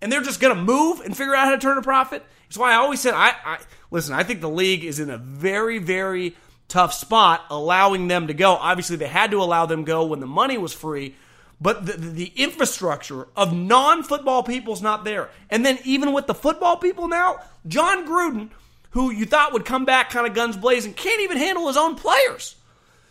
and 0.00 0.10
they're 0.10 0.22
just 0.22 0.40
going 0.40 0.56
to 0.56 0.62
move 0.62 1.00
and 1.00 1.16
figure 1.16 1.34
out 1.34 1.46
how 1.46 1.50
to 1.50 1.58
turn 1.58 1.78
a 1.78 1.82
profit. 1.82 2.24
That's 2.48 2.58
why 2.58 2.72
I 2.72 2.76
always 2.76 3.00
said, 3.00 3.14
I, 3.14 3.34
I 3.44 3.58
listen. 3.90 4.14
I 4.14 4.22
think 4.22 4.40
the 4.40 4.48
league 4.48 4.84
is 4.84 5.00
in 5.00 5.10
a 5.10 5.18
very, 5.18 5.78
very 5.78 6.36
tough 6.68 6.94
spot, 6.94 7.44
allowing 7.50 8.08
them 8.08 8.28
to 8.28 8.34
go. 8.34 8.52
Obviously, 8.52 8.96
they 8.96 9.08
had 9.08 9.30
to 9.32 9.42
allow 9.42 9.66
them 9.66 9.84
go 9.84 10.06
when 10.06 10.20
the 10.20 10.26
money 10.26 10.58
was 10.58 10.72
free, 10.72 11.16
but 11.62 11.86
the, 11.86 11.92
the 11.92 12.32
infrastructure 12.36 13.28
of 13.36 13.54
non-football 13.54 14.42
people 14.42 14.74
is 14.74 14.82
not 14.82 15.04
there. 15.04 15.30
And 15.48 15.64
then 15.64 15.78
even 15.84 16.12
with 16.12 16.26
the 16.26 16.34
football 16.34 16.76
people 16.76 17.08
now, 17.08 17.38
Jon 17.66 18.06
Gruden 18.06 18.50
who 18.90 19.10
you 19.10 19.24
thought 19.24 19.54
would 19.54 19.64
come 19.64 19.86
back 19.86 20.10
kind 20.10 20.26
of 20.26 20.34
guns 20.34 20.54
blazing, 20.54 20.92
can't 20.92 21.22
even 21.22 21.38
handle 21.38 21.66
his 21.66 21.78
own 21.78 21.94
players. 21.94 22.56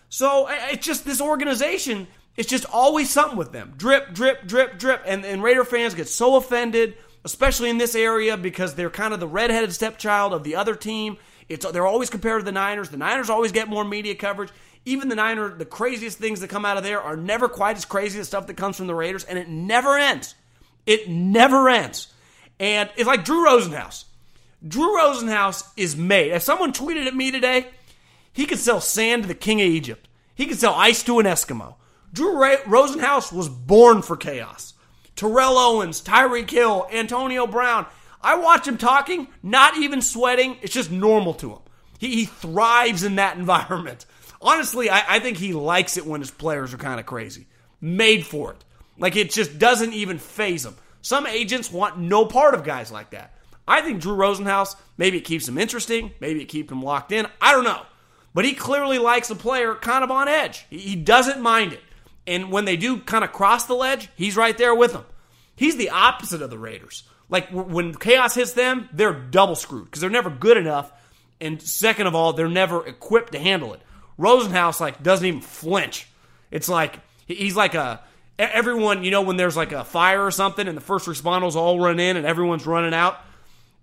So 0.09 0.47
it's 0.49 0.85
just 0.85 1.05
this 1.05 1.19
organization 1.19 2.07
it's 2.37 2.49
just 2.49 2.65
always 2.71 3.09
something 3.09 3.37
with 3.37 3.51
them. 3.51 3.73
Drip, 3.77 4.13
drip, 4.13 4.47
drip, 4.47 4.79
drip. 4.79 5.03
And, 5.05 5.25
and 5.25 5.43
Raider 5.43 5.65
fans 5.65 5.93
get 5.93 6.07
so 6.07 6.37
offended, 6.37 6.95
especially 7.25 7.69
in 7.69 7.77
this 7.77 7.93
area, 7.93 8.37
because 8.37 8.75
they're 8.75 8.89
kind 8.89 9.13
of 9.13 9.19
the 9.19 9.27
redheaded 9.27 9.73
stepchild 9.73 10.33
of 10.33 10.43
the 10.43 10.55
other 10.55 10.75
team. 10.75 11.17
It's 11.49 11.69
they're 11.69 11.85
always 11.85 12.09
compared 12.09 12.41
to 12.41 12.45
the 12.45 12.51
Niners. 12.53 12.89
The 12.89 12.97
Niners 12.97 13.29
always 13.29 13.51
get 13.51 13.67
more 13.67 13.83
media 13.83 14.15
coverage. 14.15 14.49
Even 14.85 15.09
the 15.09 15.15
Niner, 15.15 15.49
the 15.49 15.65
craziest 15.65 16.17
things 16.17 16.39
that 16.39 16.49
come 16.49 16.65
out 16.65 16.77
of 16.77 16.83
there 16.83 17.01
are 17.01 17.15
never 17.15 17.47
quite 17.47 17.77
as 17.77 17.85
crazy 17.85 18.19
as 18.19 18.27
stuff 18.27 18.47
that 18.47 18.57
comes 18.57 18.77
from 18.77 18.87
the 18.87 18.95
Raiders, 18.95 19.23
and 19.23 19.37
it 19.37 19.47
never 19.47 19.97
ends. 19.97 20.35
It 20.85 21.07
never 21.07 21.69
ends. 21.69 22.11
And 22.59 22.89
it's 22.95 23.07
like 23.07 23.23
Drew 23.23 23.45
Rosenhaus. 23.45 24.05
Drew 24.67 24.97
Rosenhaus 24.97 25.63
is 25.77 25.95
made. 25.95 26.31
If 26.31 26.43
someone 26.43 26.73
tweeted 26.73 27.07
at 27.07 27.15
me 27.15 27.31
today, 27.31 27.67
he 28.33 28.45
could 28.45 28.59
sell 28.59 28.81
sand 28.81 29.23
to 29.23 29.27
the 29.27 29.35
king 29.35 29.61
of 29.61 29.67
Egypt. 29.67 30.07
He 30.35 30.45
could 30.45 30.59
sell 30.59 30.73
ice 30.73 31.03
to 31.03 31.19
an 31.19 31.25
Eskimo. 31.25 31.75
Drew 32.13 32.39
Ray- 32.41 32.57
Rosenhaus 32.65 33.31
was 33.31 33.49
born 33.49 34.01
for 34.01 34.17
chaos. 34.17 34.73
Terrell 35.15 35.57
Owens, 35.57 36.01
Tyreek 36.01 36.49
Hill, 36.49 36.87
Antonio 36.91 37.45
Brown. 37.45 37.85
I 38.21 38.35
watch 38.35 38.67
him 38.67 38.77
talking, 38.77 39.27
not 39.43 39.77
even 39.77 40.01
sweating. 40.01 40.57
It's 40.61 40.73
just 40.73 40.91
normal 40.91 41.33
to 41.35 41.51
him. 41.51 41.59
He, 41.99 42.15
he 42.15 42.25
thrives 42.25 43.03
in 43.03 43.15
that 43.15 43.37
environment. 43.39 44.05
Honestly, 44.41 44.89
I, 44.89 45.15
I 45.15 45.19
think 45.19 45.37
he 45.37 45.53
likes 45.53 45.97
it 45.97 46.05
when 46.05 46.21
his 46.21 46.31
players 46.31 46.73
are 46.73 46.77
kind 46.77 46.99
of 46.99 47.05
crazy. 47.05 47.47
Made 47.79 48.25
for 48.25 48.51
it. 48.51 48.63
Like 48.97 49.15
it 49.15 49.31
just 49.31 49.59
doesn't 49.59 49.93
even 49.93 50.17
faze 50.17 50.65
him. 50.65 50.75
Some 51.01 51.25
agents 51.25 51.71
want 51.71 51.97
no 51.97 52.25
part 52.25 52.53
of 52.53 52.63
guys 52.63 52.91
like 52.91 53.11
that. 53.11 53.33
I 53.67 53.81
think 53.81 54.01
Drew 54.01 54.15
Rosenhaus, 54.15 54.75
maybe 54.97 55.17
it 55.17 55.25
keeps 55.25 55.47
him 55.47 55.57
interesting, 55.57 56.11
maybe 56.19 56.41
it 56.41 56.45
keeps 56.45 56.71
him 56.71 56.83
locked 56.83 57.11
in. 57.11 57.27
I 57.39 57.51
don't 57.53 57.63
know. 57.63 57.83
But 58.33 58.45
he 58.45 58.53
clearly 58.53 58.97
likes 58.97 59.29
a 59.29 59.35
player 59.35 59.75
kind 59.75 60.03
of 60.03 60.11
on 60.11 60.27
edge. 60.27 60.65
He 60.69 60.95
doesn't 60.95 61.41
mind 61.41 61.73
it. 61.73 61.81
And 62.27 62.51
when 62.51 62.65
they 62.65 62.77
do 62.77 62.99
kind 62.99 63.23
of 63.23 63.33
cross 63.33 63.65
the 63.65 63.73
ledge, 63.73 64.09
he's 64.15 64.37
right 64.37 64.57
there 64.57 64.75
with 64.75 64.93
them. 64.93 65.05
He's 65.55 65.75
the 65.75 65.89
opposite 65.89 66.41
of 66.41 66.49
the 66.49 66.57
Raiders. 66.57 67.03
Like 67.29 67.49
when 67.49 67.93
chaos 67.95 68.35
hits 68.35 68.53
them, 68.53 68.89
they're 68.93 69.13
double 69.13 69.55
screwed 69.55 69.85
because 69.85 70.01
they're 70.01 70.09
never 70.09 70.29
good 70.29 70.57
enough. 70.57 70.91
And 71.39 71.61
second 71.61 72.07
of 72.07 72.15
all, 72.15 72.33
they're 72.33 72.47
never 72.49 72.85
equipped 72.85 73.31
to 73.31 73.39
handle 73.39 73.73
it. 73.73 73.81
Rosenhaus 74.19 74.79
like 74.79 75.01
doesn't 75.01 75.25
even 75.25 75.41
flinch. 75.41 76.07
It's 76.51 76.69
like 76.69 76.99
he's 77.27 77.55
like 77.55 77.75
a 77.75 78.01
everyone, 78.37 79.03
you 79.03 79.11
know, 79.11 79.21
when 79.21 79.37
there's 79.37 79.57
like 79.57 79.71
a 79.71 79.83
fire 79.83 80.25
or 80.25 80.31
something 80.31 80.67
and 80.67 80.75
the 80.75 80.81
first 80.81 81.07
responders 81.07 81.55
all 81.55 81.79
run 81.79 81.99
in 81.99 82.17
and 82.17 82.25
everyone's 82.25 82.65
running 82.65 82.93
out. 82.93 83.19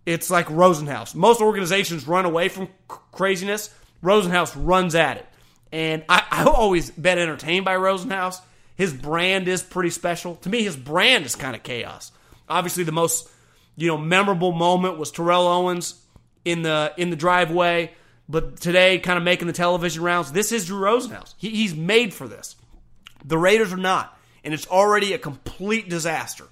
It's 0.06 0.30
like 0.30 0.46
Rosenhaus. 0.46 1.14
Most 1.14 1.40
organizations 1.40 2.08
run 2.08 2.24
away 2.24 2.48
from 2.48 2.68
craziness. 2.88 3.74
Rosenhaus 4.02 4.54
runs 4.56 4.94
at 4.94 5.18
it. 5.18 5.26
And 5.70 6.04
I, 6.08 6.24
I've 6.30 6.46
always 6.46 6.90
been 6.90 7.18
entertained 7.18 7.64
by 7.64 7.74
Rosenhaus. 7.74 8.40
His 8.74 8.92
brand 8.92 9.48
is 9.48 9.62
pretty 9.62 9.90
special. 9.90 10.36
To 10.36 10.48
me, 10.48 10.62
his 10.62 10.76
brand 10.76 11.26
is 11.26 11.34
kind 11.34 11.54
of 11.54 11.62
chaos. 11.62 12.12
Obviously, 12.48 12.84
the 12.84 12.92
most 12.92 13.28
you 13.76 13.88
know 13.88 13.98
memorable 13.98 14.52
moment 14.52 14.98
was 14.98 15.10
Terrell 15.10 15.46
Owens 15.46 16.00
in 16.44 16.62
the 16.62 16.92
in 16.96 17.10
the 17.10 17.16
driveway. 17.16 17.92
But 18.28 18.60
today, 18.60 18.98
kind 18.98 19.16
of 19.16 19.24
making 19.24 19.46
the 19.46 19.52
television 19.54 20.02
rounds, 20.02 20.32
this 20.32 20.52
is 20.52 20.66
Drew 20.66 20.80
Rosenhaus. 20.80 21.34
He, 21.38 21.50
he's 21.50 21.74
made 21.74 22.12
for 22.12 22.28
this. 22.28 22.56
The 23.24 23.38
Raiders 23.38 23.72
are 23.72 23.78
not, 23.78 24.16
and 24.44 24.52
it's 24.52 24.66
already 24.68 25.12
a 25.14 25.18
complete 25.18 25.88
disaster. 25.88 26.44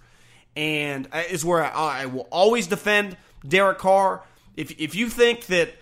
And 0.57 1.07
uh, 1.13 1.23
is 1.31 1.45
where 1.45 1.63
I, 1.63 2.03
I 2.03 2.07
will 2.07 2.27
always 2.31 2.67
defend 2.67 3.17
Derek 3.47 3.79
Carr. 3.79 4.23
If 4.57 4.81
if 4.81 4.95
you 4.95 5.11
think 5.11 5.47
that 5.47 5.75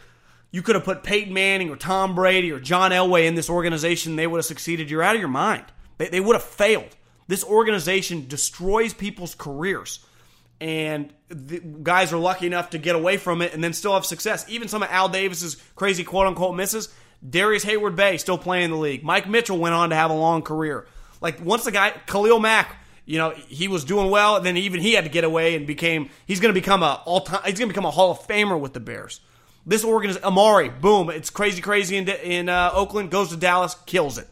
you 0.51 0.63
could 0.63 0.75
have 0.75 0.85
put 0.85 1.05
Peyton 1.05 1.33
Manning 1.33 1.71
or 1.71 1.77
Tom 1.77 2.15
Brady 2.15 2.51
or 2.51 2.61
John 2.61 2.91
Elway 2.91 3.27
in 3.27 3.37
this 3.37 3.49
organization, 3.49 4.17
they 4.17 4.27
would 4.27 4.39
have 4.39 4.45
succeeded. 4.45 4.91
You're 4.91 5.03
out 5.03 5.15
of 5.15 5.21
your 5.21 5.29
mind. 5.29 5.65
They, 5.99 6.09
they 6.09 6.21
would 6.21 6.35
have 6.35 6.45
failed. 6.45 6.97
This 7.29 7.45
organization 7.45 8.27
destroys 8.29 8.93
people's 8.93 9.35
careers. 9.35 10.05
And 10.65 11.13
the 11.29 11.61
guys 11.61 12.11
are 12.15 12.17
lucky 12.17 12.47
enough 12.47 12.71
to 12.71 12.79
get 12.79 12.97
away 12.97 13.19
from 13.19 13.43
it 13.43 13.53
and 13.53 13.63
then 13.63 13.75
still 13.75 13.93
have 13.93 14.07
success. 14.07 14.47
Even 14.49 14.67
some 14.67 14.83
of 14.83 14.89
Al 14.91 15.11
Davis's 15.11 15.63
crazy 15.77 16.05
quote 16.05 16.27
unquote 16.27 16.57
misses. 16.57 16.89
Darrius 17.29 17.67
Heyward-Bey 17.67 18.17
still 18.17 18.39
playing 18.39 18.65
in 18.65 18.71
the 18.71 18.79
league. 18.79 19.05
Mike 19.05 19.29
Mitchell 19.29 19.59
went 19.59 19.75
on 19.75 19.91
to 19.91 19.95
have 19.95 20.11
a 20.11 20.15
long 20.15 20.41
career. 20.41 20.87
Like 21.21 21.45
once 21.45 21.65
the 21.65 21.71
guy 21.71 21.91
Khalil 22.07 22.41
Mack, 22.41 22.77
you 23.05 23.19
know, 23.19 23.33
he 23.33 23.69
was 23.69 23.85
doing 23.85 24.09
well, 24.09 24.37
and 24.37 24.47
then 24.47 24.57
even 24.57 24.81
he 24.81 24.95
had 24.95 25.05
to 25.05 25.11
get 25.11 25.25
away 25.25 25.55
and 25.55 25.67
became 25.67 26.09
he's 26.25 26.41
going 26.41 26.55
to 26.55 26.59
become 26.59 26.83
a 26.83 27.03
all 27.05 27.21
time 27.21 27.43
he's 27.45 27.59
going 27.59 27.69
to 27.69 27.75
become 27.75 27.85
a 27.85 27.91
Hall 27.91 28.13
of 28.13 28.21
Famer 28.21 28.59
with 28.59 28.73
the 28.73 28.81
Bears. 28.81 29.21
This 29.67 29.85
organization, 29.85 30.27
Amari, 30.27 30.71
boom, 30.71 31.11
it's 31.11 31.29
crazy, 31.29 31.61
crazy 31.61 31.99
in, 31.99 32.09
in 32.09 32.49
uh, 32.49 32.71
Oakland, 32.73 33.11
goes 33.11 33.29
to 33.29 33.37
Dallas, 33.37 33.77
kills 33.85 34.17
it. 34.17 34.29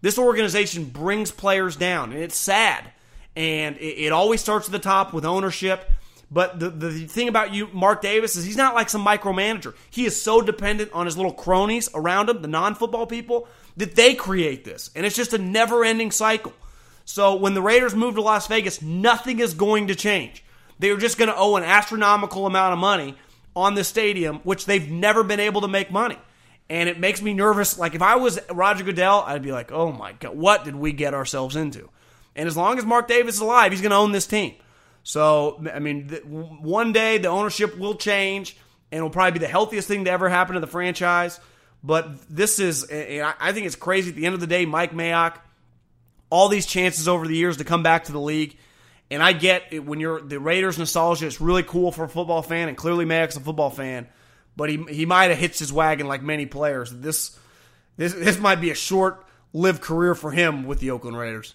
This 0.00 0.18
organization 0.18 0.86
brings 0.86 1.30
players 1.30 1.76
down, 1.76 2.12
and 2.12 2.22
it's 2.22 2.36
sad. 2.36 2.90
And 3.38 3.76
it, 3.76 4.06
it 4.06 4.12
always 4.12 4.40
starts 4.40 4.66
at 4.66 4.72
the 4.72 4.80
top 4.80 5.12
with 5.12 5.24
ownership. 5.24 5.88
But 6.28 6.58
the, 6.58 6.70
the 6.70 7.06
thing 7.06 7.28
about 7.28 7.54
you, 7.54 7.68
Mark 7.72 8.02
Davis, 8.02 8.34
is 8.34 8.44
he's 8.44 8.56
not 8.56 8.74
like 8.74 8.90
some 8.90 9.04
micromanager. 9.04 9.74
He 9.90 10.04
is 10.04 10.20
so 10.20 10.42
dependent 10.42 10.92
on 10.92 11.06
his 11.06 11.16
little 11.16 11.32
cronies 11.32 11.88
around 11.94 12.28
him, 12.28 12.42
the 12.42 12.48
non 12.48 12.74
football 12.74 13.06
people, 13.06 13.46
that 13.76 13.94
they 13.94 14.16
create 14.16 14.64
this. 14.64 14.90
And 14.96 15.06
it's 15.06 15.14
just 15.14 15.32
a 15.32 15.38
never 15.38 15.84
ending 15.84 16.10
cycle. 16.10 16.52
So 17.04 17.36
when 17.36 17.54
the 17.54 17.62
Raiders 17.62 17.94
move 17.94 18.16
to 18.16 18.22
Las 18.22 18.48
Vegas, 18.48 18.82
nothing 18.82 19.38
is 19.38 19.54
going 19.54 19.86
to 19.86 19.94
change. 19.94 20.44
They're 20.80 20.96
just 20.96 21.16
going 21.16 21.30
to 21.30 21.36
owe 21.36 21.54
an 21.54 21.64
astronomical 21.64 22.44
amount 22.44 22.72
of 22.72 22.80
money 22.80 23.14
on 23.54 23.76
the 23.76 23.84
stadium, 23.84 24.40
which 24.40 24.66
they've 24.66 24.90
never 24.90 25.22
been 25.22 25.40
able 25.40 25.60
to 25.60 25.68
make 25.68 25.92
money. 25.92 26.18
And 26.68 26.88
it 26.88 26.98
makes 26.98 27.22
me 27.22 27.34
nervous. 27.34 27.78
Like 27.78 27.94
if 27.94 28.02
I 28.02 28.16
was 28.16 28.40
Roger 28.50 28.82
Goodell, 28.82 29.22
I'd 29.24 29.42
be 29.42 29.52
like, 29.52 29.70
oh 29.70 29.92
my 29.92 30.12
God, 30.12 30.36
what 30.36 30.64
did 30.64 30.74
we 30.74 30.92
get 30.92 31.14
ourselves 31.14 31.54
into? 31.54 31.88
And 32.38 32.46
as 32.46 32.56
long 32.56 32.78
as 32.78 32.86
Mark 32.86 33.08
Davis 33.08 33.34
is 33.34 33.40
alive, 33.40 33.72
he's 33.72 33.82
going 33.82 33.90
to 33.90 33.96
own 33.96 34.12
this 34.12 34.26
team. 34.26 34.54
So, 35.02 35.62
I 35.74 35.80
mean, 35.80 36.08
one 36.62 36.92
day 36.92 37.18
the 37.18 37.28
ownership 37.28 37.76
will 37.76 37.96
change 37.96 38.56
and 38.90 38.98
it'll 38.98 39.10
probably 39.10 39.32
be 39.32 39.38
the 39.40 39.50
healthiest 39.50 39.88
thing 39.88 40.04
to 40.04 40.10
ever 40.10 40.28
happen 40.28 40.54
to 40.54 40.60
the 40.60 40.66
franchise. 40.66 41.40
But 41.82 42.16
this 42.34 42.58
is, 42.58 42.84
I 42.90 43.52
think 43.52 43.66
it's 43.66 43.76
crazy. 43.76 44.10
At 44.10 44.16
the 44.16 44.24
end 44.24 44.34
of 44.34 44.40
the 44.40 44.46
day, 44.46 44.64
Mike 44.64 44.92
Mayock, 44.92 45.38
all 46.30 46.48
these 46.48 46.64
chances 46.64 47.08
over 47.08 47.26
the 47.26 47.36
years 47.36 47.58
to 47.58 47.64
come 47.64 47.82
back 47.82 48.04
to 48.04 48.12
the 48.12 48.20
league. 48.20 48.56
And 49.10 49.22
I 49.22 49.32
get 49.32 49.64
it 49.70 49.84
when 49.84 50.00
you're 50.00 50.20
the 50.20 50.38
Raiders 50.38 50.78
nostalgia. 50.78 51.26
It's 51.26 51.40
really 51.40 51.62
cool 51.62 51.90
for 51.92 52.04
a 52.04 52.08
football 52.08 52.42
fan, 52.42 52.68
and 52.68 52.76
clearly 52.76 53.04
Mayock's 53.04 53.36
a 53.36 53.40
football 53.40 53.70
fan. 53.70 54.06
But 54.54 54.68
he 54.68 54.84
he 54.90 55.06
might 55.06 55.30
have 55.30 55.38
hitched 55.38 55.60
his 55.60 55.72
wagon 55.72 56.06
like 56.06 56.22
many 56.22 56.44
players. 56.44 56.90
This 56.90 57.38
this 57.96 58.12
this 58.12 58.38
might 58.38 58.60
be 58.60 58.70
a 58.70 58.74
short 58.74 59.24
lived 59.54 59.80
career 59.80 60.14
for 60.14 60.30
him 60.30 60.66
with 60.66 60.80
the 60.80 60.90
Oakland 60.90 61.16
Raiders. 61.16 61.54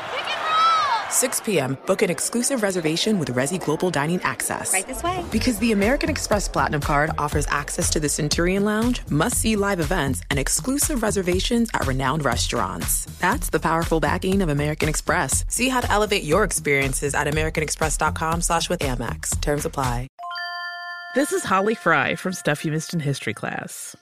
6 1.11 1.41
p.m., 1.41 1.77
book 1.85 2.01
an 2.01 2.09
exclusive 2.09 2.63
reservation 2.63 3.19
with 3.19 3.29
Resy 3.35 3.63
Global 3.63 3.89
Dining 3.91 4.21
Access. 4.23 4.73
Right 4.73 4.87
this 4.87 5.03
way. 5.03 5.23
Because 5.31 5.59
the 5.59 5.73
American 5.73 6.09
Express 6.09 6.47
Platinum 6.47 6.81
Card 6.81 7.11
offers 7.17 7.45
access 7.49 7.89
to 7.91 7.99
the 7.99 8.09
Centurion 8.09 8.63
Lounge, 8.63 9.01
must 9.09 9.37
see 9.37 9.55
live 9.55 9.79
events, 9.79 10.21
and 10.29 10.39
exclusive 10.39 11.03
reservations 11.03 11.69
at 11.73 11.85
renowned 11.85 12.25
restaurants. 12.25 13.05
That's 13.19 13.49
the 13.49 13.59
powerful 13.59 13.99
backing 13.99 14.41
of 14.41 14.49
American 14.49 14.89
Express. 14.89 15.45
See 15.47 15.69
how 15.69 15.81
to 15.81 15.91
elevate 15.91 16.23
your 16.23 16.43
experiences 16.43 17.13
at 17.13 17.27
AmericanExpress.com 17.27 18.41
slash 18.41 18.69
with 18.69 18.79
Amex. 18.79 19.39
Terms 19.41 19.65
apply. 19.65 20.07
This 21.13 21.33
is 21.33 21.43
Holly 21.43 21.75
Fry 21.75 22.15
from 22.15 22.31
Stuff 22.31 22.63
You 22.63 22.71
Missed 22.71 22.93
in 22.93 23.01
History 23.01 23.33
class. 23.33 23.97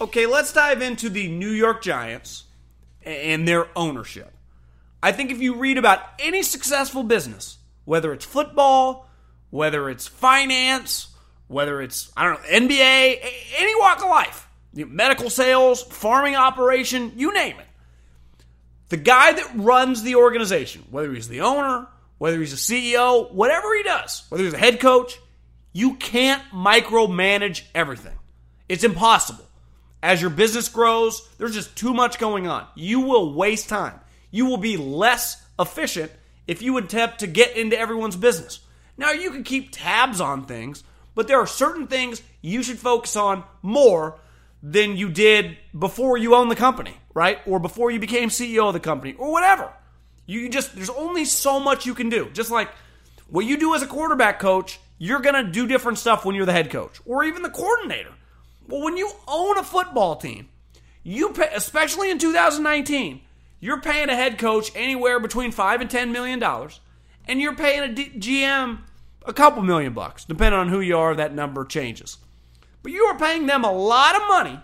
Okay, 0.00 0.24
let's 0.24 0.52
dive 0.52 0.80
into 0.80 1.10
the 1.10 1.28
New 1.28 1.50
York 1.50 1.82
Giants 1.82 2.44
and 3.02 3.46
their 3.46 3.66
ownership. 3.76 4.32
I 5.02 5.12
think 5.12 5.30
if 5.30 5.40
you 5.40 5.56
read 5.56 5.76
about 5.76 6.00
any 6.18 6.42
successful 6.42 7.02
business, 7.02 7.58
whether 7.84 8.12
it's 8.14 8.24
football, 8.24 9.10
whether 9.50 9.90
it's 9.90 10.06
finance, 10.06 11.08
whether 11.48 11.82
it's, 11.82 12.10
I 12.16 12.24
don't 12.24 12.42
know, 12.42 12.48
NBA, 12.48 13.18
any 13.58 13.78
walk 13.78 13.98
of 13.98 14.08
life, 14.08 14.48
medical 14.72 15.28
sales, 15.28 15.82
farming 15.82 16.34
operation, 16.34 17.12
you 17.16 17.34
name 17.34 17.58
it. 17.58 17.66
The 18.88 18.96
guy 18.96 19.32
that 19.32 19.52
runs 19.54 20.02
the 20.02 20.16
organization, 20.16 20.84
whether 20.90 21.12
he's 21.12 21.28
the 21.28 21.42
owner, 21.42 21.88
whether 22.16 22.38
he's 22.38 22.54
a 22.54 22.56
CEO, 22.56 23.30
whatever 23.32 23.76
he 23.76 23.82
does, 23.82 24.24
whether 24.30 24.44
he's 24.44 24.54
a 24.54 24.58
head 24.58 24.80
coach, 24.80 25.18
you 25.72 25.94
can't 25.96 26.42
micromanage 26.52 27.64
everything. 27.74 28.16
It's 28.66 28.84
impossible. 28.84 29.44
As 30.02 30.20
your 30.20 30.30
business 30.30 30.68
grows, 30.68 31.28
there's 31.36 31.54
just 31.54 31.76
too 31.76 31.92
much 31.92 32.18
going 32.18 32.46
on. 32.46 32.66
You 32.74 33.00
will 33.00 33.34
waste 33.34 33.68
time. 33.68 34.00
You 34.30 34.46
will 34.46 34.56
be 34.56 34.76
less 34.76 35.42
efficient 35.58 36.10
if 36.46 36.62
you 36.62 36.78
attempt 36.78 37.20
to 37.20 37.26
get 37.26 37.56
into 37.56 37.78
everyone's 37.78 38.16
business. 38.16 38.60
Now, 38.96 39.12
you 39.12 39.30
can 39.30 39.44
keep 39.44 39.70
tabs 39.72 40.20
on 40.20 40.46
things, 40.46 40.84
but 41.14 41.28
there 41.28 41.38
are 41.38 41.46
certain 41.46 41.86
things 41.86 42.22
you 42.40 42.62
should 42.62 42.78
focus 42.78 43.16
on 43.16 43.44
more 43.62 44.18
than 44.62 44.96
you 44.96 45.08
did 45.08 45.56
before 45.78 46.16
you 46.16 46.34
owned 46.34 46.50
the 46.50 46.56
company, 46.56 46.94
right? 47.14 47.38
Or 47.46 47.58
before 47.58 47.90
you 47.90 47.98
became 47.98 48.28
CEO 48.28 48.66
of 48.68 48.74
the 48.74 48.80
company, 48.80 49.14
or 49.14 49.32
whatever. 49.32 49.72
You 50.26 50.48
just, 50.48 50.74
there's 50.74 50.90
only 50.90 51.24
so 51.24 51.60
much 51.60 51.86
you 51.86 51.94
can 51.94 52.08
do. 52.08 52.30
Just 52.32 52.50
like 52.50 52.70
what 53.28 53.46
you 53.46 53.56
do 53.56 53.74
as 53.74 53.82
a 53.82 53.86
quarterback 53.86 54.38
coach, 54.38 54.78
you're 54.98 55.20
going 55.20 55.44
to 55.46 55.50
do 55.50 55.66
different 55.66 55.98
stuff 55.98 56.24
when 56.24 56.34
you're 56.34 56.46
the 56.46 56.52
head 56.52 56.70
coach 56.70 57.00
or 57.06 57.24
even 57.24 57.42
the 57.42 57.50
coordinator. 57.50 58.12
Well, 58.70 58.82
when 58.82 58.96
you 58.96 59.10
own 59.26 59.58
a 59.58 59.62
football 59.62 60.16
team, 60.16 60.48
you 61.02 61.30
pay, 61.30 61.50
especially 61.54 62.10
in 62.10 62.18
2019, 62.18 63.20
you're 63.58 63.80
paying 63.80 64.08
a 64.08 64.14
head 64.14 64.38
coach 64.38 64.70
anywhere 64.74 65.18
between 65.18 65.50
five 65.50 65.80
and 65.80 65.90
ten 65.90 66.12
million 66.12 66.38
dollars, 66.38 66.80
and 67.26 67.40
you're 67.40 67.56
paying 67.56 67.80
a 67.82 67.92
D- 67.92 68.12
GM 68.16 68.78
a 69.26 69.32
couple 69.32 69.62
million 69.62 69.92
bucks, 69.92 70.24
depending 70.24 70.58
on 70.58 70.68
who 70.68 70.80
you 70.80 70.96
are. 70.96 71.14
That 71.14 71.34
number 71.34 71.64
changes, 71.64 72.18
but 72.82 72.92
you 72.92 73.02
are 73.04 73.18
paying 73.18 73.46
them 73.46 73.64
a 73.64 73.72
lot 73.72 74.16
of 74.16 74.28
money 74.28 74.60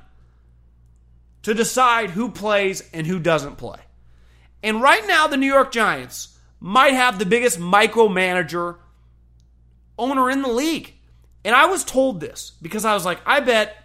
to 1.43 1.55
decide 1.55 2.11
who 2.11 2.31
plays 2.31 2.89
and 2.93 3.07
who 3.07 3.19
doesn't 3.19 3.57
play. 3.57 3.81
And 4.63 4.83
right 4.83 5.07
now, 5.07 5.27
the 5.27 5.37
New 5.37 5.47
York 5.47 5.73
Giants 5.73 6.37
might 6.61 6.95
have 6.95 7.19
the 7.19 7.27
biggest 7.27 7.59
micromanager 7.59 8.77
owner 9.99 10.31
in 10.31 10.43
the 10.43 10.49
league. 10.49 10.95
And 11.45 11.55
I 11.55 11.67
was 11.67 11.85
told 11.85 12.21
this 12.21 12.53
because 12.61 12.85
I 12.85 12.95
was 12.95 13.05
like, 13.05 13.21
I 13.25 13.41
bet 13.41 13.77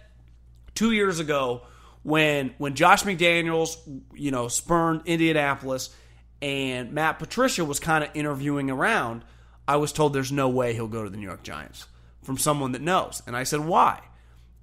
two 0.74 0.92
years 0.92 1.20
ago 1.20 1.62
when 2.02 2.54
when 2.58 2.74
Josh 2.74 3.04
McDaniels, 3.04 3.76
you 4.14 4.30
know, 4.30 4.48
spurned 4.48 5.02
Indianapolis 5.06 5.94
and 6.40 6.92
Matt 6.92 7.18
Patricia 7.18 7.64
was 7.64 7.78
kind 7.78 8.02
of 8.02 8.10
interviewing 8.14 8.70
around, 8.70 9.24
I 9.66 9.76
was 9.76 9.92
told 9.92 10.12
there's 10.12 10.32
no 10.32 10.48
way 10.48 10.74
he'll 10.74 10.88
go 10.88 11.04
to 11.04 11.10
the 11.10 11.16
New 11.16 11.26
York 11.26 11.44
Giants 11.44 11.86
from 12.22 12.38
someone 12.38 12.72
that 12.72 12.82
knows. 12.82 13.22
And 13.26 13.36
I 13.36 13.44
said, 13.44 13.60
why? 13.60 14.00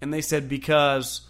And 0.01 0.14
they 0.14 0.22
said, 0.22 0.49
because 0.49 1.22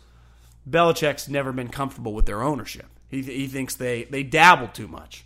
Belichick's 0.69 1.27
never 1.27 1.51
been 1.51 1.69
comfortable 1.69 2.13
with 2.13 2.25
their 2.25 2.41
ownership. 2.41 2.87
He, 3.07 3.21
he 3.21 3.47
thinks 3.47 3.75
they, 3.75 4.03
they 4.05 4.23
dabble 4.23 4.67
too 4.69 4.87
much. 4.87 5.25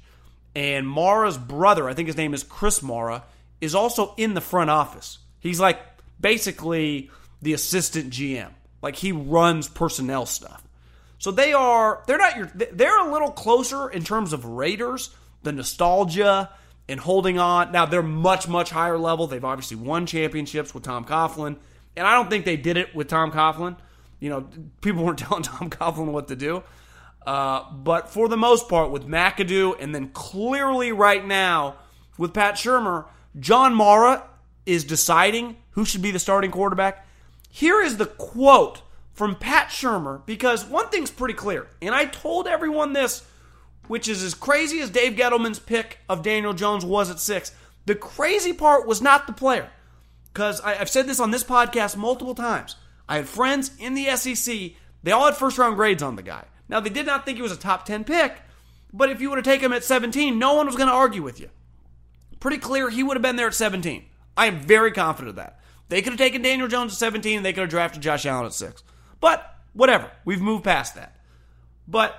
And 0.56 0.88
Mara's 0.88 1.38
brother, 1.38 1.90
I 1.90 1.94
think 1.94 2.08
his 2.08 2.18
name 2.18 2.34
is 2.34 2.44
Chris 2.44 2.82
Mara, 2.82 3.24
is 3.60 3.76
also 3.76 4.14
in 4.18 4.34
the 4.34 4.42
front 4.42 4.70
office. 4.70 5.20
He's 5.40 5.60
like 5.60 5.80
basically 6.20 7.10
the 7.42 7.54
assistant 7.54 8.12
GM. 8.12 8.52
Like 8.84 8.98
he 8.98 9.14
runs 9.14 9.70
personnel 9.70 10.28
stuff. 10.28 10.62
So 11.18 11.32
they 11.32 11.54
are 11.54 12.04
they're 12.06 12.18
not 12.18 12.36
your 12.36 12.52
they're 12.74 13.08
a 13.08 13.12
little 13.12 13.32
closer 13.32 13.90
in 13.90 14.04
terms 14.04 14.34
of 14.34 14.44
Raiders, 14.44 15.10
the 15.42 15.54
nostalgia 15.54 16.50
and 16.90 17.00
holding 17.00 17.40
on. 17.40 17.72
Now 17.72 17.86
they're 17.86 18.04
much 18.04 18.50
much 18.50 18.70
higher 18.70 18.98
level. 18.98 19.26
They've 19.26 19.44
obviously 19.44 19.78
won 19.78 20.06
championships 20.06 20.74
with 20.74 20.84
Tom 20.84 21.06
Coughlin, 21.06 21.56
and 21.96 22.06
I 22.06 22.14
don't 22.14 22.30
think 22.30 22.44
they 22.44 22.58
did 22.58 22.76
it 22.76 22.94
with 22.94 23.08
Tom 23.08 23.32
Coughlin. 23.32 23.78
You 24.20 24.30
know, 24.30 24.48
people 24.82 25.06
weren't 25.06 25.20
telling 25.20 25.44
Tom 25.44 25.70
Coughlin 25.70 26.12
what 26.12 26.28
to 26.28 26.36
do. 26.36 26.62
Uh, 27.26 27.72
but 27.72 28.10
for 28.10 28.28
the 28.28 28.36
most 28.36 28.68
part, 28.68 28.92
with 28.92 29.08
McAdoo, 29.08 29.78
and 29.80 29.96
then 29.96 30.10
clearly 30.10 30.92
right 30.92 31.26
now 31.26 31.78
with 32.18 32.34
Pat 32.34 32.56
Shurmur, 32.56 33.06
John 33.40 33.74
Mara 33.74 34.28
is 34.66 34.84
deciding 34.84 35.56
who 35.72 35.86
should 35.86 36.02
be 36.02 36.12
the 36.12 36.20
starting 36.20 36.52
quarterback. 36.52 37.08
Here 37.56 37.84
is 37.84 37.98
the 37.98 38.08
quote 38.08 38.82
from 39.12 39.36
Pat 39.36 39.68
Shurmur 39.68 40.26
because 40.26 40.66
one 40.66 40.90
thing's 40.90 41.12
pretty 41.12 41.36
clear, 41.36 41.68
and 41.84 41.94
I 41.94 42.06
told 42.06 42.48
everyone 42.48 42.94
this, 42.94 43.28
which 43.86 44.08
is 44.08 44.24
as 44.24 44.34
crazy 44.34 44.80
as 44.80 44.90
Dave 44.90 45.14
Gettleman's 45.14 45.60
pick 45.60 46.00
of 46.10 46.24
Daniel 46.24 46.54
Jones 46.54 46.84
was 46.84 47.12
at 47.12 47.20
six. 47.20 47.52
The 47.86 47.94
crazy 47.94 48.54
part 48.54 48.88
was 48.88 49.04
not 49.04 49.28
the 49.28 49.34
player, 49.34 49.70
because 50.34 50.62
I've 50.62 50.90
said 50.90 51.06
this 51.06 51.20
on 51.20 51.30
this 51.30 51.44
podcast 51.44 51.96
multiple 51.96 52.34
times. 52.34 52.76
I 53.08 53.18
had 53.18 53.30
friends 53.30 53.70
in 53.78 53.94
the 53.94 54.16
SEC, 54.16 54.72
they 55.04 55.12
all 55.12 55.28
had 55.28 55.38
first 55.38 55.60
round 55.60 55.76
grades 55.76 56.02
on 56.02 56.16
the 56.16 56.24
guy. 56.24 56.46
Now, 56.68 56.80
they 56.80 56.90
did 56.90 57.06
not 57.06 57.24
think 57.24 57.36
he 57.36 57.44
was 57.44 57.52
a 57.52 57.56
top 57.56 57.86
10 57.86 58.04
pick, 58.04 58.42
but 58.92 59.12
if 59.12 59.22
you 59.22 59.30
would 59.30 59.38
have 59.38 59.46
taken 59.46 59.68
him 59.68 59.74
at 59.74 59.84
17, 59.84 60.40
no 60.40 60.56
one 60.56 60.66
was 60.66 60.76
going 60.76 60.90
to 60.90 60.96
argue 60.96 61.22
with 61.22 61.40
you. 61.40 61.52
Pretty 62.40 62.58
clear 62.58 62.90
he 62.90 63.04
would 63.04 63.16
have 63.16 63.22
been 63.22 63.36
there 63.36 63.46
at 63.46 63.54
17. 63.54 64.06
I 64.36 64.48
am 64.48 64.60
very 64.60 64.92
confident 64.92 65.30
of 65.30 65.36
that. 65.36 65.60
They 65.90 66.02
could 66.02 66.14
have 66.14 66.20
taken 66.20 66.42
Daniel 66.42 66.68
Jones 66.68 66.94
at 66.94 67.00
17 67.00 67.38
and 67.38 67.46
they 67.46 67.54
could 67.54 67.62
have 67.62 67.70
drafted 67.70 68.02
Josh 68.02 68.26
Allen 68.26 68.46
at 68.46 68.54
6. 68.54 68.84
But 69.20 69.56
whatever. 69.74 70.10
We've 70.26 70.42
moved 70.42 70.64
past 70.64 70.96
that. 70.96 71.16
But 71.88 72.16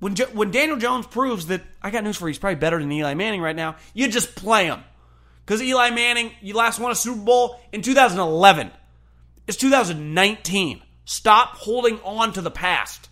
when, 0.00 0.16
when 0.32 0.50
Daniel 0.50 0.78
Jones 0.78 1.06
proves 1.06 1.46
that, 1.46 1.62
I 1.82 1.90
got 1.90 2.04
news 2.04 2.16
for 2.16 2.28
you, 2.28 2.30
he's 2.30 2.38
probably 2.38 2.56
better 2.56 2.78
than 2.78 2.90
Eli 2.90 3.14
Manning 3.14 3.40
right 3.40 3.56
now, 3.56 3.76
you 3.94 4.08
just 4.08 4.34
play 4.34 4.66
him. 4.66 4.82
Because 5.44 5.62
Eli 5.62 5.90
Manning, 5.90 6.32
you 6.40 6.54
last 6.54 6.78
won 6.78 6.92
a 6.92 6.94
Super 6.94 7.20
Bowl 7.20 7.60
in 7.72 7.82
2011. 7.82 8.70
It's 9.46 9.56
2019. 9.56 10.82
Stop 11.04 11.54
holding 11.54 11.98
on 12.00 12.32
to 12.34 12.42
the 12.42 12.50
past. 12.50 13.08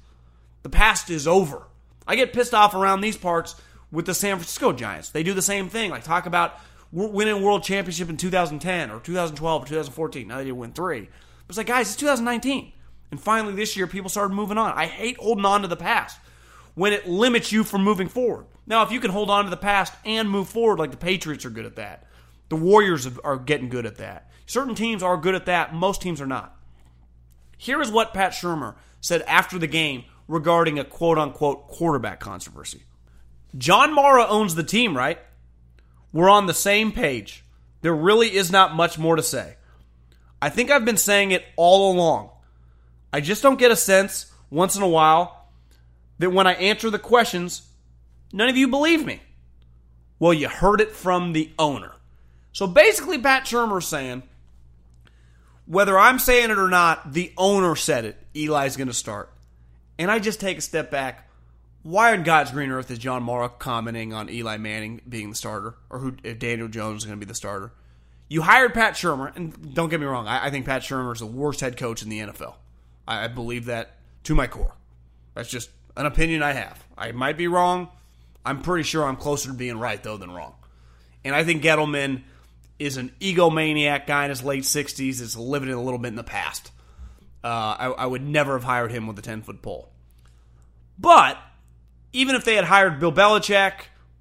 The 0.62 0.68
past 0.68 1.11
is 1.11 1.27
over. 1.27 1.66
I 2.07 2.14
get 2.14 2.33
pissed 2.33 2.55
off 2.55 2.74
around 2.74 3.01
these 3.01 3.16
parts 3.16 3.57
with 3.91 4.07
the 4.07 4.14
San 4.14 4.37
Francisco 4.37 4.72
Giants. 4.72 5.11
They 5.11 5.22
do 5.22 5.33
the 5.33 5.43
same 5.43 5.68
thing. 5.68 5.91
Like, 5.91 6.05
talk 6.05 6.27
about 6.27 6.59
winning 6.93 7.43
world 7.43 7.62
championship 7.62 8.09
in 8.09 8.16
2010 8.16 8.91
or 8.91 9.01
2012 9.01 9.62
or 9.62 9.66
2014. 9.66 10.28
Now 10.28 10.39
they 10.39 10.45
did 10.45 10.53
win 10.53 10.72
three. 10.72 11.01
But 11.01 11.51
it's 11.51 11.59
like, 11.59 11.66
guys, 11.66 11.89
it's 11.89 11.97
2019. 11.97 12.72
And 13.11 13.20
finally 13.20 13.55
this 13.55 13.76
year, 13.76 13.87
people 13.87 14.11
started 14.11 14.34
moving 14.34 14.59
on. 14.59 14.72
I 14.72 14.87
hate 14.87 15.16
holding 15.18 15.45
on 15.45 15.62
to 15.62 15.68
the 15.68 15.76
past 15.76 16.18
when 16.74 16.93
it 16.93 17.09
limits 17.09 17.53
you 17.53 17.64
from 17.64 17.82
moving 17.82 18.09
forward. 18.09 18.47
Now, 18.66 18.82
if 18.82 18.91
you 18.91 19.01
can 19.01 19.11
hold 19.11 19.30
on 19.30 19.45
to 19.45 19.51
the 19.51 19.57
past 19.57 19.93
and 20.05 20.28
move 20.28 20.49
forward, 20.49 20.78
like 20.78 20.91
the 20.91 20.97
Patriots 20.97 21.45
are 21.45 21.51
good 21.51 21.66
at 21.66 21.76
that, 21.76 22.07
the 22.49 22.57
Warriors 22.57 23.09
are 23.24 23.37
getting 23.37 23.68
good 23.68 23.87
at 23.87 23.97
that. 23.97 24.30
Certain 24.47 24.74
teams 24.74 25.03
are 25.03 25.16
good 25.16 25.34
at 25.34 25.47
that, 25.47 25.74
most 25.74 26.03
teams 26.03 26.20
are 26.20 26.26
not. 26.26 26.57
Here 27.57 27.80
is 27.80 27.91
what 27.91 28.12
Pat 28.14 28.32
Shurmur 28.32 28.74
said 29.01 29.22
after 29.22 29.59
the 29.59 29.66
game 29.66 30.05
regarding 30.28 30.78
a 30.78 30.84
quote 30.84 31.18
unquote 31.18 31.68
quarterback 31.68 32.20
controversy. 32.20 32.82
John 33.57 33.95
Mara 33.95 34.26
owns 34.26 34.55
the 34.55 34.62
team, 34.62 34.97
right? 34.97 35.18
We're 36.16 36.30
on 36.30 36.46
the 36.46 36.54
same 36.54 36.92
page. 36.92 37.44
There 37.82 37.94
really 37.94 38.34
is 38.34 38.50
not 38.50 38.74
much 38.74 38.98
more 38.98 39.16
to 39.16 39.22
say. 39.22 39.56
I 40.40 40.48
think 40.48 40.70
I've 40.70 40.86
been 40.86 40.96
saying 40.96 41.32
it 41.32 41.44
all 41.56 41.92
along. 41.92 42.30
I 43.12 43.20
just 43.20 43.42
don't 43.42 43.58
get 43.58 43.70
a 43.70 43.76
sense 43.76 44.32
once 44.48 44.76
in 44.76 44.82
a 44.82 44.88
while 44.88 45.50
that 46.18 46.30
when 46.30 46.46
I 46.46 46.54
answer 46.54 46.88
the 46.88 46.98
questions, 46.98 47.68
none 48.32 48.48
of 48.48 48.56
you 48.56 48.66
believe 48.66 49.04
me. 49.04 49.20
Well, 50.18 50.32
you 50.32 50.48
heard 50.48 50.80
it 50.80 50.92
from 50.92 51.34
the 51.34 51.50
owner. 51.58 51.92
So 52.54 52.66
basically, 52.66 53.18
Pat 53.18 53.44
Shurmur's 53.44 53.86
saying, 53.86 54.22
whether 55.66 55.98
I'm 55.98 56.18
saying 56.18 56.48
it 56.48 56.58
or 56.58 56.68
not, 56.68 57.12
the 57.12 57.30
owner 57.36 57.76
said 57.76 58.06
it. 58.06 58.16
Eli's 58.34 58.78
going 58.78 58.88
to 58.88 58.94
start. 58.94 59.30
And 59.98 60.10
I 60.10 60.18
just 60.18 60.40
take 60.40 60.56
a 60.56 60.62
step 60.62 60.90
back. 60.90 61.26
Why 61.87 62.14
on 62.14 62.24
God's 62.24 62.51
green 62.51 62.72
earth 62.72 62.91
is 62.91 62.99
John 62.99 63.22
Mara 63.22 63.49
commenting 63.49 64.12
on 64.12 64.28
Eli 64.28 64.57
Manning 64.57 65.03
being 65.09 65.30
the 65.30 65.37
starter, 65.37 65.76
or 65.89 66.01
who 66.01 66.16
if 66.24 66.41
Daniel 66.41 66.66
Jones 66.66 67.03
is 67.03 67.07
going 67.07 67.16
to 67.16 67.24
be 67.24 67.28
the 67.28 67.34
starter? 67.37 67.70
You 68.26 68.43
hired 68.43 68.74
Pat 68.74 68.95
Shurmur, 68.95 69.37
and 69.37 69.72
don't 69.72 69.89
get 69.89 70.01
me 70.01 70.07
wrong, 70.07 70.26
I, 70.26 70.47
I 70.47 70.51
think 70.51 70.66
Pat 70.66 70.82
Shurmur 70.82 71.12
is 71.12 71.20
the 71.20 71.26
worst 71.26 71.61
head 71.61 71.76
coach 71.76 72.03
in 72.03 72.09
the 72.09 72.18
NFL. 72.18 72.55
I, 73.07 73.26
I 73.26 73.28
believe 73.28 73.66
that 73.66 73.99
to 74.24 74.34
my 74.34 74.49
core. 74.49 74.74
That's 75.34 75.49
just 75.49 75.70
an 75.97 76.07
opinion 76.07 76.43
I 76.43 76.55
have. 76.55 76.84
I 76.99 77.12
might 77.12 77.39
be 77.39 77.47
wrong. 77.47 77.89
I'm 78.45 78.62
pretty 78.62 78.82
sure 78.82 79.05
I'm 79.05 79.14
closer 79.14 79.51
to 79.51 79.55
being 79.55 79.78
right 79.78 80.03
though 80.03 80.16
than 80.16 80.32
wrong. 80.32 80.55
And 81.24 81.37
I 81.37 81.45
think 81.45 81.62
Gettleman 81.62 82.24
is 82.80 82.97
an 82.97 83.12
egomaniac 83.20 84.09
guy 84.09 84.24
in 84.24 84.30
his 84.30 84.43
late 84.43 84.64
60s 84.64 85.20
that's 85.20 85.37
living 85.37 85.70
a 85.70 85.80
little 85.80 86.01
bit 86.01 86.09
in 86.09 86.16
the 86.16 86.24
past. 86.24 86.72
Uh, 87.45 87.47
I, 87.78 87.87
I, 87.97 88.07
would 88.07 88.22
never 88.22 88.55
have 88.55 88.64
hired 88.64 88.91
him 88.91 89.07
with 89.07 89.16
a 89.20 89.22
10 89.22 89.43
foot 89.43 89.62
pole. 89.62 89.93
But 90.99 91.39
even 92.16 92.34
if 92.34 92.44
they 92.44 92.54
had 92.54 92.64
hired 92.64 92.98
Bill 92.98 93.12
Belichick 93.12 93.72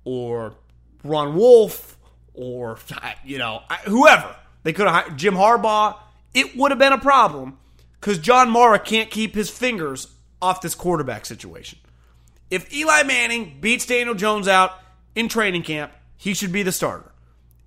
or 0.04 0.56
Ron 1.04 1.36
Wolf 1.36 1.98
or, 2.34 2.78
you 3.26 3.38
know, 3.38 3.62
whoever, 3.86 4.36
they 4.64 4.74
could 4.74 4.86
have 4.88 5.06
hired 5.06 5.18
Jim 5.18 5.36
Harbaugh, 5.36 5.98
it 6.34 6.56
would 6.58 6.72
have 6.72 6.80
been 6.80 6.94
a 6.94 7.00
problem 7.00 7.58
because 8.00 8.20
John 8.20 8.50
Mara 8.50 8.80
can't 8.80 9.10
keep 9.10 9.34
his 9.34 9.50
fingers 9.50 10.10
off 10.42 10.62
this 10.62 10.76
quarterback 10.76 11.26
situation. 11.26 11.80
If 12.52 12.72
Eli 12.74 13.04
Manning 13.04 13.58
beats 13.62 13.86
Daniel 13.86 14.14
Jones 14.14 14.48
out 14.48 14.74
in 15.16 15.30
training 15.30 15.64
camp, 15.64 15.94
he 16.18 16.34
should 16.34 16.52
be 16.52 16.64
the 16.64 16.72
starter. 16.74 17.12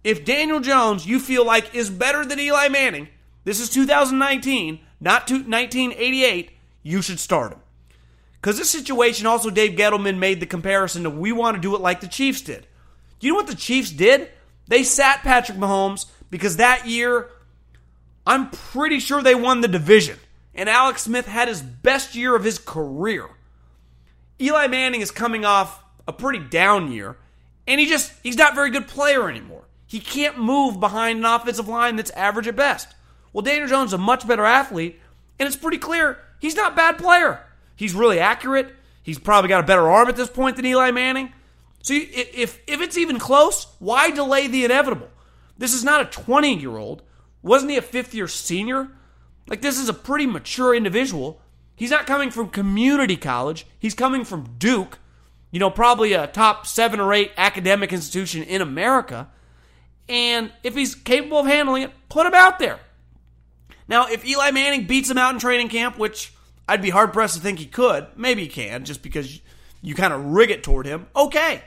If 0.04 0.24
Daniel 0.24 0.60
Jones, 0.60 1.06
you 1.06 1.18
feel 1.18 1.44
like, 1.44 1.74
is 1.74 1.90
better 1.90 2.24
than 2.24 2.38
Eli 2.38 2.68
Manning, 2.68 3.08
this 3.44 3.58
is 3.58 3.70
2019, 3.70 4.80
not 5.00 5.30
1988, 5.30 6.50
you 6.82 7.02
should 7.02 7.18
start 7.18 7.52
him. 7.52 7.60
Because 8.40 8.58
this 8.58 8.70
situation, 8.70 9.26
also, 9.26 9.50
Dave 9.50 9.76
Gettleman 9.76 10.18
made 10.18 10.40
the 10.40 10.46
comparison 10.46 11.02
to 11.02 11.10
we 11.10 11.32
want 11.32 11.56
to 11.56 11.60
do 11.60 11.74
it 11.74 11.80
like 11.80 12.00
the 12.00 12.06
Chiefs 12.08 12.42
did. 12.42 12.66
Do 13.18 13.26
you 13.26 13.32
know 13.32 13.38
what 13.38 13.48
the 13.48 13.56
Chiefs 13.56 13.90
did? 13.90 14.30
They 14.68 14.84
sat 14.84 15.22
Patrick 15.22 15.58
Mahomes 15.58 16.06
because 16.30 16.56
that 16.56 16.86
year, 16.86 17.30
I'm 18.26 18.50
pretty 18.50 19.00
sure 19.00 19.22
they 19.22 19.34
won 19.34 19.60
the 19.60 19.68
division. 19.68 20.18
And 20.54 20.68
Alex 20.68 21.02
Smith 21.02 21.26
had 21.26 21.48
his 21.48 21.62
best 21.62 22.14
year 22.14 22.34
of 22.36 22.44
his 22.44 22.58
career. 22.58 23.28
Eli 24.40 24.66
Manning 24.68 25.00
is 25.00 25.10
coming 25.10 25.44
off 25.44 25.82
a 26.06 26.12
pretty 26.12 26.38
down 26.38 26.92
year, 26.92 27.16
and 27.66 27.80
he 27.80 27.86
just, 27.86 28.12
he's 28.22 28.36
not 28.36 28.52
a 28.52 28.54
very 28.54 28.70
good 28.70 28.86
player 28.86 29.28
anymore. 29.28 29.64
He 29.86 30.00
can't 30.00 30.38
move 30.38 30.78
behind 30.78 31.18
an 31.18 31.24
offensive 31.24 31.68
line 31.68 31.96
that's 31.96 32.10
average 32.10 32.46
at 32.46 32.56
best. 32.56 32.94
Well, 33.32 33.42
Daniel 33.42 33.68
Jones 33.68 33.90
is 33.90 33.94
a 33.94 33.98
much 33.98 34.26
better 34.28 34.44
athlete, 34.44 35.00
and 35.38 35.46
it's 35.46 35.56
pretty 35.56 35.78
clear 35.78 36.18
he's 36.40 36.54
not 36.54 36.72
a 36.72 36.76
bad 36.76 36.98
player. 36.98 37.44
He's 37.78 37.94
really 37.94 38.18
accurate. 38.18 38.74
He's 39.04 39.20
probably 39.20 39.48
got 39.48 39.62
a 39.62 39.66
better 39.66 39.88
arm 39.88 40.08
at 40.08 40.16
this 40.16 40.28
point 40.28 40.56
than 40.56 40.66
Eli 40.66 40.90
Manning. 40.90 41.32
So 41.80 41.94
if 41.94 42.60
if 42.66 42.80
it's 42.80 42.98
even 42.98 43.20
close, 43.20 43.68
why 43.78 44.10
delay 44.10 44.48
the 44.48 44.64
inevitable? 44.64 45.08
This 45.56 45.72
is 45.72 45.84
not 45.84 46.00
a 46.00 46.06
20 46.06 46.56
year 46.56 46.76
old. 46.76 47.02
Wasn't 47.40 47.70
he 47.70 47.76
a 47.76 47.82
fifth 47.82 48.14
year 48.14 48.26
senior? 48.26 48.88
Like 49.46 49.62
this 49.62 49.78
is 49.78 49.88
a 49.88 49.94
pretty 49.94 50.26
mature 50.26 50.74
individual. 50.74 51.40
He's 51.76 51.92
not 51.92 52.04
coming 52.04 52.32
from 52.32 52.48
community 52.48 53.16
college. 53.16 53.64
He's 53.78 53.94
coming 53.94 54.24
from 54.24 54.56
Duke, 54.58 54.98
you 55.52 55.60
know, 55.60 55.70
probably 55.70 56.14
a 56.14 56.26
top 56.26 56.66
seven 56.66 56.98
or 56.98 57.14
eight 57.14 57.30
academic 57.36 57.92
institution 57.92 58.42
in 58.42 58.60
America. 58.60 59.28
And 60.08 60.50
if 60.64 60.74
he's 60.74 60.96
capable 60.96 61.38
of 61.38 61.46
handling 61.46 61.84
it, 61.84 61.92
put 62.08 62.26
him 62.26 62.34
out 62.34 62.58
there. 62.58 62.80
Now, 63.86 64.08
if 64.08 64.26
Eli 64.26 64.50
Manning 64.50 64.88
beats 64.88 65.08
him 65.08 65.16
out 65.16 65.32
in 65.32 65.38
training 65.38 65.68
camp, 65.68 65.96
which 65.96 66.32
I'd 66.68 66.82
be 66.82 66.90
hard 66.90 67.12
pressed 67.12 67.34
to 67.36 67.40
think 67.40 67.58
he 67.58 67.66
could, 67.66 68.06
maybe 68.14 68.42
he 68.42 68.48
can, 68.48 68.84
just 68.84 69.02
because 69.02 69.40
you 69.80 69.94
kind 69.94 70.12
of 70.12 70.24
rig 70.24 70.50
it 70.50 70.62
toward 70.62 70.86
him, 70.86 71.06
okay. 71.16 71.62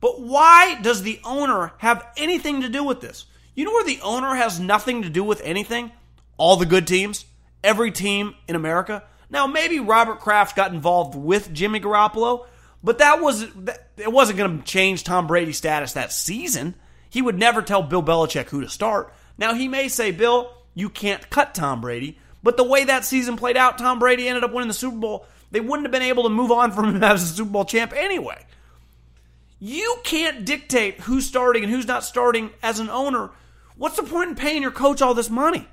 But 0.00 0.20
why 0.20 0.78
does 0.80 1.02
the 1.02 1.20
owner 1.24 1.72
have 1.78 2.06
anything 2.16 2.60
to 2.62 2.68
do 2.68 2.84
with 2.84 3.00
this? 3.00 3.26
You 3.54 3.64
know 3.64 3.72
where 3.72 3.84
the 3.84 4.00
owner 4.02 4.34
has 4.34 4.60
nothing 4.60 5.02
to 5.02 5.10
do 5.10 5.24
with 5.24 5.40
anything? 5.42 5.90
All 6.36 6.56
the 6.56 6.66
good 6.66 6.86
teams, 6.86 7.24
every 7.64 7.90
team 7.90 8.34
in 8.46 8.54
America. 8.54 9.02
Now, 9.30 9.46
maybe 9.46 9.80
Robert 9.80 10.20
Kraft 10.20 10.54
got 10.54 10.72
involved 10.72 11.14
with 11.16 11.52
Jimmy 11.52 11.80
Garoppolo, 11.80 12.46
but 12.84 12.98
that 12.98 13.20
was 13.20 13.42
it 13.96 14.12
wasn't 14.12 14.38
going 14.38 14.58
to 14.58 14.64
change 14.64 15.02
Tom 15.02 15.26
Brady's 15.26 15.56
status 15.56 15.94
that 15.94 16.12
season. 16.12 16.74
He 17.10 17.22
would 17.22 17.38
never 17.38 17.62
tell 17.62 17.82
Bill 17.82 18.02
Belichick 18.02 18.50
who 18.50 18.60
to 18.60 18.68
start. 18.68 19.12
Now, 19.38 19.54
he 19.54 19.66
may 19.66 19.88
say, 19.88 20.10
Bill, 20.10 20.52
you 20.74 20.90
can't 20.90 21.28
cut 21.30 21.54
Tom 21.54 21.80
Brady. 21.80 22.18
But 22.46 22.56
the 22.56 22.62
way 22.62 22.84
that 22.84 23.04
season 23.04 23.36
played 23.36 23.56
out, 23.56 23.76
Tom 23.76 23.98
Brady 23.98 24.28
ended 24.28 24.44
up 24.44 24.52
winning 24.52 24.68
the 24.68 24.74
Super 24.74 24.96
Bowl. 24.96 25.26
They 25.50 25.58
wouldn't 25.58 25.82
have 25.82 25.90
been 25.90 26.00
able 26.00 26.22
to 26.22 26.28
move 26.28 26.52
on 26.52 26.70
from 26.70 26.94
him 26.94 27.02
as 27.02 27.24
a 27.24 27.26
Super 27.26 27.50
Bowl 27.50 27.64
champ 27.64 27.92
anyway. 27.92 28.46
You 29.58 29.96
can't 30.04 30.44
dictate 30.44 31.00
who's 31.00 31.26
starting 31.26 31.64
and 31.64 31.72
who's 31.72 31.88
not 31.88 32.04
starting 32.04 32.50
as 32.62 32.78
an 32.78 32.88
owner. 32.88 33.30
What's 33.76 33.96
the 33.96 34.04
point 34.04 34.30
in 34.30 34.36
paying 34.36 34.62
your 34.62 34.70
coach 34.70 35.02
all 35.02 35.12
this 35.12 35.28
money? 35.28 35.66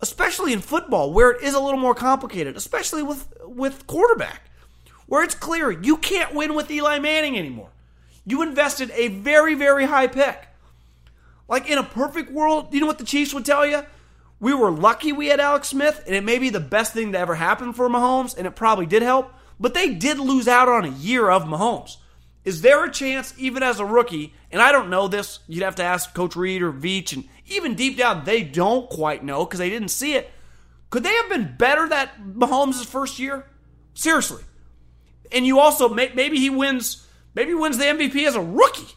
Especially 0.00 0.54
in 0.54 0.62
football, 0.62 1.12
where 1.12 1.32
it 1.32 1.42
is 1.42 1.52
a 1.52 1.60
little 1.60 1.78
more 1.78 1.94
complicated, 1.94 2.56
especially 2.56 3.02
with, 3.02 3.30
with 3.44 3.86
quarterback, 3.86 4.50
where 5.08 5.22
it's 5.22 5.34
clear 5.34 5.70
you 5.70 5.98
can't 5.98 6.34
win 6.34 6.54
with 6.54 6.70
Eli 6.70 7.00
Manning 7.00 7.38
anymore. 7.38 7.68
You 8.24 8.40
invested 8.40 8.90
a 8.94 9.08
very, 9.08 9.54
very 9.54 9.84
high 9.84 10.06
pick. 10.06 10.48
Like 11.50 11.68
in 11.68 11.76
a 11.76 11.84
perfect 11.84 12.32
world, 12.32 12.72
you 12.72 12.80
know 12.80 12.86
what 12.86 12.96
the 12.96 13.04
Chiefs 13.04 13.34
would 13.34 13.44
tell 13.44 13.66
you? 13.66 13.82
We 14.42 14.52
were 14.52 14.70
lucky 14.70 15.12
we 15.12 15.28
had 15.28 15.40
Alex 15.40 15.68
Smith, 15.68 16.02
and 16.04 16.14
it 16.14 16.24
may 16.24 16.38
be 16.38 16.50
the 16.50 16.60
best 16.60 16.92
thing 16.92 17.12
to 17.12 17.18
ever 17.18 17.36
happen 17.36 17.72
for 17.72 17.88
Mahomes, 17.88 18.36
and 18.36 18.46
it 18.46 18.54
probably 18.56 18.84
did 18.84 19.02
help, 19.02 19.32
but 19.58 19.72
they 19.72 19.94
did 19.94 20.18
lose 20.18 20.46
out 20.48 20.68
on 20.68 20.84
a 20.84 20.90
year 20.90 21.30
of 21.30 21.44
Mahomes. 21.44 21.96
Is 22.44 22.60
there 22.60 22.84
a 22.84 22.90
chance, 22.90 23.32
even 23.38 23.62
as 23.62 23.80
a 23.80 23.86
rookie, 23.86 24.34
and 24.50 24.60
I 24.60 24.72
don't 24.72 24.90
know 24.90 25.08
this, 25.08 25.38
you'd 25.46 25.62
have 25.62 25.76
to 25.76 25.84
ask 25.84 26.12
Coach 26.12 26.36
Reid 26.36 26.60
or 26.60 26.72
Veach, 26.72 27.14
and 27.14 27.24
even 27.46 27.74
deep 27.74 27.96
down, 27.96 28.24
they 28.24 28.42
don't 28.42 28.90
quite 28.90 29.24
know 29.24 29.46
because 29.46 29.60
they 29.60 29.70
didn't 29.70 29.88
see 29.88 30.16
it. 30.16 30.28
Could 30.90 31.04
they 31.04 31.14
have 31.14 31.30
been 31.30 31.54
better 31.56 31.88
that 31.88 32.20
Mahomes' 32.20 32.84
first 32.84 33.18
year? 33.18 33.46
Seriously. 33.94 34.42
And 35.30 35.46
you 35.46 35.60
also, 35.60 35.88
maybe 35.88 36.36
he 36.36 36.50
wins 36.50 37.06
Maybe 37.34 37.50
he 37.50 37.54
wins 37.54 37.78
the 37.78 37.84
MVP 37.84 38.26
as 38.26 38.34
a 38.34 38.40
rookie. 38.40 38.94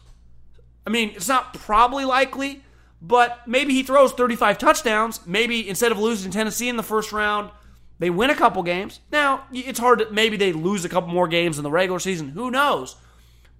I 0.86 0.90
mean, 0.90 1.12
it's 1.14 1.28
not 1.28 1.54
probably 1.54 2.04
likely, 2.04 2.62
but 3.06 3.46
maybe 3.46 3.72
he 3.72 3.82
throws 3.82 4.12
35 4.12 4.58
touchdowns. 4.58 5.24
Maybe 5.26 5.68
instead 5.68 5.92
of 5.92 5.98
losing 5.98 6.30
Tennessee 6.32 6.68
in 6.68 6.76
the 6.76 6.82
first 6.82 7.12
round, 7.12 7.50
they 7.98 8.10
win 8.10 8.30
a 8.30 8.34
couple 8.34 8.62
games. 8.62 9.00
Now, 9.12 9.44
it's 9.52 9.78
hard 9.78 10.00
to 10.00 10.10
maybe 10.10 10.36
they 10.36 10.52
lose 10.52 10.84
a 10.84 10.88
couple 10.88 11.10
more 11.10 11.28
games 11.28 11.58
in 11.58 11.64
the 11.64 11.70
regular 11.70 12.00
season. 12.00 12.30
Who 12.30 12.50
knows? 12.50 12.96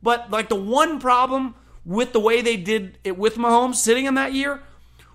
But 0.02 0.30
like 0.30 0.48
the 0.48 0.56
one 0.56 0.98
problem 0.98 1.54
with 1.84 2.12
the 2.12 2.20
way 2.20 2.42
they 2.42 2.56
did 2.56 2.98
it 3.04 3.16
with 3.16 3.36
Mahomes 3.36 3.76
sitting 3.76 4.06
in 4.06 4.14
that 4.14 4.32
year 4.32 4.62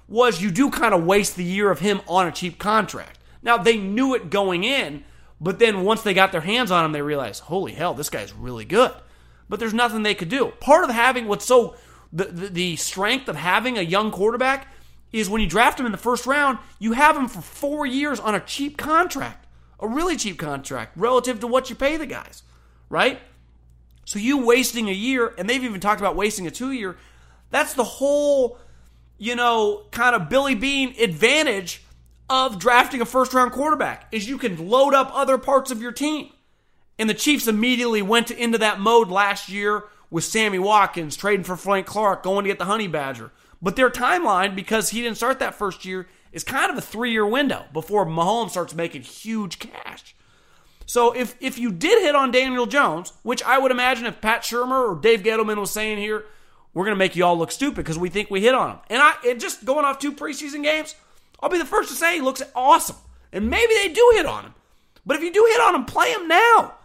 was 0.07 0.41
you 0.41 0.51
do 0.51 0.69
kind 0.69 0.93
of 0.93 1.03
waste 1.03 1.35
the 1.35 1.43
year 1.43 1.69
of 1.69 1.79
him 1.79 2.01
on 2.07 2.27
a 2.27 2.31
cheap 2.31 2.57
contract. 2.57 3.19
Now, 3.43 3.57
they 3.57 3.77
knew 3.77 4.13
it 4.13 4.29
going 4.29 4.63
in, 4.63 5.03
but 5.39 5.59
then 5.59 5.83
once 5.83 6.03
they 6.03 6.13
got 6.13 6.31
their 6.31 6.41
hands 6.41 6.71
on 6.71 6.85
him, 6.85 6.91
they 6.91 7.01
realized, 7.01 7.43
holy 7.43 7.73
hell, 7.73 7.93
this 7.93 8.09
guy's 8.09 8.33
really 8.33 8.65
good 8.65 8.93
but 9.51 9.59
there's 9.59 9.73
nothing 9.73 10.01
they 10.01 10.15
could 10.15 10.29
do. 10.29 10.53
Part 10.61 10.85
of 10.85 10.89
having 10.91 11.27
what's 11.27 11.45
so 11.45 11.75
the, 12.13 12.25
the, 12.25 12.75
strength 12.75 13.27
of 13.27 13.35
having 13.35 13.77
a 13.77 13.81
young 13.81 14.11
quarterback 14.11 14.67
is 15.11 15.29
when 15.29 15.41
you 15.41 15.47
draft 15.47 15.79
him 15.79 15.85
in 15.85 15.91
the 15.91 15.97
first 15.97 16.25
round, 16.25 16.57
you 16.79 16.93
have 16.93 17.15
him 17.15 17.27
for 17.27 17.41
four 17.41 17.85
years 17.85 18.19
on 18.19 18.35
a 18.35 18.39
cheap 18.39 18.77
contract, 18.77 19.45
a 19.79 19.87
really 19.87 20.15
cheap 20.15 20.37
contract 20.37 20.97
relative 20.97 21.39
to 21.39 21.47
what 21.47 21.69
you 21.69 21.75
pay 21.75 21.97
the 21.97 22.05
guys, 22.05 22.43
right? 22.89 23.19
So 24.05 24.19
you 24.19 24.45
wasting 24.45 24.89
a 24.89 24.93
year, 24.93 25.33
and 25.37 25.49
they've 25.49 25.63
even 25.63 25.79
talked 25.79 26.01
about 26.01 26.15
wasting 26.15 26.47
a 26.47 26.51
two 26.51 26.71
year. 26.71 26.97
That's 27.49 27.73
the 27.73 27.83
whole, 27.83 28.57
you 29.17 29.35
know, 29.35 29.85
kind 29.91 30.15
of 30.15 30.29
Billy 30.29 30.55
Beane 30.55 30.95
advantage 30.99 31.83
of 32.29 32.59
drafting 32.59 33.01
a 33.01 33.05
first 33.05 33.33
round 33.33 33.51
quarterback 33.51 34.07
is 34.11 34.27
you 34.27 34.37
can 34.37 34.69
load 34.69 34.93
up 34.93 35.11
other 35.13 35.37
parts 35.37 35.71
of 35.71 35.81
your 35.81 35.91
team. 35.91 36.31
And 36.97 37.09
the 37.09 37.13
Chiefs 37.13 37.47
immediately 37.47 38.01
went 38.01 38.31
into 38.31 38.57
that 38.59 38.79
mode 38.79 39.09
last 39.09 39.49
year 39.49 39.83
with 40.11 40.25
Sammy 40.25 40.59
Watkins 40.59 41.15
trading 41.15 41.45
for 41.45 41.55
Frank 41.55 41.87
Clark, 41.87 42.21
going 42.21 42.43
to 42.43 42.49
get 42.49 42.59
the 42.59 42.65
Honey 42.65 42.87
Badger. 42.87 43.31
But 43.61 43.75
their 43.75 43.89
timeline, 43.89 44.55
because 44.55 44.89
he 44.89 45.01
didn't 45.01 45.17
start 45.17 45.39
that 45.39 45.55
first 45.55 45.85
year, 45.85 46.07
is 46.31 46.43
kind 46.43 46.69
of 46.69 46.77
a 46.77 46.81
three 46.81 47.11
year 47.11 47.25
window 47.25 47.65
before 47.73 48.05
Mahomes 48.05 48.51
starts 48.51 48.75
making 48.75 49.01
huge 49.03 49.57
cash. 49.57 50.15
So 50.85 51.13
if 51.13 51.35
if 51.39 51.57
you 51.57 51.71
did 51.71 52.01
hit 52.01 52.15
on 52.15 52.31
Daniel 52.31 52.65
Jones, 52.65 53.13
which 53.23 53.41
I 53.43 53.57
would 53.57 53.71
imagine 53.71 54.05
if 54.05 54.21
Pat 54.21 54.41
Shurmur 54.41 54.91
or 54.91 54.99
Dave 54.99 55.21
Gettleman 55.21 55.57
was 55.57 55.71
saying 55.71 55.99
here, 55.99 56.25
we're 56.73 56.85
going 56.85 56.95
to 56.95 56.99
make 56.99 57.15
you 57.15 57.23
all 57.23 57.37
look 57.37 57.51
stupid 57.51 57.77
because 57.77 57.97
we 57.97 58.09
think 58.09 58.29
we 58.29 58.41
hit 58.41 58.55
on 58.55 58.71
him. 58.71 58.77
And 58.89 59.01
I 59.01 59.13
and 59.25 59.39
just 59.39 59.63
going 59.63 59.85
off 59.85 59.99
two 59.99 60.11
preseason 60.11 60.63
games, 60.63 60.95
I'll 61.39 61.49
be 61.49 61.57
the 61.57 61.65
first 61.65 61.89
to 61.89 61.95
say 61.95 62.15
he 62.15 62.21
looks 62.21 62.41
awesome. 62.55 62.97
And 63.31 63.49
maybe 63.49 63.73
they 63.73 63.89
do 63.89 64.11
hit 64.15 64.25
on 64.25 64.43
him. 64.43 64.53
But 65.05 65.17
if 65.17 65.23
you 65.23 65.31
do 65.31 65.47
hit 65.49 65.61
on 65.61 65.75
him, 65.75 65.85
play 65.85 66.11
him 66.11 66.27
now. 66.27 66.75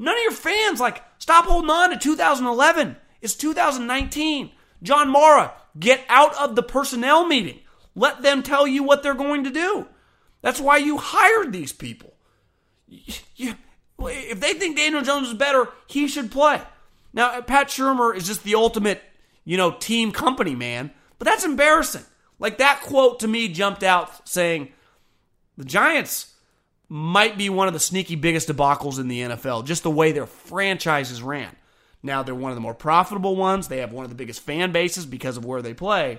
None 0.00 0.16
of 0.16 0.22
your 0.22 0.32
fans 0.32 0.80
like 0.80 1.02
stop 1.18 1.44
holding 1.44 1.70
on 1.70 1.90
to 1.90 1.98
2011. 1.98 2.96
It's 3.20 3.34
2019. 3.34 4.50
John 4.82 5.10
Mara, 5.10 5.52
get 5.78 6.02
out 6.08 6.34
of 6.36 6.56
the 6.56 6.62
personnel 6.62 7.26
meeting. 7.26 7.58
Let 7.94 8.22
them 8.22 8.42
tell 8.42 8.66
you 8.66 8.82
what 8.82 9.02
they're 9.02 9.12
going 9.12 9.44
to 9.44 9.50
do. 9.50 9.86
That's 10.40 10.58
why 10.58 10.78
you 10.78 10.96
hired 10.96 11.52
these 11.52 11.74
people. 11.74 12.14
You, 12.88 13.54
if 13.98 14.40
they 14.40 14.54
think 14.54 14.78
Daniel 14.78 15.02
Jones 15.02 15.28
is 15.28 15.34
better, 15.34 15.68
he 15.86 16.08
should 16.08 16.30
play. 16.30 16.62
Now, 17.12 17.42
Pat 17.42 17.68
Shurmur 17.68 18.16
is 18.16 18.26
just 18.26 18.42
the 18.42 18.54
ultimate, 18.54 19.02
you 19.44 19.58
know, 19.58 19.72
team 19.72 20.12
company 20.12 20.54
man, 20.54 20.92
but 21.18 21.26
that's 21.26 21.44
embarrassing. 21.44 22.04
Like 22.38 22.56
that 22.56 22.80
quote 22.80 23.20
to 23.20 23.28
me 23.28 23.48
jumped 23.48 23.82
out 23.82 24.26
saying 24.26 24.72
the 25.58 25.64
Giants 25.66 26.34
might 26.92 27.38
be 27.38 27.48
one 27.48 27.68
of 27.68 27.72
the 27.72 27.80
sneaky 27.80 28.16
biggest 28.16 28.48
debacles 28.48 28.98
in 28.98 29.06
the 29.06 29.20
NFL, 29.20 29.64
just 29.64 29.84
the 29.84 29.90
way 29.90 30.10
their 30.10 30.26
franchises 30.26 31.22
ran. 31.22 31.54
Now, 32.02 32.24
they're 32.24 32.34
one 32.34 32.50
of 32.50 32.56
the 32.56 32.62
more 32.62 32.74
profitable 32.74 33.36
ones. 33.36 33.68
They 33.68 33.78
have 33.78 33.92
one 33.92 34.04
of 34.04 34.10
the 34.10 34.16
biggest 34.16 34.40
fan 34.40 34.72
bases 34.72 35.06
because 35.06 35.36
of 35.36 35.44
where 35.44 35.62
they 35.62 35.72
play. 35.72 36.18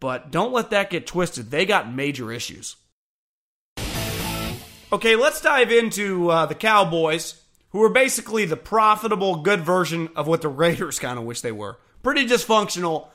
But 0.00 0.32
don't 0.32 0.52
let 0.52 0.70
that 0.70 0.90
get 0.90 1.06
twisted. 1.06 1.50
They 1.50 1.64
got 1.64 1.92
major 1.92 2.32
issues. 2.32 2.74
Okay, 4.92 5.14
let's 5.14 5.40
dive 5.40 5.70
into 5.70 6.28
uh, 6.28 6.46
the 6.46 6.54
Cowboys, 6.56 7.40
who 7.70 7.82
are 7.82 7.88
basically 7.88 8.46
the 8.46 8.56
profitable, 8.56 9.36
good 9.36 9.60
version 9.60 10.08
of 10.16 10.26
what 10.26 10.42
the 10.42 10.48
Raiders 10.50 10.98
kind 10.98 11.20
of 11.20 11.24
wish 11.24 11.40
they 11.40 11.52
were. 11.52 11.78
Pretty 12.02 12.26
dysfunctional, 12.26 13.08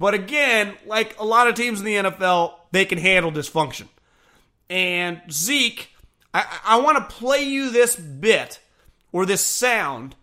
but 0.00 0.14
again, 0.14 0.74
like 0.84 1.18
a 1.20 1.24
lot 1.24 1.46
of 1.46 1.54
teams 1.54 1.78
in 1.78 1.86
the 1.86 1.94
NFL, 1.94 2.54
they 2.72 2.84
can 2.84 2.98
handle 2.98 3.30
dysfunction. 3.30 3.86
And 4.68 5.20
Zeke, 5.30 5.93
I, 6.34 6.60
I 6.64 6.80
want 6.80 6.98
to 6.98 7.14
play 7.14 7.44
you 7.44 7.70
this 7.70 7.94
bit 7.96 8.60
or 9.12 9.24
this 9.24 9.40
sound. 9.40 10.16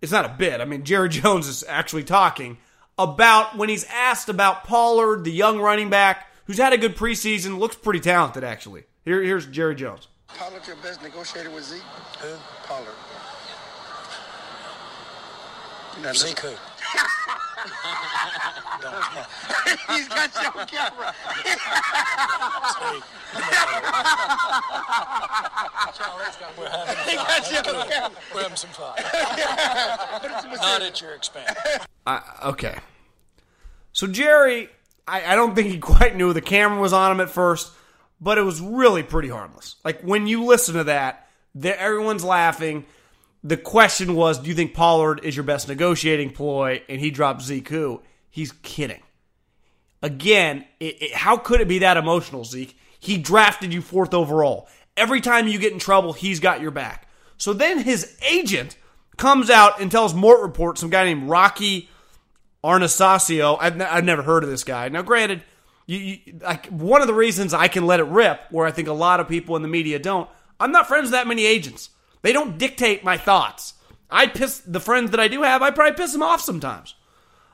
It's 0.00 0.12
not 0.12 0.24
a 0.24 0.28
bit. 0.28 0.60
I 0.60 0.64
mean, 0.64 0.84
Jerry 0.84 1.08
Jones 1.10 1.48
is 1.48 1.64
actually 1.68 2.04
talking 2.04 2.58
about 2.96 3.56
when 3.56 3.68
he's 3.68 3.84
asked 3.84 4.28
about 4.28 4.64
Pollard, 4.64 5.24
the 5.24 5.32
young 5.32 5.58
running 5.60 5.90
back 5.90 6.28
who's 6.46 6.58
had 6.58 6.72
a 6.72 6.78
good 6.78 6.96
preseason, 6.96 7.58
looks 7.58 7.76
pretty 7.76 8.00
talented 8.00 8.44
actually. 8.44 8.84
Here, 9.04 9.22
here's 9.22 9.46
Jerry 9.46 9.74
Jones. 9.74 10.08
Pollard 10.28 10.66
your 10.66 10.76
best 10.76 11.02
negotiator 11.02 11.50
with 11.50 11.64
Zeke? 11.64 11.82
Who? 12.20 12.34
Pollard. 12.64 12.94
Zeke 16.14 16.38
who? 16.38 16.54
He's 19.88 20.08
got 20.08 20.30
you 20.34 20.48
on 20.60 20.66
camera. 20.66 21.14
We're 26.56 26.68
having 26.68 26.96
He 27.08 27.16
got 27.16 27.50
you 27.50 27.58
on 27.58 27.88
camera. 27.88 28.18
We're 28.34 28.42
having 28.42 28.56
some 28.56 28.70
fun. 28.70 28.94
Not 30.56 30.82
at 30.82 31.00
your 31.00 31.14
expense. 31.14 31.50
I, 32.06 32.22
okay. 32.46 32.78
So 33.92 34.06
Jerry, 34.06 34.68
I, 35.06 35.32
I 35.32 35.34
don't 35.34 35.54
think 35.54 35.68
he 35.68 35.78
quite 35.78 36.16
knew 36.16 36.32
the 36.32 36.40
camera 36.40 36.80
was 36.80 36.92
on 36.92 37.12
him 37.12 37.20
at 37.20 37.30
first, 37.30 37.72
but 38.20 38.38
it 38.38 38.42
was 38.42 38.60
really 38.60 39.02
pretty 39.02 39.28
harmless. 39.28 39.76
Like 39.84 40.02
when 40.02 40.26
you 40.26 40.44
listen 40.44 40.74
to 40.76 40.84
that, 40.84 41.28
the, 41.54 41.78
everyone's 41.80 42.24
laughing. 42.24 42.84
The 43.44 43.56
question 43.56 44.14
was, 44.14 44.38
do 44.38 44.48
you 44.48 44.54
think 44.54 44.74
Pollard 44.74 45.20
is 45.22 45.36
your 45.36 45.44
best 45.44 45.68
negotiating 45.68 46.30
ploy? 46.30 46.82
And 46.88 47.00
he 47.00 47.10
dropped 47.10 47.42
Zeke? 47.42 48.00
He's 48.30 48.52
kidding. 48.62 49.02
Again, 50.02 50.64
it, 50.80 51.02
it, 51.02 51.14
how 51.14 51.36
could 51.36 51.60
it 51.60 51.68
be 51.68 51.80
that 51.80 51.96
emotional, 51.96 52.44
Zeke? 52.44 52.76
He 52.98 53.16
drafted 53.18 53.72
you 53.72 53.80
fourth 53.80 54.12
overall. 54.12 54.68
Every 54.96 55.20
time 55.20 55.46
you 55.46 55.58
get 55.58 55.72
in 55.72 55.78
trouble, 55.78 56.12
he's 56.12 56.40
got 56.40 56.60
your 56.60 56.72
back. 56.72 57.08
So 57.36 57.52
then 57.52 57.78
his 57.78 58.18
agent 58.28 58.76
comes 59.16 59.50
out 59.50 59.80
and 59.80 59.90
tells 59.90 60.14
Mort 60.14 60.40
Report, 60.40 60.78
some 60.78 60.90
guy 60.90 61.04
named 61.04 61.28
Rocky 61.28 61.88
Arnasasio. 62.64 63.56
I've, 63.60 63.80
I've 63.80 64.04
never 64.04 64.22
heard 64.22 64.42
of 64.42 64.50
this 64.50 64.64
guy. 64.64 64.88
Now, 64.88 65.02
granted, 65.02 65.42
you, 65.86 65.98
you, 65.98 66.18
like 66.40 66.66
one 66.66 67.00
of 67.00 67.06
the 67.06 67.14
reasons 67.14 67.54
I 67.54 67.68
can 67.68 67.86
let 67.86 68.00
it 68.00 68.06
rip, 68.06 68.40
where 68.50 68.66
I 68.66 68.72
think 68.72 68.88
a 68.88 68.92
lot 68.92 69.20
of 69.20 69.28
people 69.28 69.54
in 69.56 69.62
the 69.62 69.68
media 69.68 69.98
don't. 69.98 70.28
I'm 70.58 70.72
not 70.72 70.88
friends 70.88 71.04
with 71.04 71.12
that 71.12 71.28
many 71.28 71.46
agents. 71.46 71.90
They 72.22 72.32
don't 72.32 72.58
dictate 72.58 73.04
my 73.04 73.16
thoughts. 73.16 73.74
I 74.10 74.26
piss 74.26 74.60
the 74.60 74.80
friends 74.80 75.10
that 75.10 75.20
I 75.20 75.28
do 75.28 75.42
have. 75.42 75.62
I 75.62 75.70
probably 75.70 75.94
piss 75.94 76.12
them 76.12 76.22
off 76.22 76.40
sometimes. 76.40 76.94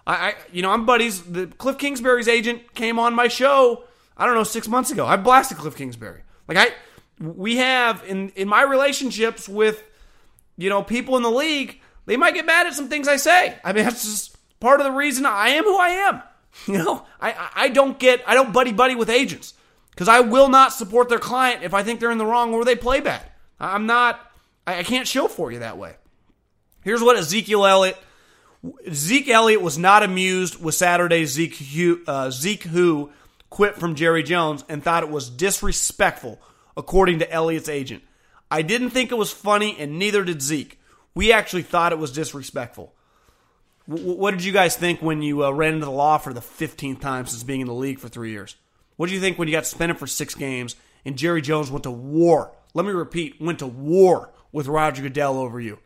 I, 0.06 0.14
I 0.14 0.34
you 0.52 0.62
know, 0.62 0.70
I'm 0.70 0.86
buddies. 0.86 1.22
The 1.22 1.46
Cliff 1.46 1.78
Kingsbury's 1.78 2.28
agent 2.28 2.74
came 2.74 2.98
on 2.98 3.14
my 3.14 3.28
show. 3.28 3.84
I 4.16 4.26
don't 4.26 4.34
know 4.34 4.44
six 4.44 4.68
months 4.68 4.90
ago. 4.90 5.06
I 5.06 5.16
blasted 5.16 5.58
Cliff 5.58 5.76
Kingsbury. 5.76 6.22
Like 6.46 6.58
I, 6.58 6.68
we 7.20 7.56
have 7.56 8.04
in 8.06 8.30
in 8.30 8.48
my 8.48 8.62
relationships 8.62 9.48
with, 9.48 9.82
you 10.56 10.70
know, 10.70 10.82
people 10.82 11.16
in 11.16 11.22
the 11.22 11.30
league. 11.30 11.80
They 12.06 12.16
might 12.16 12.34
get 12.34 12.44
mad 12.44 12.66
at 12.66 12.74
some 12.74 12.88
things 12.88 13.08
I 13.08 13.16
say. 13.16 13.58
I 13.64 13.72
mean, 13.72 13.84
that's 13.84 14.04
just 14.04 14.36
part 14.60 14.78
of 14.78 14.84
the 14.84 14.92
reason 14.92 15.24
I 15.24 15.48
am 15.48 15.64
who 15.64 15.78
I 15.78 15.88
am. 15.88 16.22
You 16.68 16.78
know, 16.78 17.04
I 17.20 17.50
I 17.56 17.68
don't 17.68 17.98
get 17.98 18.22
I 18.28 18.34
don't 18.34 18.52
buddy 18.52 18.72
buddy 18.72 18.94
with 18.94 19.10
agents 19.10 19.54
because 19.90 20.06
I 20.06 20.20
will 20.20 20.48
not 20.48 20.72
support 20.72 21.08
their 21.08 21.18
client 21.18 21.64
if 21.64 21.74
I 21.74 21.82
think 21.82 21.98
they're 21.98 22.12
in 22.12 22.18
the 22.18 22.24
wrong 22.24 22.54
or 22.54 22.64
they 22.64 22.76
play 22.76 23.00
bad. 23.00 23.22
I'm 23.58 23.86
not. 23.86 24.20
I, 24.66 24.78
I 24.78 24.82
can't 24.82 25.08
show 25.08 25.28
for 25.28 25.52
you 25.52 25.60
that 25.60 25.78
way. 25.78 25.96
Here's 26.82 27.02
what 27.02 27.16
Ezekiel 27.16 27.66
Elliott. 27.66 27.96
Zeke 28.90 29.28
Elliott 29.28 29.60
was 29.60 29.76
not 29.76 30.02
amused 30.02 30.62
with 30.62 30.74
Saturday's 30.74 31.32
Zeke 31.32 31.56
who, 31.56 32.00
uh, 32.06 32.30
Zeke 32.30 32.62
who 32.64 33.10
quit 33.50 33.76
from 33.76 33.94
Jerry 33.94 34.22
Jones 34.22 34.64
and 34.68 34.82
thought 34.82 35.02
it 35.02 35.10
was 35.10 35.28
disrespectful, 35.28 36.40
according 36.76 37.18
to 37.18 37.30
Elliott's 37.30 37.68
agent. 37.68 38.02
I 38.50 38.62
didn't 38.62 38.90
think 38.90 39.10
it 39.10 39.18
was 39.18 39.32
funny, 39.32 39.76
and 39.78 39.98
neither 39.98 40.24
did 40.24 40.40
Zeke. 40.40 40.80
We 41.14 41.32
actually 41.32 41.62
thought 41.62 41.92
it 41.92 41.98
was 41.98 42.12
disrespectful. 42.12 42.94
W- 43.88 44.16
what 44.16 44.30
did 44.32 44.44
you 44.44 44.52
guys 44.52 44.76
think 44.76 45.00
when 45.02 45.22
you 45.22 45.44
uh, 45.44 45.50
ran 45.50 45.74
into 45.74 45.86
the 45.86 45.92
law 45.92 46.18
for 46.18 46.32
the 46.32 46.40
15th 46.40 47.00
time 47.00 47.26
since 47.26 47.42
being 47.42 47.60
in 47.60 47.66
the 47.66 47.74
league 47.74 47.98
for 47.98 48.08
three 48.08 48.30
years? 48.30 48.56
What 48.96 49.06
did 49.06 49.14
you 49.14 49.20
think 49.20 49.38
when 49.38 49.48
you 49.48 49.52
got 49.52 49.66
suspended 49.66 49.98
for 49.98 50.06
six 50.06 50.34
games 50.34 50.76
and 51.04 51.16
Jerry 51.16 51.42
Jones 51.42 51.70
went 51.70 51.84
to 51.84 51.90
war? 51.90 52.52
Let 52.74 52.86
me 52.86 52.92
repeat, 52.92 53.40
went 53.40 53.60
to 53.60 53.66
war 53.66 54.30
with 54.54 54.68
Roger 54.68 55.02
Goodell 55.02 55.36
over 55.36 55.60
you. 55.60 55.78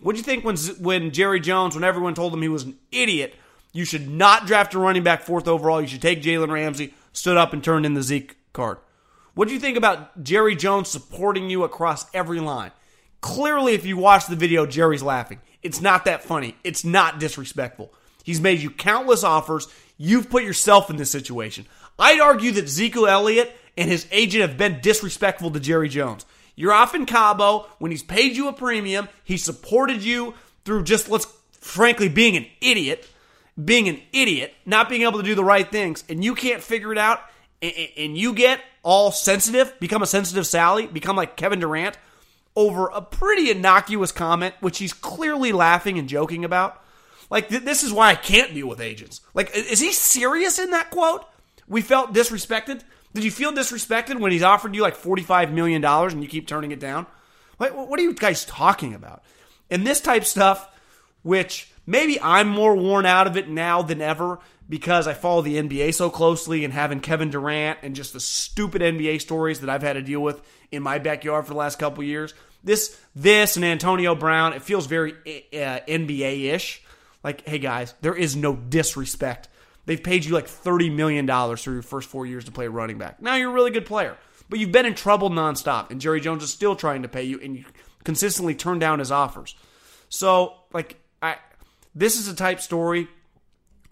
What 0.00 0.12
do 0.12 0.18
you 0.18 0.24
think 0.24 0.44
when 0.44 0.56
when 0.80 1.10
Jerry 1.10 1.40
Jones, 1.40 1.74
when 1.74 1.84
everyone 1.84 2.14
told 2.14 2.32
him 2.32 2.40
he 2.40 2.48
was 2.48 2.62
an 2.62 2.78
idiot, 2.92 3.34
you 3.72 3.84
should 3.84 4.08
not 4.08 4.46
draft 4.46 4.74
a 4.74 4.78
running 4.78 5.02
back 5.02 5.22
fourth 5.22 5.48
overall, 5.48 5.82
you 5.82 5.88
should 5.88 6.00
take 6.00 6.22
Jalen 6.22 6.50
Ramsey, 6.50 6.94
stood 7.12 7.36
up 7.36 7.52
and 7.52 7.62
turned 7.62 7.84
in 7.84 7.94
the 7.94 8.02
Zeke 8.02 8.36
card? 8.52 8.78
What 9.34 9.48
do 9.48 9.54
you 9.54 9.60
think 9.60 9.76
about 9.76 10.22
Jerry 10.22 10.54
Jones 10.54 10.88
supporting 10.88 11.50
you 11.50 11.64
across 11.64 12.06
every 12.14 12.38
line? 12.38 12.70
Clearly, 13.20 13.74
if 13.74 13.84
you 13.84 13.96
watch 13.96 14.26
the 14.26 14.36
video, 14.36 14.66
Jerry's 14.66 15.02
laughing. 15.02 15.40
It's 15.62 15.80
not 15.80 16.04
that 16.04 16.22
funny. 16.22 16.56
It's 16.62 16.84
not 16.84 17.18
disrespectful. 17.18 17.92
He's 18.24 18.40
made 18.40 18.60
you 18.60 18.70
countless 18.70 19.24
offers. 19.24 19.66
You've 19.96 20.30
put 20.30 20.44
yourself 20.44 20.90
in 20.90 20.96
this 20.96 21.10
situation. 21.10 21.66
I'd 21.98 22.20
argue 22.20 22.52
that 22.52 22.68
Zeke 22.68 22.96
Elliott 22.96 23.56
and 23.76 23.90
his 23.90 24.06
agent 24.12 24.42
have 24.42 24.58
been 24.58 24.80
disrespectful 24.80 25.50
to 25.50 25.60
Jerry 25.60 25.88
Jones. 25.88 26.24
You're 26.54 26.72
off 26.72 26.94
in 26.94 27.06
Cabo 27.06 27.66
when 27.78 27.90
he's 27.90 28.02
paid 28.02 28.36
you 28.36 28.48
a 28.48 28.52
premium. 28.52 29.08
He 29.24 29.36
supported 29.36 30.02
you 30.02 30.34
through 30.64 30.84
just, 30.84 31.08
let's 31.08 31.26
frankly, 31.52 32.08
being 32.08 32.36
an 32.36 32.46
idiot, 32.60 33.08
being 33.62 33.88
an 33.88 34.00
idiot, 34.12 34.52
not 34.66 34.88
being 34.88 35.02
able 35.02 35.18
to 35.18 35.24
do 35.24 35.34
the 35.34 35.44
right 35.44 35.70
things, 35.70 36.04
and 36.08 36.24
you 36.24 36.34
can't 36.34 36.62
figure 36.62 36.92
it 36.92 36.98
out, 36.98 37.20
and 37.62 38.18
you 38.18 38.34
get 38.34 38.60
all 38.82 39.12
sensitive, 39.12 39.72
become 39.78 40.02
a 40.02 40.06
sensitive 40.06 40.46
Sally, 40.46 40.86
become 40.86 41.16
like 41.16 41.36
Kevin 41.36 41.60
Durant 41.60 41.96
over 42.56 42.88
a 42.88 43.00
pretty 43.00 43.50
innocuous 43.50 44.12
comment, 44.12 44.54
which 44.60 44.78
he's 44.78 44.92
clearly 44.92 45.52
laughing 45.52 45.98
and 45.98 46.08
joking 46.08 46.44
about. 46.44 46.82
Like, 47.30 47.48
th- 47.48 47.62
this 47.62 47.82
is 47.82 47.92
why 47.92 48.10
I 48.10 48.14
can't 48.14 48.52
deal 48.52 48.68
with 48.68 48.80
agents. 48.80 49.20
Like, 49.32 49.54
is 49.54 49.80
he 49.80 49.92
serious 49.92 50.58
in 50.58 50.70
that 50.70 50.90
quote? 50.90 51.24
We 51.66 51.80
felt 51.80 52.12
disrespected. 52.12 52.82
Did 53.14 53.24
you 53.24 53.30
feel 53.30 53.52
disrespected 53.52 54.18
when 54.18 54.32
he's 54.32 54.42
offered 54.42 54.74
you 54.74 54.82
like 54.82 54.96
$45 54.96 55.52
million 55.52 55.84
and 55.84 56.22
you 56.22 56.28
keep 56.28 56.46
turning 56.46 56.72
it 56.72 56.80
down? 56.80 57.06
What, 57.58 57.88
what 57.88 58.00
are 58.00 58.02
you 58.02 58.14
guys 58.14 58.44
talking 58.44 58.94
about? 58.94 59.22
And 59.70 59.86
this 59.86 60.00
type 60.00 60.24
stuff, 60.24 60.68
which 61.22 61.70
maybe 61.86 62.20
I'm 62.20 62.48
more 62.48 62.74
worn 62.74 63.06
out 63.06 63.26
of 63.26 63.36
it 63.36 63.48
now 63.48 63.82
than 63.82 64.00
ever 64.00 64.38
because 64.68 65.06
I 65.06 65.14
follow 65.14 65.42
the 65.42 65.56
NBA 65.56 65.94
so 65.94 66.08
closely 66.08 66.64
and 66.64 66.72
having 66.72 67.00
Kevin 67.00 67.30
Durant 67.30 67.80
and 67.82 67.94
just 67.94 68.14
the 68.14 68.20
stupid 68.20 68.80
NBA 68.80 69.20
stories 69.20 69.60
that 69.60 69.68
I've 69.68 69.82
had 69.82 69.94
to 69.94 70.02
deal 70.02 70.20
with 70.20 70.40
in 70.70 70.82
my 70.82 70.98
backyard 70.98 71.46
for 71.46 71.52
the 71.52 71.58
last 71.58 71.78
couple 71.78 72.02
years. 72.04 72.32
This, 72.64 72.98
this, 73.14 73.56
and 73.56 73.64
Antonio 73.64 74.14
Brown, 74.14 74.52
it 74.52 74.62
feels 74.62 74.86
very 74.86 75.12
uh, 75.12 75.80
NBA 75.86 76.54
ish. 76.54 76.82
Like, 77.22 77.46
hey 77.46 77.58
guys, 77.58 77.94
there 78.00 78.14
is 78.14 78.34
no 78.34 78.56
disrespect. 78.56 79.48
They've 79.84 80.02
paid 80.02 80.24
you 80.24 80.34
like 80.34 80.46
thirty 80.46 80.90
million 80.90 81.26
dollars 81.26 81.62
through 81.62 81.74
your 81.74 81.82
first 81.82 82.08
four 82.08 82.26
years 82.26 82.44
to 82.44 82.52
play 82.52 82.68
running 82.68 82.98
back. 82.98 83.20
Now 83.20 83.36
you're 83.36 83.50
a 83.50 83.54
really 83.54 83.70
good 83.70 83.86
player, 83.86 84.16
but 84.48 84.58
you've 84.58 84.72
been 84.72 84.86
in 84.86 84.94
trouble 84.94 85.30
nonstop, 85.30 85.90
and 85.90 86.00
Jerry 86.00 86.20
Jones 86.20 86.42
is 86.42 86.50
still 86.50 86.76
trying 86.76 87.02
to 87.02 87.08
pay 87.08 87.24
you, 87.24 87.40
and 87.40 87.56
you 87.56 87.64
consistently 88.04 88.54
turn 88.54 88.78
down 88.78 88.98
his 88.98 89.10
offers. 89.10 89.56
So, 90.08 90.54
like, 90.72 91.00
I 91.20 91.36
this 91.94 92.18
is 92.18 92.28
a 92.28 92.34
type 92.34 92.60
story 92.60 93.08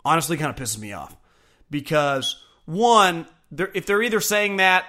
honestly 0.05 0.37
kind 0.37 0.51
of 0.51 0.57
pisses 0.57 0.79
me 0.79 0.93
off 0.93 1.17
because 1.71 2.43
one, 2.65 3.27
they're, 3.51 3.71
if 3.75 3.87
they're 3.87 4.03
either 4.03 4.21
saying 4.21 4.57
that 4.57 4.85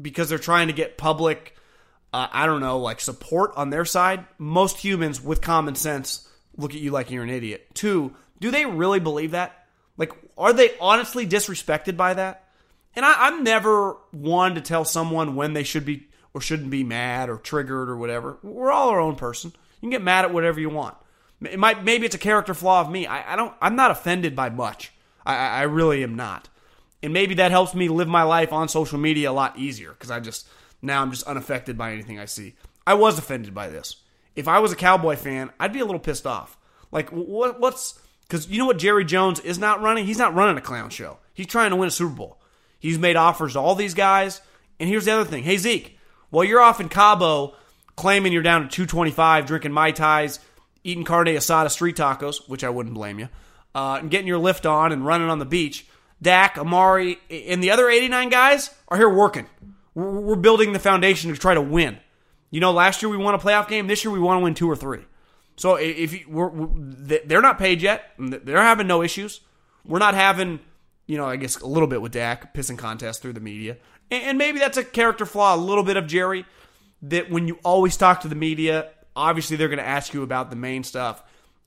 because 0.00 0.28
they're 0.28 0.38
trying 0.38 0.68
to 0.68 0.72
get 0.72 0.96
public, 0.96 1.56
uh, 2.12 2.28
I 2.32 2.46
don't 2.46 2.60
know, 2.60 2.78
like 2.78 3.00
support 3.00 3.52
on 3.56 3.70
their 3.70 3.84
side, 3.84 4.24
most 4.38 4.78
humans 4.78 5.20
with 5.20 5.40
common 5.40 5.74
sense 5.74 6.28
look 6.56 6.74
at 6.74 6.80
you 6.80 6.90
like 6.90 7.10
you're 7.10 7.24
an 7.24 7.30
idiot. 7.30 7.66
Two, 7.74 8.14
do 8.40 8.50
they 8.50 8.66
really 8.66 9.00
believe 9.00 9.32
that? 9.32 9.66
Like, 9.96 10.12
are 10.36 10.52
they 10.52 10.76
honestly 10.80 11.26
disrespected 11.26 11.96
by 11.96 12.14
that? 12.14 12.44
And 12.96 13.04
I, 13.04 13.26
I'm 13.26 13.44
never 13.44 13.96
one 14.10 14.54
to 14.54 14.60
tell 14.60 14.84
someone 14.84 15.36
when 15.36 15.52
they 15.52 15.64
should 15.64 15.84
be 15.84 16.08
or 16.32 16.40
shouldn't 16.40 16.70
be 16.70 16.84
mad 16.84 17.30
or 17.30 17.36
triggered 17.36 17.88
or 17.88 17.96
whatever. 17.96 18.38
We're 18.42 18.72
all 18.72 18.90
our 18.90 19.00
own 19.00 19.16
person. 19.16 19.52
You 19.54 19.80
can 19.80 19.90
get 19.90 20.02
mad 20.02 20.24
at 20.24 20.32
whatever 20.32 20.60
you 20.60 20.70
want. 20.70 20.96
It 21.40 21.58
might 21.58 21.84
maybe 21.84 22.06
it's 22.06 22.14
a 22.14 22.18
character 22.18 22.54
flaw 22.54 22.80
of 22.80 22.90
me. 22.90 23.06
I, 23.06 23.34
I 23.34 23.36
don't. 23.36 23.54
I'm 23.60 23.76
not 23.76 23.90
offended 23.90 24.34
by 24.34 24.50
much. 24.50 24.92
I, 25.26 25.34
I 25.34 25.62
really 25.62 26.02
am 26.02 26.16
not. 26.16 26.48
And 27.02 27.12
maybe 27.12 27.34
that 27.34 27.50
helps 27.50 27.74
me 27.74 27.88
live 27.88 28.08
my 28.08 28.22
life 28.22 28.52
on 28.52 28.68
social 28.68 28.98
media 28.98 29.30
a 29.30 29.32
lot 29.32 29.58
easier 29.58 29.90
because 29.90 30.10
I 30.10 30.20
just 30.20 30.48
now 30.80 31.02
I'm 31.02 31.10
just 31.10 31.26
unaffected 31.26 31.76
by 31.76 31.92
anything 31.92 32.18
I 32.18 32.24
see. 32.24 32.54
I 32.86 32.94
was 32.94 33.18
offended 33.18 33.54
by 33.54 33.68
this. 33.68 33.96
If 34.34 34.48
I 34.48 34.58
was 34.58 34.72
a 34.72 34.76
Cowboy 34.76 35.16
fan, 35.16 35.50
I'd 35.60 35.72
be 35.72 35.80
a 35.80 35.84
little 35.84 36.00
pissed 36.00 36.26
off. 36.26 36.56
Like 36.90 37.10
what? 37.10 37.60
What's 37.60 37.98
because 38.26 38.48
you 38.48 38.58
know 38.58 38.66
what 38.66 38.78
Jerry 38.78 39.04
Jones 39.04 39.40
is 39.40 39.58
not 39.58 39.82
running? 39.82 40.06
He's 40.06 40.18
not 40.18 40.34
running 40.34 40.56
a 40.56 40.60
clown 40.60 40.90
show. 40.90 41.18
He's 41.32 41.46
trying 41.46 41.70
to 41.70 41.76
win 41.76 41.88
a 41.88 41.92
Super 41.92 42.14
Bowl. 42.14 42.40
He's 42.78 42.98
made 42.98 43.16
offers 43.16 43.54
to 43.54 43.60
all 43.60 43.74
these 43.74 43.94
guys. 43.94 44.40
And 44.78 44.88
here's 44.88 45.04
the 45.04 45.12
other 45.12 45.24
thing. 45.24 45.44
Hey 45.44 45.56
Zeke, 45.56 45.98
while 46.30 46.44
you're 46.44 46.60
off 46.60 46.80
in 46.80 46.88
Cabo 46.88 47.54
claiming 47.96 48.32
you're 48.32 48.42
down 48.42 48.62
to 48.62 48.68
225, 48.68 49.46
drinking 49.46 49.72
mai 49.72 49.92
tais, 49.92 50.38
eating 50.82 51.04
carne 51.04 51.28
asada 51.28 51.70
street 51.70 51.96
tacos, 51.96 52.48
which 52.48 52.64
I 52.64 52.70
wouldn't 52.70 52.94
blame 52.94 53.18
you, 53.18 53.28
uh, 53.74 53.98
and 54.00 54.10
getting 54.10 54.26
your 54.26 54.38
lift 54.38 54.66
on 54.66 54.92
and 54.92 55.06
running 55.06 55.30
on 55.30 55.38
the 55.38 55.44
beach. 55.44 55.86
Dak, 56.20 56.56
Amari, 56.58 57.18
and 57.30 57.62
the 57.62 57.70
other 57.70 57.88
89 57.88 58.28
guys 58.30 58.70
are 58.88 58.96
here 58.96 59.08
working. 59.08 59.46
We're, 59.94 60.20
we're 60.20 60.36
building 60.36 60.72
the 60.72 60.78
foundation 60.78 61.32
to 61.32 61.38
try 61.38 61.54
to 61.54 61.60
win. 61.60 61.98
You 62.50 62.60
know, 62.60 62.72
last 62.72 63.02
year 63.02 63.08
we 63.08 63.16
won 63.16 63.34
a 63.34 63.38
playoff 63.38 63.68
game. 63.68 63.86
This 63.86 64.04
year 64.04 64.12
we 64.12 64.20
want 64.20 64.38
to 64.38 64.44
win 64.44 64.54
two 64.54 64.70
or 64.70 64.76
three. 64.76 65.04
So 65.56 65.76
if 65.76 66.12
you, 66.12 66.24
we're, 66.28 66.48
we're, 66.48 67.20
they're 67.24 67.40
not 67.40 67.58
paid 67.58 67.80
yet, 67.80 68.12
they're 68.18 68.62
having 68.62 68.86
no 68.86 69.02
issues. 69.02 69.40
We're 69.84 69.98
not 69.98 70.14
having, 70.14 70.60
you 71.06 71.16
know, 71.16 71.26
I 71.26 71.36
guess 71.36 71.60
a 71.60 71.66
little 71.66 71.86
bit 71.86 72.02
with 72.02 72.12
Dak 72.12 72.54
pissing 72.54 72.78
contest 72.78 73.22
through 73.22 73.34
the 73.34 73.40
media, 73.40 73.76
and 74.10 74.38
maybe 74.38 74.58
that's 74.58 74.76
a 74.76 74.84
character 74.84 75.26
flaw, 75.26 75.54
a 75.54 75.56
little 75.56 75.84
bit 75.84 75.96
of 75.96 76.06
Jerry. 76.06 76.44
That 77.02 77.30
when 77.30 77.46
you 77.48 77.58
always 77.64 77.96
talk 77.96 78.22
to 78.22 78.28
the 78.28 78.34
media, 78.34 78.90
obviously 79.14 79.56
they're 79.56 79.68
going 79.68 79.78
to 79.78 79.86
ask 79.86 80.14
you 80.14 80.22
about 80.22 80.50
the 80.50 80.56
main 80.56 80.84
stuff. 80.84 81.22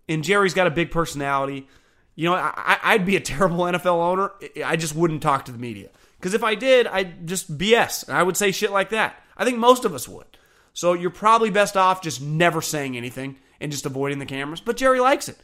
And 0.10 0.24
Jerry's 0.24 0.54
got 0.54 0.68
a 0.68 0.72
big 0.72 0.90
personality. 0.90 1.68
You 2.16 2.30
know, 2.30 2.34
I, 2.34 2.96
would 2.98 3.06
be 3.06 3.16
a 3.16 3.20
terrible 3.22 3.60
NFL 3.60 3.86
owner. 3.86 4.32
I 4.66 4.76
just 4.76 4.96
wouldn't 4.96 5.22
talk 5.22 5.46
to 5.46 5.52
the 5.52 5.58
media. 5.60 5.90
Because 6.20 6.34
if 6.34 6.44
I 6.44 6.56
did, 6.56 6.88
I'd 6.88 7.28
just 7.28 7.56
BS. 7.56 8.08
And 8.08 8.18
I 8.18 8.24
would 8.24 8.36
say 8.36 8.52
shit 8.52 8.72
like 8.72 8.90
that. 8.90 9.22
I 9.38 9.46
think 9.46 9.60
most 9.60 9.86
of 9.86 9.94
us 9.94 10.08
would. 10.08 10.26
So 10.74 10.94
you're 10.94 11.12
probably 11.12 11.52
best 11.52 11.78
off 11.78 12.02
just 12.02 12.22
never 12.22 12.62
saying 12.62 12.98
anything 12.98 13.38
and 13.60 13.72
just 13.72 13.86
avoiding 13.86 14.20
the 14.20 14.26
cameras. 14.26 14.62
But 14.62 14.78
Jerry 14.78 15.00
likes 15.00 15.30
it. 15.30 15.38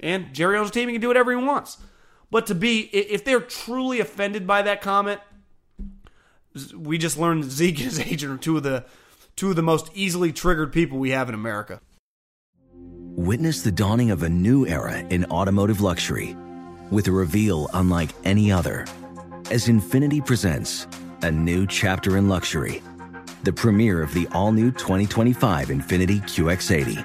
And 0.00 0.32
Jerry 0.32 0.56
owns 0.56 0.70
a 0.70 0.72
team. 0.72 0.88
He 0.88 0.94
can 0.94 1.00
do 1.00 1.08
whatever 1.08 1.30
he 1.30 1.36
wants. 1.36 1.78
But 2.30 2.46
to 2.46 2.54
be, 2.54 2.82
if 2.82 3.24
they're 3.24 3.40
truly 3.40 4.00
offended 4.00 4.46
by 4.46 4.62
that 4.62 4.80
comment, 4.80 5.20
we 6.76 6.98
just 6.98 7.18
learned 7.18 7.44
Zeke 7.44 7.78
and 7.80 7.84
his 7.86 8.00
agent 8.00 8.32
are 8.32 8.42
two 8.42 8.56
of 8.56 8.62
the 8.62 8.84
two 9.36 9.50
of 9.50 9.56
the 9.56 9.62
most 9.62 9.90
easily 9.94 10.32
triggered 10.32 10.72
people 10.72 10.98
we 10.98 11.10
have 11.10 11.28
in 11.28 11.34
America. 11.34 11.80
Witness 12.74 13.62
the 13.62 13.72
dawning 13.72 14.10
of 14.10 14.22
a 14.22 14.28
new 14.28 14.66
era 14.66 14.98
in 15.10 15.24
automotive 15.26 15.80
luxury 15.80 16.36
with 16.90 17.06
a 17.08 17.12
reveal 17.12 17.68
unlike 17.72 18.10
any 18.24 18.50
other 18.52 18.86
as 19.50 19.66
Infiniti 19.66 20.24
presents 20.24 20.86
a 21.22 21.30
new 21.30 21.66
chapter 21.66 22.16
in 22.16 22.28
luxury, 22.28 22.82
the 23.42 23.52
premiere 23.52 24.02
of 24.02 24.14
the 24.14 24.28
all 24.28 24.52
new 24.52 24.70
2025 24.70 25.68
Infiniti 25.68 26.22
QX80. 26.22 27.04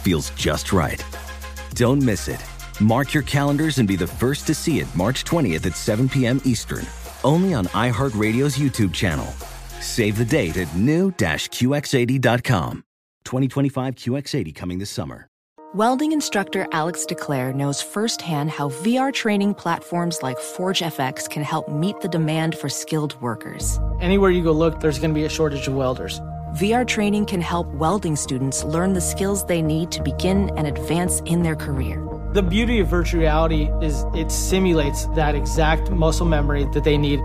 feels 0.00 0.30
just 0.30 0.72
right. 0.72 1.04
Don't 1.74 2.02
miss 2.02 2.26
it. 2.28 2.44
Mark 2.80 3.14
your 3.14 3.22
calendars 3.22 3.78
and 3.78 3.86
be 3.86 3.94
the 3.96 4.06
first 4.06 4.46
to 4.46 4.54
see 4.54 4.80
it 4.80 4.88
March 4.94 5.24
20th 5.24 5.66
at 5.66 5.76
7 5.76 6.08
p.m. 6.08 6.40
Eastern, 6.44 6.86
only 7.24 7.52
on 7.54 7.66
iHeartRadio's 7.66 8.56
YouTube 8.56 8.92
channel. 8.92 9.26
Save 9.80 10.18
the 10.18 10.24
date 10.24 10.56
at 10.56 10.74
new-QX80.com. 10.74 12.84
2025 13.24 13.94
QX80 13.94 14.54
coming 14.54 14.78
this 14.78 14.90
summer. 14.90 15.26
Welding 15.72 16.10
instructor 16.10 16.66
Alex 16.72 17.06
DeClaire 17.06 17.54
knows 17.54 17.80
firsthand 17.80 18.50
how 18.50 18.70
VR 18.70 19.12
training 19.12 19.54
platforms 19.54 20.20
like 20.20 20.36
ForgeFX 20.36 21.30
can 21.30 21.44
help 21.44 21.68
meet 21.68 22.00
the 22.00 22.08
demand 22.08 22.58
for 22.58 22.68
skilled 22.68 23.14
workers. 23.22 23.78
Anywhere 24.00 24.30
you 24.30 24.42
go 24.42 24.50
look, 24.50 24.80
there's 24.80 24.98
going 24.98 25.10
to 25.10 25.14
be 25.14 25.26
a 25.26 25.28
shortage 25.28 25.68
of 25.68 25.74
welders. 25.74 26.20
VR 26.54 26.84
training 26.84 27.26
can 27.26 27.40
help 27.40 27.68
welding 27.68 28.16
students 28.16 28.64
learn 28.64 28.92
the 28.92 29.00
skills 29.00 29.46
they 29.46 29.62
need 29.62 29.92
to 29.92 30.02
begin 30.02 30.50
and 30.58 30.66
advance 30.66 31.20
in 31.20 31.44
their 31.44 31.54
career. 31.54 32.04
The 32.32 32.42
beauty 32.42 32.80
of 32.80 32.88
virtual 32.88 33.20
reality 33.20 33.70
is 33.80 34.04
it 34.14 34.32
simulates 34.32 35.06
that 35.14 35.36
exact 35.36 35.92
muscle 35.92 36.26
memory 36.26 36.66
that 36.72 36.82
they 36.82 36.98
need. 36.98 37.20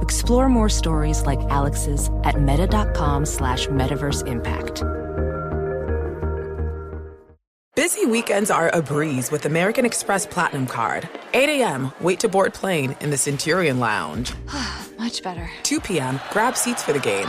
Explore 0.00 0.48
more 0.48 0.68
stories 0.68 1.22
like 1.22 1.40
Alex's 1.50 2.10
at 2.22 2.40
meta.com 2.40 3.26
slash 3.26 3.66
metaverse 3.66 4.24
impact. 4.28 4.84
Busy 7.74 8.06
weekends 8.06 8.52
are 8.52 8.70
a 8.72 8.82
breeze 8.82 9.32
with 9.32 9.46
American 9.46 9.84
Express 9.84 10.26
Platinum 10.26 10.68
Card. 10.68 11.08
8 11.34 11.60
a.m., 11.60 11.92
wait 12.00 12.20
to 12.20 12.28
board 12.28 12.54
plane 12.54 12.96
in 13.00 13.10
the 13.10 13.16
Centurion 13.16 13.80
Lounge. 13.80 14.32
Much 14.98 15.24
better. 15.24 15.50
2 15.64 15.80
p.m., 15.80 16.20
grab 16.30 16.56
seats 16.56 16.84
for 16.84 16.92
the 16.92 17.00
game. 17.00 17.28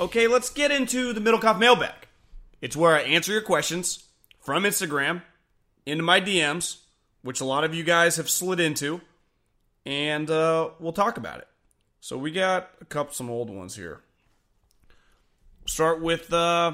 Okay, 0.00 0.26
let's 0.28 0.48
get 0.48 0.70
into 0.70 1.12
the 1.12 1.20
Middlekauff 1.20 1.58
mailbag. 1.58 1.92
It's 2.62 2.74
where 2.74 2.96
I 2.96 3.02
answer 3.02 3.32
your 3.32 3.42
questions 3.42 4.04
from 4.40 4.62
Instagram 4.62 5.20
into 5.84 6.02
my 6.02 6.22
DMs, 6.22 6.78
which 7.20 7.42
a 7.42 7.44
lot 7.44 7.64
of 7.64 7.74
you 7.74 7.84
guys 7.84 8.16
have 8.16 8.30
slid 8.30 8.60
into, 8.60 9.02
and 9.84 10.30
uh, 10.30 10.70
we'll 10.78 10.94
talk 10.94 11.18
about 11.18 11.40
it. 11.40 11.48
So 12.00 12.16
we 12.16 12.30
got 12.30 12.70
a 12.80 12.86
couple 12.86 13.12
some 13.12 13.28
old 13.28 13.50
ones 13.50 13.76
here. 13.76 14.00
Start 15.66 16.00
with 16.00 16.32
uh 16.32 16.72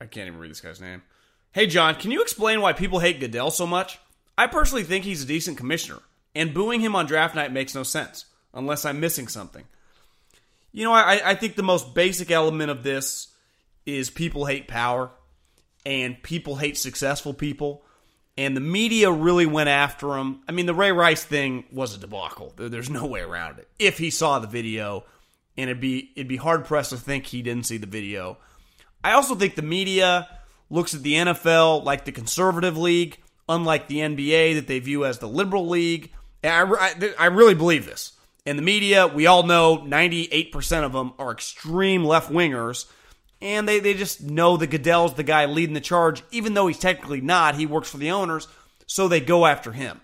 I 0.00 0.06
can't 0.06 0.28
even 0.28 0.38
read 0.38 0.52
this 0.52 0.60
guy's 0.60 0.80
name. 0.80 1.02
Hey 1.50 1.66
John, 1.66 1.96
can 1.96 2.12
you 2.12 2.22
explain 2.22 2.60
why 2.60 2.72
people 2.72 3.00
hate 3.00 3.18
Goodell 3.18 3.50
so 3.50 3.66
much? 3.66 3.98
I 4.38 4.46
personally 4.46 4.84
think 4.84 5.04
he's 5.04 5.24
a 5.24 5.26
decent 5.26 5.58
commissioner, 5.58 5.98
and 6.36 6.54
booing 6.54 6.80
him 6.80 6.94
on 6.94 7.06
draft 7.06 7.34
night 7.34 7.52
makes 7.52 7.74
no 7.74 7.82
sense, 7.82 8.26
unless 8.54 8.84
I'm 8.84 9.00
missing 9.00 9.26
something. 9.26 9.64
You 10.72 10.84
know, 10.84 10.92
I, 10.92 11.20
I 11.30 11.34
think 11.34 11.54
the 11.54 11.62
most 11.62 11.94
basic 11.94 12.30
element 12.30 12.70
of 12.70 12.82
this 12.82 13.28
is 13.84 14.10
people 14.10 14.46
hate 14.46 14.68
power 14.68 15.10
and 15.84 16.22
people 16.22 16.56
hate 16.56 16.76
successful 16.76 17.34
people. 17.34 17.84
And 18.38 18.56
the 18.56 18.62
media 18.62 19.10
really 19.10 19.44
went 19.44 19.68
after 19.68 20.16
him. 20.16 20.40
I 20.48 20.52
mean, 20.52 20.64
the 20.64 20.74
Ray 20.74 20.90
Rice 20.90 21.22
thing 21.22 21.64
was 21.70 21.94
a 21.94 21.98
debacle. 21.98 22.54
There's 22.56 22.88
no 22.88 23.06
way 23.06 23.20
around 23.20 23.58
it. 23.58 23.68
If 23.78 23.98
he 23.98 24.08
saw 24.08 24.38
the 24.38 24.46
video, 24.46 25.04
and 25.56 25.68
it'd 25.68 25.80
be 25.80 26.12
it'd 26.16 26.28
be 26.28 26.36
hard 26.36 26.64
pressed 26.64 26.90
to 26.90 26.96
think 26.96 27.26
he 27.26 27.42
didn't 27.42 27.66
see 27.66 27.76
the 27.76 27.86
video. 27.86 28.38
I 29.04 29.12
also 29.12 29.34
think 29.34 29.54
the 29.54 29.62
media 29.62 30.28
looks 30.70 30.94
at 30.94 31.02
the 31.02 31.14
NFL 31.14 31.84
like 31.84 32.04
the 32.04 32.12
conservative 32.12 32.78
league, 32.78 33.18
unlike 33.48 33.88
the 33.88 33.98
NBA 33.98 34.54
that 34.54 34.66
they 34.66 34.78
view 34.78 35.04
as 35.04 35.18
the 35.18 35.28
liberal 35.28 35.68
league. 35.68 36.10
I, 36.44 36.62
I, 36.62 37.14
I 37.18 37.26
really 37.26 37.54
believe 37.54 37.84
this. 37.84 38.11
And 38.44 38.58
the 38.58 38.62
media, 38.62 39.06
we 39.06 39.26
all 39.26 39.44
know 39.44 39.78
98% 39.78 40.84
of 40.84 40.92
them 40.92 41.12
are 41.18 41.30
extreme 41.30 42.04
left 42.04 42.30
wingers. 42.30 42.86
And 43.40 43.68
they, 43.68 43.80
they 43.80 43.94
just 43.94 44.22
know 44.22 44.56
that 44.56 44.68
Goodell's 44.68 45.14
the 45.14 45.22
guy 45.22 45.46
leading 45.46 45.74
the 45.74 45.80
charge, 45.80 46.22
even 46.30 46.54
though 46.54 46.66
he's 46.66 46.78
technically 46.78 47.20
not. 47.20 47.54
He 47.54 47.66
works 47.66 47.90
for 47.90 47.98
the 47.98 48.12
owners, 48.12 48.48
so 48.86 49.08
they 49.08 49.20
go 49.20 49.46
after 49.46 49.72
him. 49.72 50.00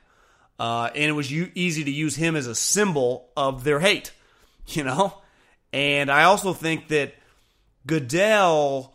Uh, 0.58 0.90
and 0.94 1.04
it 1.04 1.12
was 1.12 1.30
u- 1.30 1.52
easy 1.54 1.84
to 1.84 1.90
use 1.90 2.16
him 2.16 2.34
as 2.34 2.48
a 2.48 2.54
symbol 2.54 3.30
of 3.36 3.62
their 3.62 3.78
hate, 3.78 4.12
you 4.66 4.82
know? 4.82 5.14
And 5.72 6.10
I 6.10 6.24
also 6.24 6.52
think 6.52 6.88
that 6.88 7.14
Goodell. 7.86 8.94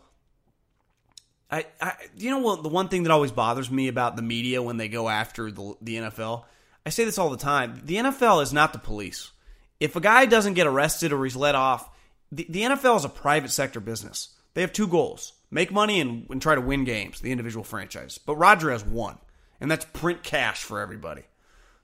I, 1.50 1.66
I 1.80 1.94
you 2.16 2.30
know 2.30 2.38
what 2.38 2.62
the 2.62 2.68
one 2.68 2.88
thing 2.88 3.02
that 3.02 3.12
always 3.12 3.30
bothers 3.30 3.70
me 3.70 3.88
about 3.88 4.16
the 4.16 4.22
media 4.22 4.62
when 4.62 4.76
they 4.76 4.88
go 4.88 5.08
after 5.08 5.50
the, 5.50 5.74
the 5.82 5.96
NFL 5.96 6.44
I 6.86 6.90
say 6.90 7.04
this 7.04 7.18
all 7.18 7.30
the 7.30 7.36
time 7.36 7.82
the 7.84 7.96
NFL 7.96 8.42
is 8.42 8.52
not 8.52 8.72
the 8.72 8.78
police 8.78 9.30
if 9.80 9.96
a 9.96 10.00
guy 10.00 10.26
doesn't 10.26 10.54
get 10.54 10.66
arrested 10.66 11.12
or 11.12 11.24
he's 11.24 11.36
let 11.36 11.54
off, 11.54 11.88
the, 12.30 12.46
the 12.48 12.62
NFL 12.62 12.96
is 12.96 13.04
a 13.04 13.08
private 13.08 13.50
sector 13.50 13.80
business. 13.80 14.30
They 14.54 14.60
have 14.60 14.72
two 14.72 14.86
goals 14.86 15.32
make 15.54 15.70
money 15.70 16.00
and, 16.00 16.26
and 16.30 16.42
try 16.42 16.56
to 16.56 16.60
win 16.60 16.84
games, 16.84 17.20
the 17.20 17.30
individual 17.30 17.64
franchise. 17.64 18.18
But 18.18 18.36
Roger 18.36 18.72
has 18.72 18.84
one, 18.84 19.18
and 19.60 19.70
that's 19.70 19.84
print 19.86 20.24
cash 20.24 20.62
for 20.64 20.80
everybody. 20.80 21.22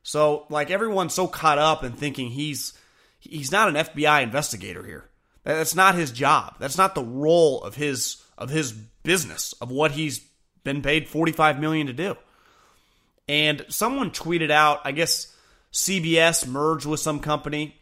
So, 0.03 0.47
like, 0.51 0.71
everyone's 0.71 1.15
so 1.15 1.29
caught 1.29 1.59
up 1.59 1.85
in 1.85 1.93
thinking 1.93 2.31
he's 2.31 2.75
he's 3.21 3.53
not 3.53 3.69
an 3.69 3.75
FBI 3.75 4.23
investigator 4.23 4.85
here. 4.85 5.09
That's 5.45 5.75
not 5.75 5.95
his 5.95 6.11
job. 6.11 6.57
That's 6.59 6.77
not 6.77 6.95
the 6.95 7.05
role 7.05 7.63
of 7.63 7.77
his 7.77 8.23
of 8.37 8.51
his 8.51 8.73
business 8.73 9.55
of 9.61 9.71
what 9.71 9.93
he's 9.93 10.21
been 10.65 10.83
paid 10.83 11.09
45 11.09 11.61
million 11.61 11.87
to 11.87 11.93
do. 11.93 12.17
And 13.29 13.65
someone 13.69 14.11
tweeted 14.11 14.51
out, 14.51 14.81
I 14.85 14.93
guess 14.93 15.35
CBS 15.73 16.47
merged 16.47 16.87
with 16.87 17.01
some 17.01 17.21
company 17.21 17.80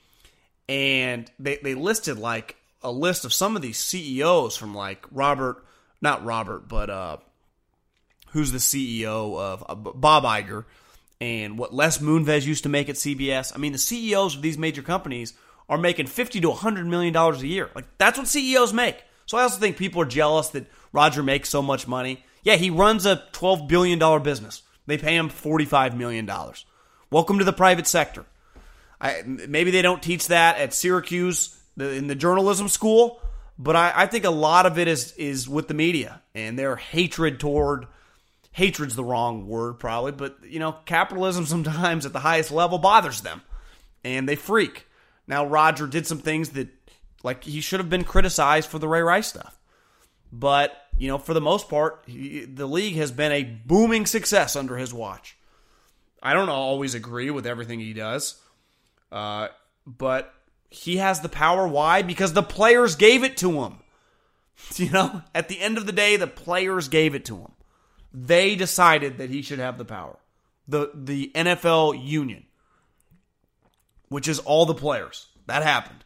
and 0.68 1.30
they, 1.38 1.56
they 1.56 1.74
listed 1.74 2.18
like 2.18 2.56
a 2.82 2.90
list 2.90 3.24
of 3.24 3.32
some 3.32 3.56
of 3.56 3.62
these 3.62 3.78
CEOs 3.78 4.56
from 4.56 4.74
like 4.74 5.06
Robert, 5.10 5.64
not 6.00 6.24
Robert, 6.24 6.68
but 6.68 6.90
uh, 6.90 7.16
who's 8.30 8.52
the 8.52 8.58
CEO 8.58 9.38
of 9.38 9.64
uh, 9.68 9.74
Bob 9.74 10.24
Iger 10.24 10.64
and 11.20 11.58
what 11.58 11.74
Les 11.74 11.98
Moonves 11.98 12.46
used 12.46 12.62
to 12.62 12.68
make 12.68 12.88
at 12.88 12.94
CBS. 12.96 13.52
I 13.54 13.58
mean, 13.58 13.72
the 13.72 13.78
CEOs 13.78 14.36
of 14.36 14.42
these 14.42 14.58
major 14.58 14.82
companies 14.82 15.34
are 15.68 15.78
making 15.78 16.06
50 16.06 16.40
to 16.40 16.48
100 16.48 16.86
million 16.86 17.12
dollars 17.12 17.42
a 17.42 17.46
year. 17.46 17.70
Like 17.74 17.86
that's 17.98 18.18
what 18.18 18.28
CEOs 18.28 18.72
make. 18.72 19.02
So 19.26 19.36
I 19.36 19.42
also 19.42 19.58
think 19.58 19.76
people 19.76 20.00
are 20.02 20.06
jealous 20.06 20.48
that 20.50 20.66
Roger 20.92 21.22
makes 21.22 21.48
so 21.48 21.60
much 21.60 21.86
money. 21.86 22.24
Yeah, 22.42 22.56
he 22.56 22.70
runs 22.70 23.04
a 23.04 23.24
12 23.32 23.68
billion 23.68 23.98
dollar 23.98 24.20
business. 24.20 24.62
They 24.86 24.96
pay 24.96 25.16
him 25.16 25.28
45 25.28 25.96
million 25.96 26.24
dollars. 26.24 26.64
Welcome 27.10 27.38
to 27.38 27.44
the 27.44 27.52
private 27.52 27.86
sector. 27.86 28.24
I, 29.00 29.22
maybe 29.24 29.70
they 29.70 29.82
don't 29.82 30.02
teach 30.02 30.28
that 30.28 30.58
at 30.58 30.74
Syracuse 30.74 31.56
in 31.78 32.08
the 32.08 32.14
journalism 32.14 32.68
school, 32.68 33.20
but 33.58 33.76
I, 33.76 33.92
I 33.94 34.06
think 34.06 34.24
a 34.24 34.30
lot 34.30 34.66
of 34.66 34.78
it 34.78 34.88
is 34.88 35.12
is 35.12 35.48
with 35.48 35.68
the 35.68 35.74
media 35.74 36.22
and 36.34 36.58
their 36.58 36.76
hatred 36.76 37.40
toward 37.40 37.86
hatred's 38.52 38.96
the 38.96 39.04
wrong 39.04 39.46
word 39.46 39.78
probably, 39.78 40.12
but 40.12 40.38
you 40.44 40.58
know 40.58 40.72
capitalism 40.84 41.46
sometimes 41.46 42.06
at 42.06 42.12
the 42.12 42.20
highest 42.20 42.50
level 42.50 42.78
bothers 42.78 43.20
them, 43.20 43.42
and 44.04 44.28
they 44.28 44.36
freak. 44.36 44.86
Now 45.26 45.46
Roger 45.46 45.86
did 45.86 46.06
some 46.06 46.18
things 46.18 46.50
that 46.50 46.68
like 47.22 47.44
he 47.44 47.60
should 47.60 47.80
have 47.80 47.90
been 47.90 48.04
criticized 48.04 48.68
for 48.68 48.78
the 48.78 48.88
Ray 48.88 49.02
Rice 49.02 49.28
stuff, 49.28 49.58
but 50.32 50.72
you 50.98 51.08
know 51.08 51.18
for 51.18 51.34
the 51.34 51.40
most 51.40 51.68
part 51.68 52.02
he, 52.06 52.44
the 52.44 52.66
league 52.66 52.96
has 52.96 53.12
been 53.12 53.32
a 53.32 53.44
booming 53.44 54.06
success 54.06 54.56
under 54.56 54.76
his 54.76 54.92
watch. 54.92 55.36
I 56.20 56.34
don't 56.34 56.48
always 56.48 56.96
agree 56.96 57.30
with 57.30 57.46
everything 57.46 57.78
he 57.78 57.92
does. 57.92 58.40
Uh, 59.10 59.48
but 59.86 60.34
he 60.70 60.98
has 60.98 61.20
the 61.20 61.28
power. 61.28 61.66
Why? 61.66 62.02
Because 62.02 62.32
the 62.32 62.42
players 62.42 62.96
gave 62.96 63.24
it 63.24 63.36
to 63.38 63.62
him. 63.62 63.78
You 64.74 64.90
know, 64.90 65.22
at 65.36 65.48
the 65.48 65.60
end 65.60 65.78
of 65.78 65.86
the 65.86 65.92
day, 65.92 66.16
the 66.16 66.26
players 66.26 66.88
gave 66.88 67.14
it 67.14 67.24
to 67.26 67.36
him. 67.36 67.52
They 68.12 68.56
decided 68.56 69.18
that 69.18 69.30
he 69.30 69.40
should 69.40 69.60
have 69.60 69.78
the 69.78 69.84
power. 69.84 70.18
The 70.66 70.90
the 70.92 71.30
NFL 71.32 72.04
union, 72.04 72.44
which 74.08 74.26
is 74.26 74.40
all 74.40 74.66
the 74.66 74.74
players. 74.74 75.28
That 75.46 75.62
happened. 75.62 76.04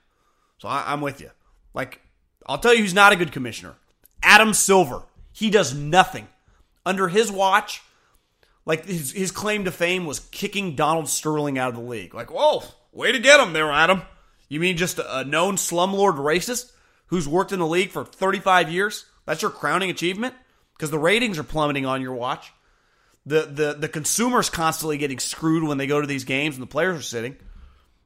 So 0.59 0.69
I, 0.69 0.85
I'm 0.93 1.01
with 1.01 1.21
you. 1.21 1.31
Like, 1.73 2.03
I'll 2.47 2.59
tell 2.59 2.75
you 2.75 2.83
who's 2.83 2.95
not 2.95 3.13
a 3.13 3.17
good 3.17 3.33
commissioner. 3.33 3.75
Adam 4.23 4.55
Silver. 4.55 5.03
He 5.33 5.51
does 5.51 5.75
nothing. 5.75 6.29
Under 6.85 7.09
his 7.09 7.33
watch, 7.33 7.83
like 8.65 8.85
his, 8.87 9.13
his 9.13 9.31
claim 9.31 9.65
to 9.65 9.73
fame 9.73 10.05
was 10.05 10.21
kicking 10.21 10.77
Donald 10.77 11.09
Sterling 11.09 11.59
out 11.59 11.71
of 11.71 11.77
the 11.77 11.81
league. 11.81 12.15
Like, 12.15 12.31
whoa, 12.31 12.63
Way 12.93 13.13
to 13.13 13.19
get 13.19 13.41
him 13.41 13.53
there, 13.53 13.73
Adam. 13.73 14.03
You 14.49 14.61
mean 14.61 14.77
just 14.77 14.99
a 14.99 15.25
known 15.25 15.57
slumlord 15.57 16.17
racist 16.17 16.73
who's 17.07 17.27
worked 17.27 17.53
in 17.53 17.59
the 17.59 17.67
league 17.67 17.91
for 17.91 18.05
35 18.05 18.71
years? 18.71 19.07
That's 19.25 19.43
your 19.43 19.51
crowning 19.51 19.91
achievement? 19.91 20.35
Because 20.77 20.91
the 20.91 20.99
ratings 20.99 21.39
are 21.39 21.45
plummeting 21.45 21.87
on 21.87 22.03
your 22.03 22.15
watch. 22.15 22.53
The, 23.25 23.43
the, 23.43 23.77
the 23.79 23.89
consumer's 23.89 24.51
constantly 24.51 24.99
getting 24.99 25.19
screwed 25.19 25.63
when 25.63 25.79
they 25.79 25.87
go 25.87 26.01
to 26.01 26.07
these 26.07 26.25
games 26.25 26.57
and 26.57 26.63
the 26.63 26.67
players 26.67 26.99
are 26.99 27.03
sitting. 27.03 27.37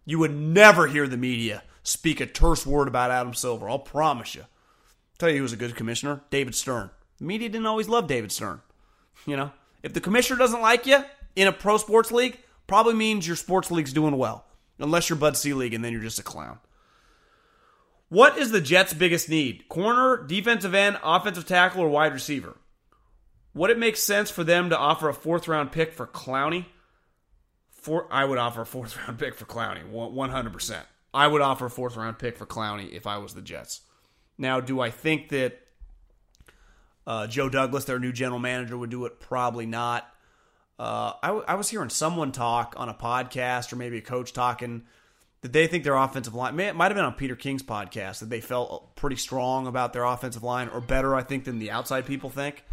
You 0.05 0.21
would 0.21 0.35
never 0.35 0.87
hear 0.87 1.09
the 1.09 1.17
media 1.17 1.63
speak 1.83 2.21
a 2.21 2.27
terse 2.27 2.67
word 2.67 2.87
about 2.87 3.11
Adam 3.11 3.35
Silver. 3.35 3.69
I'll 3.69 3.79
promise 3.79 4.35
you. 4.35 4.43
I'll 4.43 5.19
tell 5.19 5.31
you 5.31 5.37
who 5.37 5.43
was 5.43 5.53
a 5.53 5.57
good 5.57 5.75
commissioner 5.75 6.21
David 6.31 6.55
Stern. 6.55 6.91
The 7.19 7.25
media 7.25 7.49
didn't 7.49 7.67
always 7.67 7.89
love 7.89 8.07
David 8.07 8.31
Stern. 8.31 8.61
You 9.25 9.37
know, 9.37 9.51
if 9.83 9.95
the 9.95 10.01
commissioner 10.01 10.39
doesn't 10.39 10.61
like 10.61 10.87
you 10.87 11.03
in 11.35 11.49
a 11.49 11.53
pro 11.53 11.79
sports 11.79 12.13
league, 12.13 12.39
probably 12.67 12.95
means 12.95 13.27
your 13.27 13.37
sports 13.37 13.71
league's 13.71 13.93
doing 13.93 14.17
well. 14.17 14.46
Unless 14.79 15.09
you're 15.09 15.19
Bud 15.19 15.37
Selig 15.37 15.75
and 15.75 15.85
then 15.85 15.93
you're 15.93 16.03
just 16.03 16.19
a 16.19 16.23
clown. 16.23 16.59
What 18.09 18.39
is 18.39 18.51
the 18.53 18.61
Jets' 18.61 18.95
biggest 18.95 19.29
need? 19.29 19.69
Corner, 19.69 20.23
defensive 20.23 20.75
end, 20.75 20.99
offensive 21.03 21.47
tackle, 21.47 21.83
or 21.83 21.89
wide 21.89 22.13
receiver? 22.13 22.57
Would 23.55 23.71
it 23.71 23.79
make 23.79 23.97
sense 23.97 24.31
for 24.31 24.45
them 24.45 24.71
to 24.71 24.79
offer 24.79 25.09
a 25.09 25.15
fourth 25.15 25.49
round 25.49 25.73
pick 25.73 25.93
for 25.93 26.07
Clowney? 26.07 26.67
For, 27.71 28.07
I 28.13 28.25
would 28.25 28.39
offer 28.39 28.63
a 28.63 28.67
fourth 28.67 28.97
round 29.07 29.19
pick 29.19 29.35
for 29.35 29.45
Clowney, 29.45 29.91
100%. 29.91 30.83
I 31.13 31.27
would 31.27 31.41
offer 31.41 31.67
a 31.67 31.71
fourth 31.71 31.97
round 31.97 32.19
pick 32.19 32.37
for 32.37 32.47
Clowney 32.47 32.93
if 32.93 33.07
I 33.07 33.19
was 33.19 33.35
the 33.35 33.43
Jets. 33.43 33.81
Now, 34.39 34.61
do 34.61 34.81
I 34.81 34.91
think 34.91 35.31
that 35.31 35.59
uh, 37.07 37.27
Joe 37.27 37.49
Douglas, 37.49 37.87
their 37.87 37.99
new 37.99 38.13
general 38.13 38.39
manager, 38.39 38.77
would 38.77 38.91
do 38.91 39.07
it? 39.07 39.19
Probably 39.19 39.67
not. 39.67 40.07
Uh, 40.79 41.13
I, 41.23 41.29
w- 41.29 41.45
I 41.49 41.55
was 41.55 41.71
hearing 41.71 41.89
someone 41.89 42.33
talk 42.33 42.75
on 42.77 42.89
a 42.89 42.95
podcast 42.95 43.73
or 43.73 43.77
maybe 43.77 43.99
a 43.99 44.03
coach 44.03 44.33
talking 44.33 44.83
that 45.41 45.53
they 45.53 45.67
think 45.67 45.85
their 45.85 45.97
offensive 45.97 46.35
line 46.35 46.59
it 46.61 46.75
might 46.77 46.87
have 46.87 46.95
been 46.97 47.05
on 47.05 47.15
Peter 47.15 47.37
King's 47.37 47.63
podcast 47.63 48.19
that 48.21 48.31
they 48.31 48.41
felt 48.41 48.95
pretty 48.97 49.17
strong 49.17 49.67
about 49.67 49.93
their 49.93 50.05
offensive 50.05 50.43
line 50.43 50.69
or 50.69 50.81
better, 50.81 51.15
I 51.15 51.23
think, 51.23 51.45
than 51.45 51.59
the 51.59 51.71
outside 51.71 52.05
people 52.05 52.31
think. 52.31 52.65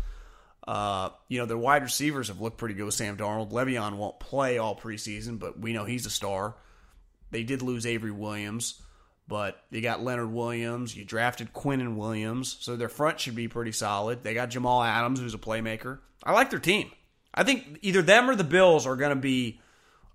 Uh, 0.67 1.09
you 1.27 1.39
know, 1.39 1.45
their 1.45 1.57
wide 1.57 1.83
receivers 1.83 2.29
have 2.29 2.39
looked 2.41 2.57
pretty 2.57 2.75
good 2.75 2.85
with 2.85 2.93
Sam 2.93 3.17
Darnold. 3.17 3.51
Le'Veon 3.51 3.95
won't 3.97 4.19
play 4.19 4.57
all 4.57 4.75
preseason, 4.75 5.37
but 5.39 5.59
we 5.59 5.73
know 5.73 5.83
he's 5.85 6.05
a 6.05 6.09
star. 6.09 6.55
They 7.31 7.43
did 7.43 7.61
lose 7.61 7.85
Avery 7.85 8.11
Williams, 8.11 8.81
but 9.27 9.61
they 9.71 9.81
got 9.81 10.03
Leonard 10.03 10.31
Williams. 10.31 10.95
You 10.95 11.03
drafted 11.03 11.51
Quinnen 11.53 11.95
Williams, 11.95 12.57
so 12.59 12.75
their 12.75 12.89
front 12.89 13.19
should 13.19 13.35
be 13.35 13.47
pretty 13.47 13.71
solid. 13.71 14.23
They 14.23 14.33
got 14.33 14.49
Jamal 14.51 14.83
Adams, 14.83 15.19
who's 15.19 15.33
a 15.33 15.39
playmaker. 15.39 15.99
I 16.23 16.31
like 16.31 16.49
their 16.49 16.59
team. 16.59 16.91
I 17.33 17.43
think 17.43 17.79
either 17.81 18.01
them 18.01 18.29
or 18.29 18.35
the 18.35 18.43
Bills 18.43 18.85
are 18.85 18.95
going 18.95 19.09
to 19.09 19.15
be. 19.15 19.59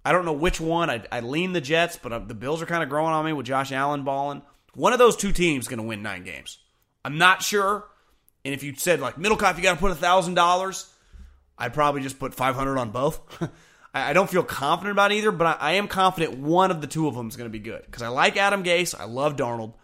I 0.05 0.13
don't 0.13 0.25
know 0.25 0.33
which 0.33 0.61
one. 0.61 0.89
I, 0.89 1.05
I 1.11 1.21
lean 1.21 1.53
the 1.53 1.61
Jets, 1.61 1.99
but 2.01 2.13
uh, 2.13 2.19
the 2.21 2.35
Bills 2.35 2.63
are 2.63 2.67
kind 2.67 2.83
of 2.83 2.89
growing 2.89 3.13
on 3.13 3.25
me 3.25 3.33
with 3.33 3.47
Josh 3.47 3.73
Allen 3.73 4.05
balling. 4.05 4.43
One 4.75 4.93
of 4.93 4.99
those 4.99 5.17
two 5.17 5.33
teams 5.33 5.69
going 5.69 5.81
to 5.81 5.87
win 5.87 6.03
nine 6.03 6.25
games. 6.25 6.59
I'm 7.05 7.19
not 7.19 7.43
sure. 7.43 7.85
And 8.45 8.55
if 8.55 8.63
you 8.63 8.75
said 8.75 9.01
like 9.01 9.19
middle 9.19 9.37
Middlekauff, 9.37 9.57
you 9.57 9.63
got 9.63 9.75
to 9.75 9.81
put 9.81 9.91
a 9.91 9.97
thousand 9.97 10.35
dollars, 10.35 10.93
I'd 11.59 11.75
probably 11.75 12.03
just 12.03 12.19
put 12.19 12.35
five 12.35 12.55
hundred 12.55 12.79
on 12.79 12.91
both. 12.91 13.21
I 13.95 14.13
don't 14.13 14.29
feel 14.29 14.43
confident 14.43 14.93
about 14.93 15.13
either, 15.13 15.33
but 15.33 15.61
I, 15.61 15.73
am 15.73 15.89
confident 15.89 16.39
one 16.39 16.71
of 16.71 16.81
the 16.81 16.87
two 16.87 17.09
of 17.09 17.15
them 17.15 17.29
is 17.29 17.37
going 17.37 17.49
to 17.49 17.53
be 17.53 17.59
good 17.59 17.83
because 17.87 18.03
I 18.03 18.09
like 18.09 18.37
Adam 18.37 18.63
Gase, 18.63 18.99
I 18.99 19.05
love 19.05 19.37
Darnold, 19.37 19.75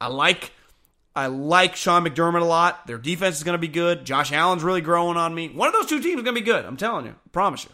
I 0.00 0.08
like 0.08 0.52
I 1.16 1.28
like 1.28 1.76
Sean 1.76 2.04
McDermott 2.04 2.40
a 2.40 2.44
lot. 2.44 2.86
Their 2.86 2.98
defense 2.98 3.36
is 3.36 3.44
going 3.44 3.54
to 3.54 3.58
be 3.58 3.68
good. 3.68 4.04
Josh 4.04 4.32
Allen's 4.32 4.64
really 4.64 4.80
growing 4.80 5.16
on 5.16 5.34
me. 5.34 5.48
One 5.48 5.68
of 5.68 5.72
those 5.72 5.86
two 5.86 6.00
teams 6.00 6.18
is 6.18 6.24
going 6.24 6.34
to 6.34 6.40
be 6.40 6.44
good. 6.44 6.64
I'm 6.64 6.76
telling 6.76 7.06
you, 7.06 7.12
I 7.12 7.28
promise 7.30 7.64
you. 7.64 7.70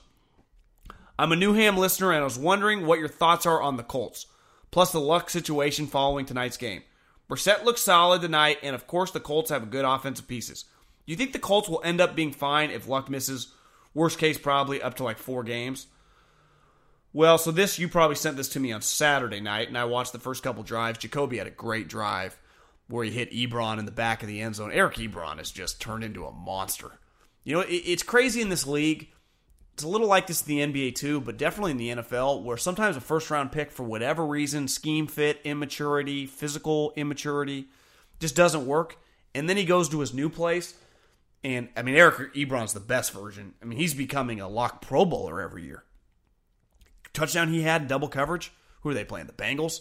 I'm 1.19 1.33
a 1.33 1.37
New 1.37 1.55
Ham 1.55 1.77
listener, 1.77 2.13
and 2.13 2.21
I 2.21 2.25
was 2.25 2.39
wondering 2.39 2.87
what 2.87 2.99
your 2.99 3.09
thoughts 3.09 3.47
are 3.47 3.61
on 3.61 3.77
the 3.77 3.83
Colts, 3.83 4.27
plus 4.71 4.93
the 4.93 5.01
luck 5.01 5.31
situation 5.31 5.87
following 5.87 6.27
tonight's 6.27 6.57
game. 6.57 6.83
Brissett 7.31 7.65
looks 7.65 7.83
solid 7.83 8.23
tonight, 8.23 8.59
and 8.63 8.75
of 8.75 8.87
course, 8.87 9.11
the 9.11 9.21
Colts 9.21 9.51
have 9.51 9.71
good 9.71 9.85
offensive 9.85 10.29
pieces. 10.29 10.65
Do 11.07 11.13
you 11.13 11.17
think 11.17 11.33
the 11.33 11.39
Colts 11.39 11.69
will 11.69 11.83
end 11.85 12.01
up 12.01 12.15
being 12.15 12.33
fine 12.33 12.71
if 12.71 12.89
Luck 12.89 13.09
misses? 13.09 13.49
Worst 13.95 14.19
case, 14.19 14.39
probably 14.39 14.83
up 14.83 14.95
to 14.97 15.05
like 15.05 15.19
four 15.19 15.45
games. 15.45 15.87
Well, 17.13 17.39
so 17.39 17.51
this, 17.51 17.79
you 17.79 17.89
probably 17.89 18.17
sent 18.17 18.37
this 18.37 18.51
to 18.51 18.61
me 18.61 18.71
on 18.73 18.83
Saturday 18.83 19.41
night, 19.41 19.69
and 19.69 19.79
I 19.79 19.85
watched 19.85 20.13
the 20.13 20.19
first 20.19 20.43
couple 20.43 20.63
drives. 20.63 20.99
Jacoby 20.99 21.39
had 21.39 21.47
a 21.47 21.51
great 21.51 21.89
drive 21.89 22.39
where 22.91 23.05
he 23.05 23.11
hit 23.11 23.31
Ebron 23.31 23.79
in 23.79 23.87
the 23.87 23.93
back 23.93 24.23
of 24.23 24.29
the 24.29 24.41
end 24.41 24.57
zone. 24.57 24.73
Eric 24.73 24.97
Ebron 24.97 25.39
has 25.39 25.51
just 25.51 25.81
turned 25.81 26.05
into 26.05 26.27
a 26.27 26.33
monster. 26.33 26.99
You 27.45 27.55
know, 27.55 27.61
it, 27.61 27.73
it's 27.73 28.03
crazy 28.03 28.43
in 28.43 28.49
this 28.49 28.67
league. 28.67 29.09
It's 29.75 29.85
a 29.85 29.89
little 29.89 30.09
like 30.09 30.27
this 30.27 30.47
in 30.47 30.73
the 30.73 30.91
NBA 30.91 30.97
too, 30.97 31.21
but 31.21 31.39
definitely 31.39 31.71
in 31.71 31.77
the 31.79 31.89
NFL, 32.03 32.43
where 32.43 32.57
sometimes 32.57 32.97
a 32.97 33.01
first 33.01 33.31
round 33.31 33.53
pick, 33.53 33.71
for 33.71 33.85
whatever 33.85 34.27
reason, 34.27 34.69
scheme 34.69 35.07
fit, 35.07 35.41
immaturity, 35.45 36.27
physical 36.27 36.93
immaturity, 36.97 37.69
just 38.19 38.37
doesn't 38.37 38.67
work. 38.67 38.99
And 39.35 39.49
then 39.49 39.57
he 39.57 39.65
goes 39.65 39.89
to 39.91 40.01
his 40.01 40.13
new 40.13 40.29
place. 40.29 40.75
And 41.43 41.69
I 41.77 41.83
mean, 41.83 41.95
Eric 41.95 42.35
Ebron's 42.35 42.75
the 42.75 42.81
best 42.81 43.13
version. 43.13 43.55
I 43.63 43.65
mean, 43.65 43.79
he's 43.79 43.95
becoming 43.95 44.41
a 44.41 44.49
lock 44.49 44.83
Pro 44.83 45.05
Bowler 45.07 45.41
every 45.41 45.65
year. 45.65 45.85
Touchdown 47.13 47.49
he 47.49 47.63
had, 47.63 47.89
double 47.89 48.09
coverage. 48.09 48.53
Who 48.83 48.91
are 48.91 48.95
they 48.95 49.05
playing? 49.05 49.27
The 49.27 49.33
Bengals. 49.33 49.81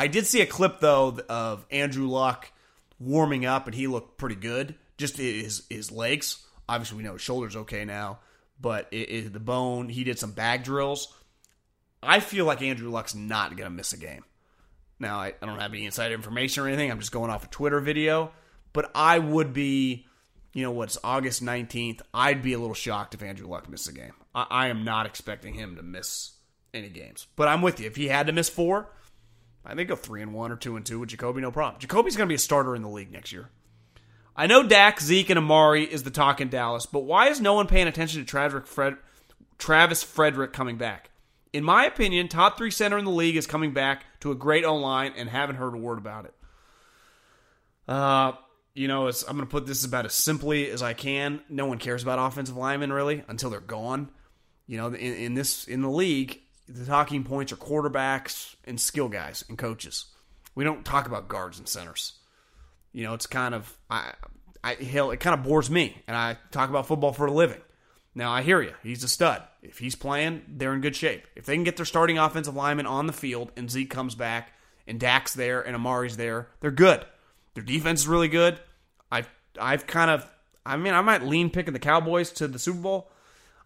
I 0.00 0.06
did 0.06 0.26
see 0.26 0.40
a 0.40 0.46
clip 0.46 0.80
though 0.80 1.18
of 1.28 1.64
Andrew 1.70 2.08
Luck 2.08 2.50
warming 2.98 3.46
up, 3.46 3.66
and 3.66 3.74
he 3.74 3.86
looked 3.86 4.18
pretty 4.18 4.36
good. 4.36 4.74
Just 4.96 5.16
his 5.16 5.64
his 5.70 5.92
legs. 5.92 6.44
Obviously, 6.68 6.98
we 6.98 7.02
know 7.02 7.14
his 7.14 7.22
shoulders 7.22 7.56
okay 7.56 7.84
now 7.84 8.20
but 8.60 8.88
it, 8.90 9.10
it, 9.10 9.32
the 9.32 9.40
bone, 9.40 9.88
he 9.88 10.04
did 10.04 10.18
some 10.18 10.32
bag 10.32 10.64
drills. 10.64 11.14
I 12.02 12.20
feel 12.20 12.44
like 12.44 12.62
Andrew 12.62 12.90
Luck's 12.90 13.14
not 13.14 13.56
to 13.56 13.70
miss 13.70 13.92
a 13.92 13.98
game. 13.98 14.24
Now, 14.98 15.18
I, 15.18 15.34
I, 15.40 15.46
don't 15.46 15.58
have 15.58 15.72
any 15.72 15.86
inside 15.86 16.12
information 16.12 16.62
or 16.62 16.68
anything. 16.68 16.90
I'm 16.90 16.98
just 16.98 17.12
going 17.12 17.30
off 17.30 17.44
a 17.44 17.48
Twitter 17.48 17.80
video. 17.80 18.32
But 18.72 18.90
I 18.94 19.18
would 19.18 19.52
be, 19.52 20.06
you 20.52 20.62
know, 20.62 20.70
what's 20.70 20.98
August 21.02 21.42
19th? 21.42 22.00
I'd 22.12 22.42
be 22.42 22.52
a 22.52 22.58
little 22.58 22.74
shocked 22.74 23.14
if 23.14 23.22
Andrew 23.22 23.48
Luck 23.48 23.68
missed 23.68 23.88
a 23.88 23.92
game. 23.92 24.12
I, 24.34 24.46
I 24.50 24.68
am 24.68 24.84
not 24.84 25.06
expecting 25.06 25.54
him 25.54 25.76
to 25.76 25.82
miss 25.82 26.32
any 26.74 26.90
games. 26.90 27.26
But 27.36 27.48
I'm 27.48 27.62
with 27.62 27.80
you. 27.80 27.86
If 27.86 27.96
he 27.96 28.08
had 28.08 28.26
to 28.26 28.32
miss 28.32 28.48
four, 28.48 28.88
I 29.64 29.74
think 29.74 29.88
go 29.88 29.96
three 29.96 30.22
and 30.22 30.32
one 30.32 30.52
or 30.52 30.56
two 30.56 30.76
and 30.76 30.84
two 30.84 31.00
with 31.00 31.10
Jacoby, 31.10 31.40
no 31.40 31.50
problem. 31.50 31.80
Jacoby's 31.80 32.16
going 32.16 32.26
to 32.26 32.30
be 32.30 32.36
a 32.36 32.38
starter 32.38 32.74
in 32.74 32.82
the 32.82 32.88
league 32.88 33.12
next 33.12 33.32
year. 33.32 33.50
I 34.36 34.46
know 34.46 34.62
Dak, 34.62 35.00
Zeke, 35.00 35.30
and 35.30 35.38
Amari 35.38 35.84
is 35.84 36.02
the 36.02 36.10
talk 36.10 36.40
in 36.40 36.48
Dallas, 36.48 36.86
but 36.86 37.00
why 37.00 37.28
is 37.28 37.40
no 37.40 37.54
one 37.54 37.66
paying 37.66 37.88
attention 37.88 38.20
to 38.20 38.26
Travis, 38.26 38.68
Fred- 38.68 38.96
Travis 39.58 40.02
Frederick 40.02 40.52
coming 40.52 40.78
back? 40.78 41.10
In 41.52 41.64
my 41.64 41.84
opinion, 41.84 42.28
top 42.28 42.56
three 42.56 42.70
center 42.70 42.96
in 42.96 43.04
the 43.04 43.10
league 43.10 43.36
is 43.36 43.46
coming 43.46 43.72
back 43.72 44.04
to 44.20 44.30
a 44.30 44.34
great 44.34 44.64
O 44.64 44.76
line, 44.76 45.12
and 45.16 45.28
haven't 45.28 45.56
heard 45.56 45.74
a 45.74 45.78
word 45.78 45.98
about 45.98 46.24
it. 46.24 46.34
Uh, 47.88 48.32
you 48.72 48.86
know, 48.86 49.08
I'm 49.08 49.36
going 49.36 49.40
to 49.40 49.46
put 49.46 49.66
this 49.66 49.84
about 49.84 50.06
as 50.06 50.14
simply 50.14 50.70
as 50.70 50.82
I 50.82 50.94
can. 50.94 51.40
No 51.48 51.66
one 51.66 51.78
cares 51.78 52.02
about 52.02 52.18
offensive 52.18 52.56
linemen 52.56 52.92
really 52.92 53.24
until 53.28 53.50
they're 53.50 53.60
gone. 53.60 54.10
You 54.66 54.76
know, 54.76 54.86
in, 54.86 54.94
in 54.94 55.34
this 55.34 55.64
in 55.64 55.82
the 55.82 55.90
league, 55.90 56.40
the 56.70 56.86
talking 56.86 57.24
points 57.24 57.52
are 57.52 57.56
quarterbacks 57.56 58.54
and 58.64 58.80
skill 58.80 59.08
guys 59.08 59.44
and 59.48 59.58
coaches. 59.58 60.06
We 60.54 60.64
don't 60.64 60.84
talk 60.84 61.06
about 61.06 61.28
guards 61.28 61.58
and 61.58 61.68
centers. 61.68 62.14
You 62.92 63.04
know, 63.04 63.14
it's 63.14 63.26
kind 63.26 63.54
of 63.54 63.76
I, 63.90 64.12
I 64.62 64.74
hell, 64.74 65.10
it 65.10 65.20
kind 65.20 65.34
of 65.34 65.44
bores 65.44 65.70
me, 65.70 66.02
and 66.06 66.16
I 66.16 66.36
talk 66.50 66.70
about 66.70 66.86
football 66.86 67.12
for 67.12 67.26
a 67.26 67.32
living. 67.32 67.60
Now 68.14 68.30
I 68.32 68.42
hear 68.42 68.60
you; 68.62 68.74
he's 68.82 69.04
a 69.04 69.08
stud. 69.08 69.42
If 69.62 69.78
he's 69.78 69.94
playing, 69.94 70.42
they're 70.48 70.74
in 70.74 70.80
good 70.80 70.96
shape. 70.96 71.26
If 71.36 71.46
they 71.46 71.54
can 71.54 71.64
get 71.64 71.76
their 71.76 71.86
starting 71.86 72.18
offensive 72.18 72.56
lineman 72.56 72.86
on 72.86 73.06
the 73.06 73.12
field, 73.12 73.52
and 73.56 73.70
Zeke 73.70 73.90
comes 73.90 74.14
back, 74.14 74.52
and 74.86 74.98
Dak's 74.98 75.34
there, 75.34 75.60
and 75.60 75.76
Amari's 75.76 76.16
there, 76.16 76.48
they're 76.60 76.70
good. 76.70 77.04
Their 77.54 77.64
defense 77.64 78.00
is 78.02 78.08
really 78.08 78.28
good. 78.28 78.58
I've 79.10 79.28
I've 79.60 79.86
kind 79.86 80.10
of 80.10 80.28
I 80.64 80.76
mean 80.76 80.94
I 80.94 81.00
might 81.00 81.22
lean 81.22 81.50
picking 81.50 81.72
the 81.72 81.78
Cowboys 81.78 82.30
to 82.32 82.48
the 82.48 82.58
Super 82.58 82.80
Bowl. 82.80 83.10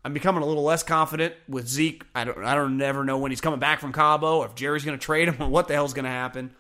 I'm 0.05 0.13
becoming 0.13 0.43
a 0.43 0.47
little 0.47 0.63
less 0.63 0.83
confident 0.83 1.35
with 1.49 1.67
Zeke. 1.67 2.05
I 2.15 2.25
don't 2.25 2.45
I 2.45 2.55
don't 2.55 2.77
never 2.77 3.05
know 3.05 3.19
when 3.19 3.31
he's 3.31 3.41
coming 3.41 3.61
back 3.61 3.81
from 3.81 3.93
Cabo, 3.93 4.43
if 4.43 4.55
Jerry's 4.55 4.85
going 4.85 4.99
to 4.99 5.05
trade 5.05 5.29
him, 5.29 5.37
or 5.41 5.49
what 5.49 5.67
the 5.67 5.75
hell's 5.75 5.95
going 5.95 6.05
to 6.05 6.11
happen. 6.11 6.55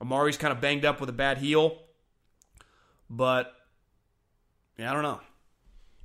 Amari's 0.00 0.36
kind 0.36 0.52
of 0.52 0.60
banged 0.60 0.84
up 0.84 1.00
with 1.00 1.08
a 1.08 1.12
bad 1.14 1.38
heel. 1.38 1.78
But 3.08 3.52
yeah, 4.78 4.90
I 4.90 4.94
don't 4.94 5.02
know. 5.02 5.20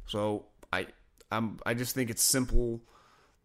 So 0.08 0.46
I 0.72 0.88
I'm 1.32 1.60
I 1.66 1.74
just 1.74 1.96
think 1.96 2.10
it's 2.10 2.24
simple 2.24 2.82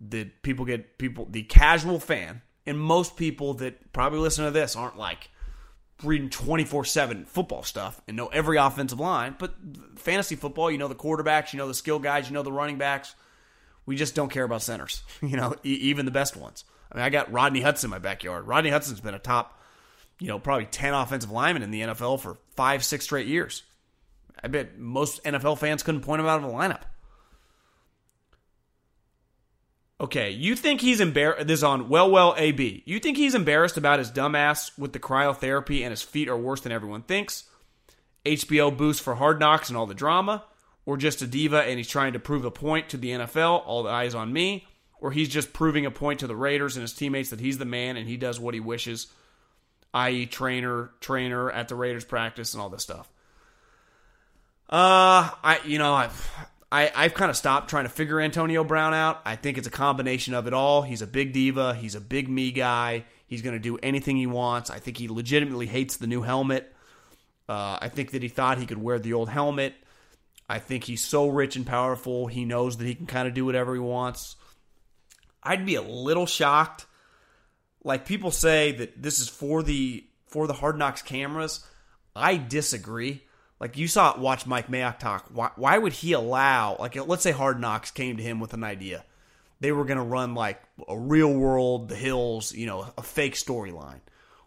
that 0.00 0.42
people 0.42 0.64
get 0.64 0.96
people 0.98 1.26
the 1.28 1.42
casual 1.42 1.98
fan 1.98 2.42
and 2.66 2.78
most 2.78 3.16
people 3.16 3.54
that 3.54 3.92
probably 3.92 4.20
listen 4.20 4.44
to 4.44 4.50
this 4.50 4.76
aren't 4.76 4.96
like 4.96 5.28
reading 6.04 6.30
24/7 6.30 7.26
football 7.26 7.62
stuff 7.62 8.00
and 8.06 8.16
know 8.16 8.28
every 8.28 8.56
offensive 8.56 9.00
line, 9.00 9.34
but 9.38 9.54
fantasy 9.96 10.36
football, 10.36 10.70
you 10.70 10.78
know 10.78 10.88
the 10.88 10.94
quarterbacks, 10.94 11.52
you 11.52 11.58
know 11.58 11.68
the 11.68 11.74
skill 11.74 11.98
guys, 11.98 12.28
you 12.28 12.34
know 12.34 12.42
the 12.42 12.52
running 12.52 12.78
backs. 12.78 13.14
We 13.86 13.96
just 13.96 14.14
don't 14.14 14.30
care 14.30 14.44
about 14.44 14.62
centers, 14.62 15.02
you 15.22 15.36
know, 15.36 15.54
even 15.62 16.04
the 16.04 16.12
best 16.12 16.36
ones. 16.36 16.64
I 16.92 16.96
mean, 16.96 17.04
I 17.04 17.10
got 17.10 17.32
Rodney 17.32 17.60
Hudson 17.60 17.88
in 17.88 17.90
my 17.90 17.98
backyard. 17.98 18.46
Rodney 18.46 18.70
Hudson's 18.70 19.00
been 19.00 19.14
a 19.14 19.18
top 19.18 19.60
you 20.20 20.28
know, 20.28 20.38
probably 20.38 20.66
10 20.66 20.94
offensive 20.94 21.30
linemen 21.30 21.62
in 21.62 21.70
the 21.70 21.80
NFL 21.80 22.20
for 22.20 22.36
five, 22.54 22.84
six 22.84 23.04
straight 23.04 23.26
years. 23.26 23.62
I 24.44 24.48
bet 24.48 24.78
most 24.78 25.24
NFL 25.24 25.58
fans 25.58 25.82
couldn't 25.82 26.02
point 26.02 26.20
him 26.20 26.26
out 26.26 26.38
of 26.38 26.44
a 26.44 26.52
lineup. 26.52 26.82
Okay, 30.00 30.30
you 30.30 30.56
think 30.56 30.80
he's 30.80 31.00
embarrassed? 31.00 31.46
This 31.46 31.58
is 31.58 31.64
on 31.64 31.88
Well 31.88 32.10
Well 32.10 32.34
AB. 32.38 32.82
You 32.86 33.00
think 33.00 33.16
he's 33.16 33.34
embarrassed 33.34 33.76
about 33.76 33.98
his 33.98 34.10
dumbass 34.10 34.78
with 34.78 34.92
the 34.92 34.98
cryotherapy 34.98 35.82
and 35.82 35.90
his 35.90 36.02
feet 36.02 36.28
are 36.28 36.38
worse 36.38 36.60
than 36.60 36.72
everyone 36.72 37.02
thinks? 37.02 37.44
HBO 38.24 38.74
boost 38.74 39.02
for 39.02 39.14
hard 39.14 39.40
knocks 39.40 39.68
and 39.68 39.76
all 39.76 39.86
the 39.86 39.94
drama? 39.94 40.44
Or 40.90 40.96
just 40.96 41.22
a 41.22 41.26
diva 41.28 41.62
and 41.62 41.78
he's 41.78 41.86
trying 41.86 42.14
to 42.14 42.18
prove 42.18 42.44
a 42.44 42.50
point 42.50 42.88
to 42.88 42.96
the 42.96 43.10
NFL, 43.10 43.62
all 43.64 43.84
the 43.84 43.90
eyes 43.90 44.16
on 44.16 44.32
me? 44.32 44.66
Or 44.98 45.12
he's 45.12 45.28
just 45.28 45.52
proving 45.52 45.86
a 45.86 45.90
point 45.90 46.18
to 46.20 46.26
the 46.26 46.34
Raiders 46.34 46.76
and 46.76 46.82
his 46.82 46.92
teammates 46.92 47.30
that 47.30 47.38
he's 47.38 47.58
the 47.58 47.64
man 47.64 47.96
and 47.96 48.08
he 48.08 48.16
does 48.16 48.40
what 48.40 48.54
he 48.54 48.60
wishes 48.60 49.06
i.e., 49.92 50.26
trainer, 50.26 50.90
trainer 51.00 51.50
at 51.50 51.68
the 51.68 51.74
Raiders 51.74 52.04
practice 52.04 52.54
and 52.54 52.62
all 52.62 52.68
this 52.68 52.82
stuff. 52.82 53.08
Uh, 54.68 55.30
I 55.42 55.60
you 55.64 55.78
know 55.78 55.94
I've 55.94 56.30
I, 56.70 56.92
I've 56.94 57.14
kind 57.14 57.30
of 57.30 57.36
stopped 57.36 57.70
trying 57.70 57.84
to 57.84 57.90
figure 57.90 58.20
Antonio 58.20 58.62
Brown 58.62 58.94
out. 58.94 59.20
I 59.24 59.34
think 59.34 59.58
it's 59.58 59.66
a 59.66 59.70
combination 59.70 60.34
of 60.34 60.46
it 60.46 60.54
all. 60.54 60.82
He's 60.82 61.02
a 61.02 61.06
big 61.06 61.32
diva. 61.32 61.74
He's 61.74 61.96
a 61.96 62.00
big 62.00 62.28
me 62.28 62.52
guy. 62.52 63.04
He's 63.26 63.42
going 63.42 63.54
to 63.54 63.60
do 63.60 63.78
anything 63.78 64.16
he 64.16 64.28
wants. 64.28 64.70
I 64.70 64.78
think 64.78 64.96
he 64.96 65.08
legitimately 65.08 65.66
hates 65.66 65.96
the 65.96 66.06
new 66.06 66.22
helmet. 66.22 66.72
Uh, 67.48 67.78
I 67.80 67.88
think 67.88 68.12
that 68.12 68.22
he 68.22 68.28
thought 68.28 68.58
he 68.58 68.66
could 68.66 68.80
wear 68.80 69.00
the 69.00 69.12
old 69.14 69.28
helmet. 69.28 69.74
I 70.50 70.58
think 70.58 70.84
he's 70.84 71.04
so 71.04 71.28
rich 71.28 71.54
and 71.54 71.64
powerful. 71.64 72.26
He 72.26 72.44
knows 72.44 72.76
that 72.76 72.86
he 72.86 72.96
can 72.96 73.06
kind 73.06 73.28
of 73.28 73.34
do 73.34 73.44
whatever 73.44 73.72
he 73.72 73.80
wants. 73.80 74.34
I'd 75.42 75.64
be 75.64 75.76
a 75.76 75.82
little 75.82 76.26
shocked 76.26 76.86
like 77.84 78.04
people 78.04 78.30
say 78.30 78.72
that 78.72 79.00
this 79.00 79.20
is 79.20 79.28
for 79.28 79.62
the 79.62 80.04
for 80.26 80.46
the 80.46 80.54
Hard 80.54 80.76
Knocks 80.76 81.02
cameras. 81.02 81.64
I 82.14 82.36
disagree. 82.36 83.22
Like 83.60 83.76
you 83.76 83.88
saw 83.88 84.18
watch 84.18 84.46
Mike 84.46 84.68
Mayock 84.68 84.98
talk. 84.98 85.26
Why, 85.32 85.50
why 85.56 85.78
would 85.78 85.92
he 85.92 86.12
allow 86.12 86.76
like 86.78 86.96
let's 87.06 87.22
say 87.22 87.32
Hard 87.32 87.60
Knocks 87.60 87.90
came 87.90 88.16
to 88.16 88.22
him 88.22 88.40
with 88.40 88.52
an 88.52 88.64
idea. 88.64 89.04
they 89.60 89.72
were 89.72 89.84
going 89.84 89.98
to 89.98 90.02
run 90.02 90.34
like 90.34 90.60
a 90.88 90.98
real 90.98 91.32
world, 91.32 91.88
the 91.88 91.96
hills, 91.96 92.52
you 92.52 92.66
know, 92.66 92.92
a 92.98 93.02
fake 93.02 93.34
storyline. 93.34 94.00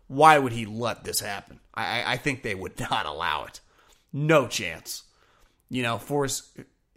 Why 0.08 0.38
would 0.38 0.52
he 0.52 0.66
let 0.66 1.04
this 1.04 1.22
happen? 1.22 1.60
I, 1.74 2.14
I 2.14 2.18
think 2.18 2.44
they 2.44 2.56
would 2.56 2.80
not 2.92 3.06
allow 3.06 3.46
it. 3.46 3.62
No 4.12 4.48
chance. 4.48 5.04
You 5.74 5.82
know, 5.82 5.98
for 5.98 6.28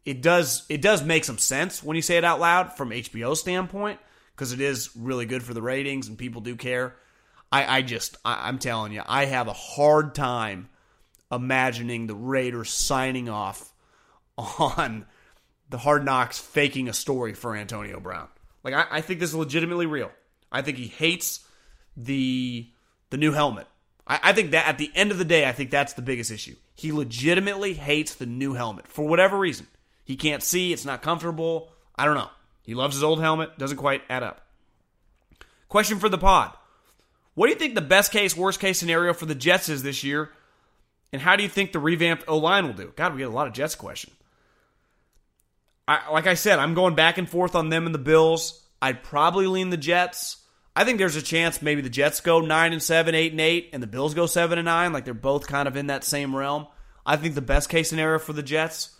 it 0.05 0.20
does 0.20 0.66
it 0.68 0.83
does 0.83 1.03
make 1.03 1.24
some 1.24 1.39
sense 1.39 1.83
when 1.83 1.97
you 1.97 2.03
say 2.03 2.18
it 2.18 2.24
out 2.24 2.41
loud 2.41 2.77
from 2.77 2.91
HBO 2.91 3.35
standpoint 3.35 3.99
because 4.35 4.53
it 4.53 4.61
is 4.61 4.91
really 4.95 5.24
good 5.24 5.43
for 5.43 5.55
the 5.55 5.62
ratings 5.62 6.09
and 6.09 6.18
people 6.18 6.43
do 6.43 6.57
care. 6.57 6.95
I, 7.51 7.79
I 7.79 7.83
just 7.83 8.18
I, 8.22 8.47
I'm 8.47 8.59
telling 8.59 8.93
you, 8.93 9.01
I 9.07 9.24
have 9.24 9.49
a 9.49 9.55
hard 9.55 10.14
time 10.14 10.68
imagining 11.33 12.07
the 12.07 12.14
Raiders 12.14 12.68
signing 12.68 13.31
off 13.31 13.72
on 14.37 15.07
the 15.70 15.79
Hard 15.79 16.05
Knocks 16.05 16.39
faking 16.39 16.91
a 16.91 16.93
story 16.93 17.33
for 17.33 17.57
Antonio 17.57 17.99
Brown. 17.99 18.29
Like 18.62 18.74
I, 18.74 18.99
I 18.99 19.01
think 19.01 19.20
this 19.20 19.31
is 19.31 19.37
legitimately 19.37 19.87
real. 19.87 20.11
I 20.53 20.61
think 20.61 20.77
he 20.77 20.89
hates 20.89 21.49
the 21.97 22.68
the 23.09 23.16
new 23.16 23.33
helmet. 23.33 23.68
I, 24.07 24.21
I 24.23 24.33
think 24.33 24.53
that 24.53 24.67
at 24.67 24.79
the 24.79 24.91
end 24.95 25.11
of 25.11 25.19
the 25.19 25.25
day, 25.25 25.49
I 25.49 25.53
think 25.53 25.71
that's 25.71 25.95
the 25.95 26.03
biggest 26.03 26.31
issue. 26.31 26.57
He 26.75 26.93
legitimately 26.93 27.75
hates 27.75 28.15
the 28.15 28.27
new 28.27 28.55
helmet 28.55 28.87
for 28.87 29.07
whatever 29.07 29.39
reason. 29.39 29.67
He 30.05 30.17
can't 30.17 30.43
see, 30.43 30.73
it's 30.73 30.85
not 30.85 31.03
comfortable. 31.03 31.71
I 31.97 32.05
don't 32.05 32.15
know. 32.15 32.31
He 32.63 32.75
loves 32.75 32.95
his 32.95 33.03
old 33.03 33.21
helmet, 33.21 33.59
doesn't 33.59 33.77
quite 33.77 34.03
add 34.09 34.23
up. 34.23 34.43
Question 35.69 35.99
for 35.99 36.09
the 36.09 36.19
pod. 36.19 36.53
What 37.35 37.47
do 37.47 37.53
you 37.53 37.59
think 37.59 37.75
the 37.75 37.81
best 37.81 38.13
case, 38.13 38.37
worst 38.37 38.61
case 38.61 38.79
scenario 38.79 39.13
for 39.13 39.27
the 39.27 39.35
Jets 39.35 39.69
is 39.69 39.83
this 39.83 40.05
year? 40.05 40.31
And 41.13 41.23
how 41.23 41.37
do 41.37 41.43
you 41.43 41.49
think 41.49 41.73
the 41.73 41.79
revamped 41.79 42.25
O 42.29 42.39
line 42.39 42.67
will 42.67 42.75
do? 42.75 42.93
God, 42.97 43.13
we 43.13 43.19
get 43.19 43.29
a 43.29 43.31
lot 43.31 43.47
of 43.47 43.53
Jets 43.53 43.75
question. 43.75 44.13
I, 45.89 46.11
like 46.11 46.27
I 46.27 46.35
said, 46.35 46.59
I'm 46.59 46.75
going 46.75 46.95
back 46.95 47.19
and 47.19 47.29
forth 47.29 47.55
on 47.55 47.69
them 47.69 47.87
and 47.87 47.95
the 47.95 47.99
Bills. 47.99 48.63
I'd 48.83 49.03
probably 49.03 49.47
lean 49.47 49.71
the 49.71 49.77
Jets. 49.77 50.39
I 50.77 50.85
think 50.85 50.99
there's 50.99 51.16
a 51.16 51.22
chance 51.22 51.62
maybe 51.62 51.81
the 51.81 51.89
Jets 51.89 52.20
go 52.20 52.41
nine 52.41 52.74
and 52.74 52.83
seven, 52.83 53.14
eight 53.14 53.33
and 53.33 53.41
eight, 53.41 53.70
and 53.72 53.83
the 53.83 53.87
Bills 53.87 54.12
go 54.12 54.27
seven 54.27 54.59
and 54.59 54.66
nine. 54.66 54.93
Like 54.93 55.07
they're 55.07 55.14
both 55.14 55.47
kind 55.47 55.66
of 55.66 55.74
in 55.74 55.87
that 55.87 56.05
same 56.05 56.37
realm. 56.37 56.66
I 57.07 57.16
think 57.16 57.35
the 57.35 57.41
best 57.41 57.70
case 57.70 57.89
scenario 57.89 58.18
for 58.18 58.35
the 58.35 58.43
Jets 58.43 58.91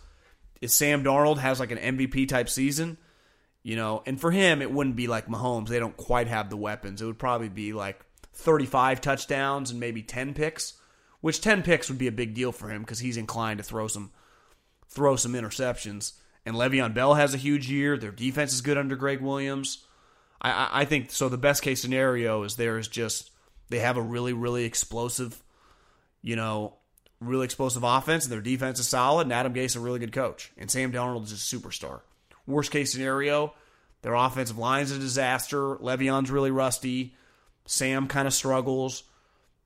is 0.59 0.73
Sam 0.73 1.03
Darnold 1.03 1.37
has 1.37 1.59
like 1.59 1.69
an 1.69 1.77
MVP 1.77 2.27
type 2.29 2.49
season, 2.49 2.97
you 3.61 3.75
know, 3.75 4.01
and 4.07 4.19
for 4.19 4.31
him 4.31 4.63
it 4.63 4.71
wouldn't 4.71 4.95
be 4.95 5.05
like 5.05 5.27
Mahomes. 5.27 5.67
They 5.67 5.77
don't 5.77 5.95
quite 5.95 6.27
have 6.27 6.49
the 6.49 6.57
weapons. 6.57 6.99
It 6.99 7.05
would 7.05 7.19
probably 7.19 7.49
be 7.49 7.73
like 7.73 8.03
35 8.33 8.99
touchdowns 8.99 9.69
and 9.69 9.79
maybe 9.79 10.01
10 10.01 10.33
picks, 10.33 10.73
which 11.21 11.41
10 11.41 11.61
picks 11.61 11.89
would 11.89 11.99
be 11.99 12.07
a 12.07 12.11
big 12.11 12.33
deal 12.33 12.51
for 12.51 12.69
him 12.69 12.81
because 12.81 12.99
he's 12.99 13.17
inclined 13.17 13.59
to 13.59 13.63
throw 13.63 13.87
some 13.87 14.11
throw 14.89 15.15
some 15.15 15.33
interceptions. 15.33 16.13
And 16.43 16.55
Le'Veon 16.55 16.95
Bell 16.95 17.13
has 17.13 17.35
a 17.35 17.37
huge 17.37 17.69
year. 17.69 17.97
Their 17.97 18.11
defense 18.11 18.53
is 18.53 18.61
good 18.61 18.79
under 18.79 18.95
Gregg 18.95 19.21
Williams. 19.21 19.85
I, 20.41 20.69
I 20.71 20.85
think 20.85 21.11
so. 21.11 21.29
The 21.29 21.37
best 21.37 21.61
case 21.61 21.81
scenario 21.81 22.43
is 22.43 22.55
there 22.55 22.77
is 22.77 22.87
just 22.87 23.31
they 23.69 23.79
have 23.79 23.97
a 23.97 24.01
really, 24.01 24.33
really 24.33 24.65
explosive, 24.65 25.41
you 26.21 26.35
know, 26.35 26.75
really 27.19 27.45
explosive 27.45 27.83
offense, 27.83 28.25
and 28.25 28.31
their 28.31 28.41
defense 28.41 28.79
is 28.79 28.87
solid. 28.87 29.23
And 29.23 29.33
Adam 29.33 29.53
Gase 29.53 29.65
is 29.65 29.75
a 29.75 29.79
really 29.79 29.99
good 29.99 30.11
coach, 30.13 30.51
and 30.57 30.69
Sam 30.69 30.91
Darnold 30.91 31.23
is 31.23 31.31
a 31.31 31.35
superstar. 31.35 32.01
Worst 32.45 32.71
case 32.71 32.91
scenario, 32.91 33.53
their 34.01 34.13
offensive 34.13 34.57
line 34.57 34.83
is 34.83 34.91
a 34.91 34.99
disaster. 34.99 35.75
Le'Veon's 35.75 36.31
really 36.31 36.51
rusty. 36.51 37.15
Sam 37.65 38.07
kind 38.07 38.27
of 38.27 38.33
struggles. 38.33 39.03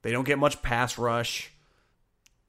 They 0.02 0.10
don't 0.10 0.26
get 0.26 0.38
much 0.38 0.62
pass 0.62 0.98
rush, 0.98 1.52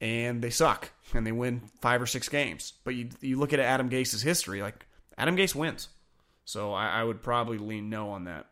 and 0.00 0.42
they 0.42 0.50
suck, 0.50 0.90
and 1.12 1.26
they 1.26 1.32
win 1.32 1.62
five 1.80 2.02
or 2.02 2.06
six 2.06 2.28
games. 2.28 2.72
But 2.82 2.94
you 2.94 3.10
you 3.20 3.38
look 3.38 3.52
at 3.52 3.60
Adam 3.60 3.88
Gase's 3.88 4.22
history, 4.22 4.60
like 4.60 4.86
Adam 5.16 5.36
Gase 5.36 5.54
wins. 5.54 5.88
So 6.44 6.72
I, 6.72 7.00
I 7.00 7.04
would 7.04 7.22
probably 7.22 7.58
lean 7.58 7.88
no 7.90 8.10
on 8.10 8.24
that. 8.24 8.46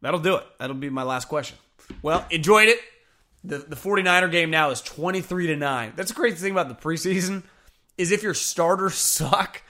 That'll 0.00 0.20
do 0.20 0.36
it. 0.36 0.46
That'll 0.58 0.76
be 0.76 0.90
my 0.90 1.02
last 1.02 1.28
question. 1.28 1.56
Well, 2.02 2.26
enjoyed 2.30 2.68
it. 2.68 2.78
The 3.42 3.58
the 3.58 3.76
49er 3.76 4.30
game 4.30 4.50
now 4.50 4.70
is 4.70 4.80
23 4.80 5.48
to 5.48 5.56
9. 5.56 5.92
That's 5.96 6.10
a 6.10 6.14
crazy 6.14 6.36
thing 6.36 6.52
about 6.52 6.68
the 6.68 6.74
preseason 6.74 7.42
is 7.98 8.10
if 8.10 8.22
your 8.22 8.34
starters 8.34 8.94
suck, 8.96 9.62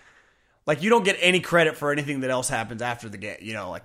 like 0.67 0.83
you 0.83 0.91
don't 0.91 1.05
get 1.05 1.17
any 1.21 1.41
credit 1.41 1.77
for 1.77 1.93
anything 1.93 2.21
that 2.21 2.31
else 2.31 2.49
happens 2.49 2.83
after 2.83 3.09
the 3.09 3.19
game, 3.19 3.39
you 3.41 3.53
know, 3.53 3.71
like 3.71 3.85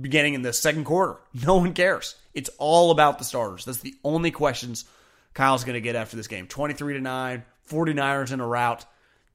beginning 0.00 0.34
in 0.34 0.42
the 0.42 0.52
second 0.52 0.84
quarter. 0.84 1.18
No 1.46 1.56
one 1.56 1.74
cares. 1.74 2.16
It's 2.34 2.50
all 2.58 2.90
about 2.90 3.18
the 3.18 3.24
starters. 3.24 3.64
That's 3.64 3.80
the 3.80 3.94
only 4.04 4.30
questions 4.30 4.84
Kyle's 5.34 5.64
going 5.64 5.74
to 5.74 5.80
get 5.80 5.96
after 5.96 6.16
this 6.16 6.28
game. 6.28 6.46
23 6.46 6.94
to 6.94 7.00
9, 7.00 7.44
49ers 7.68 8.32
in 8.32 8.40
a 8.40 8.46
rout 8.46 8.84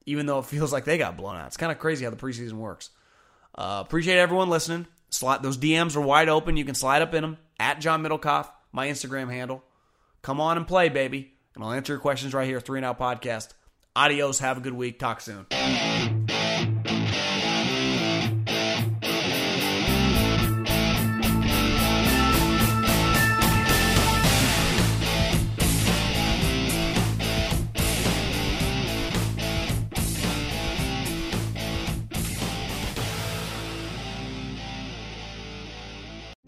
even 0.08 0.26
though 0.26 0.38
it 0.38 0.46
feels 0.46 0.72
like 0.72 0.84
they 0.84 0.98
got 0.98 1.16
blown 1.16 1.36
out. 1.36 1.46
It's 1.46 1.56
kind 1.56 1.70
of 1.70 1.78
crazy 1.78 2.04
how 2.04 2.10
the 2.10 2.16
preseason 2.16 2.54
works. 2.54 2.90
Uh, 3.54 3.82
appreciate 3.84 4.18
everyone 4.18 4.50
listening. 4.50 4.86
Slide, 5.10 5.42
those 5.42 5.58
DMs 5.58 5.96
are 5.96 6.00
wide 6.00 6.28
open. 6.28 6.56
You 6.56 6.64
can 6.64 6.74
slide 6.74 7.02
up 7.02 7.14
in 7.14 7.22
them 7.22 7.38
at 7.58 7.80
John 7.80 8.02
Middlekauff, 8.02 8.48
my 8.72 8.88
Instagram 8.88 9.30
handle. 9.30 9.64
Come 10.22 10.40
on 10.40 10.56
and 10.56 10.66
play, 10.66 10.88
baby. 10.88 11.32
And 11.54 11.64
I'll 11.64 11.72
answer 11.72 11.92
your 11.94 12.00
questions 12.00 12.34
right 12.34 12.46
here, 12.46 12.60
Three 12.60 12.78
and 12.78 12.86
Out 12.86 12.98
Podcast. 12.98 13.54
Adios. 13.96 14.38
Have 14.38 14.58
a 14.58 14.60
good 14.60 14.74
week. 14.74 14.98
Talk 14.98 15.20
soon. 15.20 16.27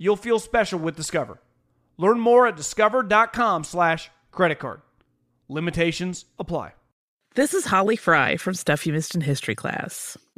you'll 0.00 0.16
feel 0.16 0.40
special 0.40 0.80
with 0.80 0.96
Discover. 0.96 1.40
Learn 1.96 2.18
more 2.18 2.48
at 2.48 2.56
discover.com 2.56 3.62
slash 3.62 4.10
credit 4.32 4.58
card. 4.58 4.80
Limitations 5.48 6.24
apply. 6.38 6.72
This 7.36 7.54
is 7.54 7.66
Holly 7.66 7.94
Fry 7.94 8.36
from 8.36 8.54
Stuff 8.54 8.86
You 8.86 8.92
Missed 8.92 9.14
in 9.14 9.20
History 9.20 9.54
class. 9.54 10.16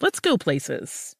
let's 0.00 0.20
go 0.20 0.36
places. 0.36 1.14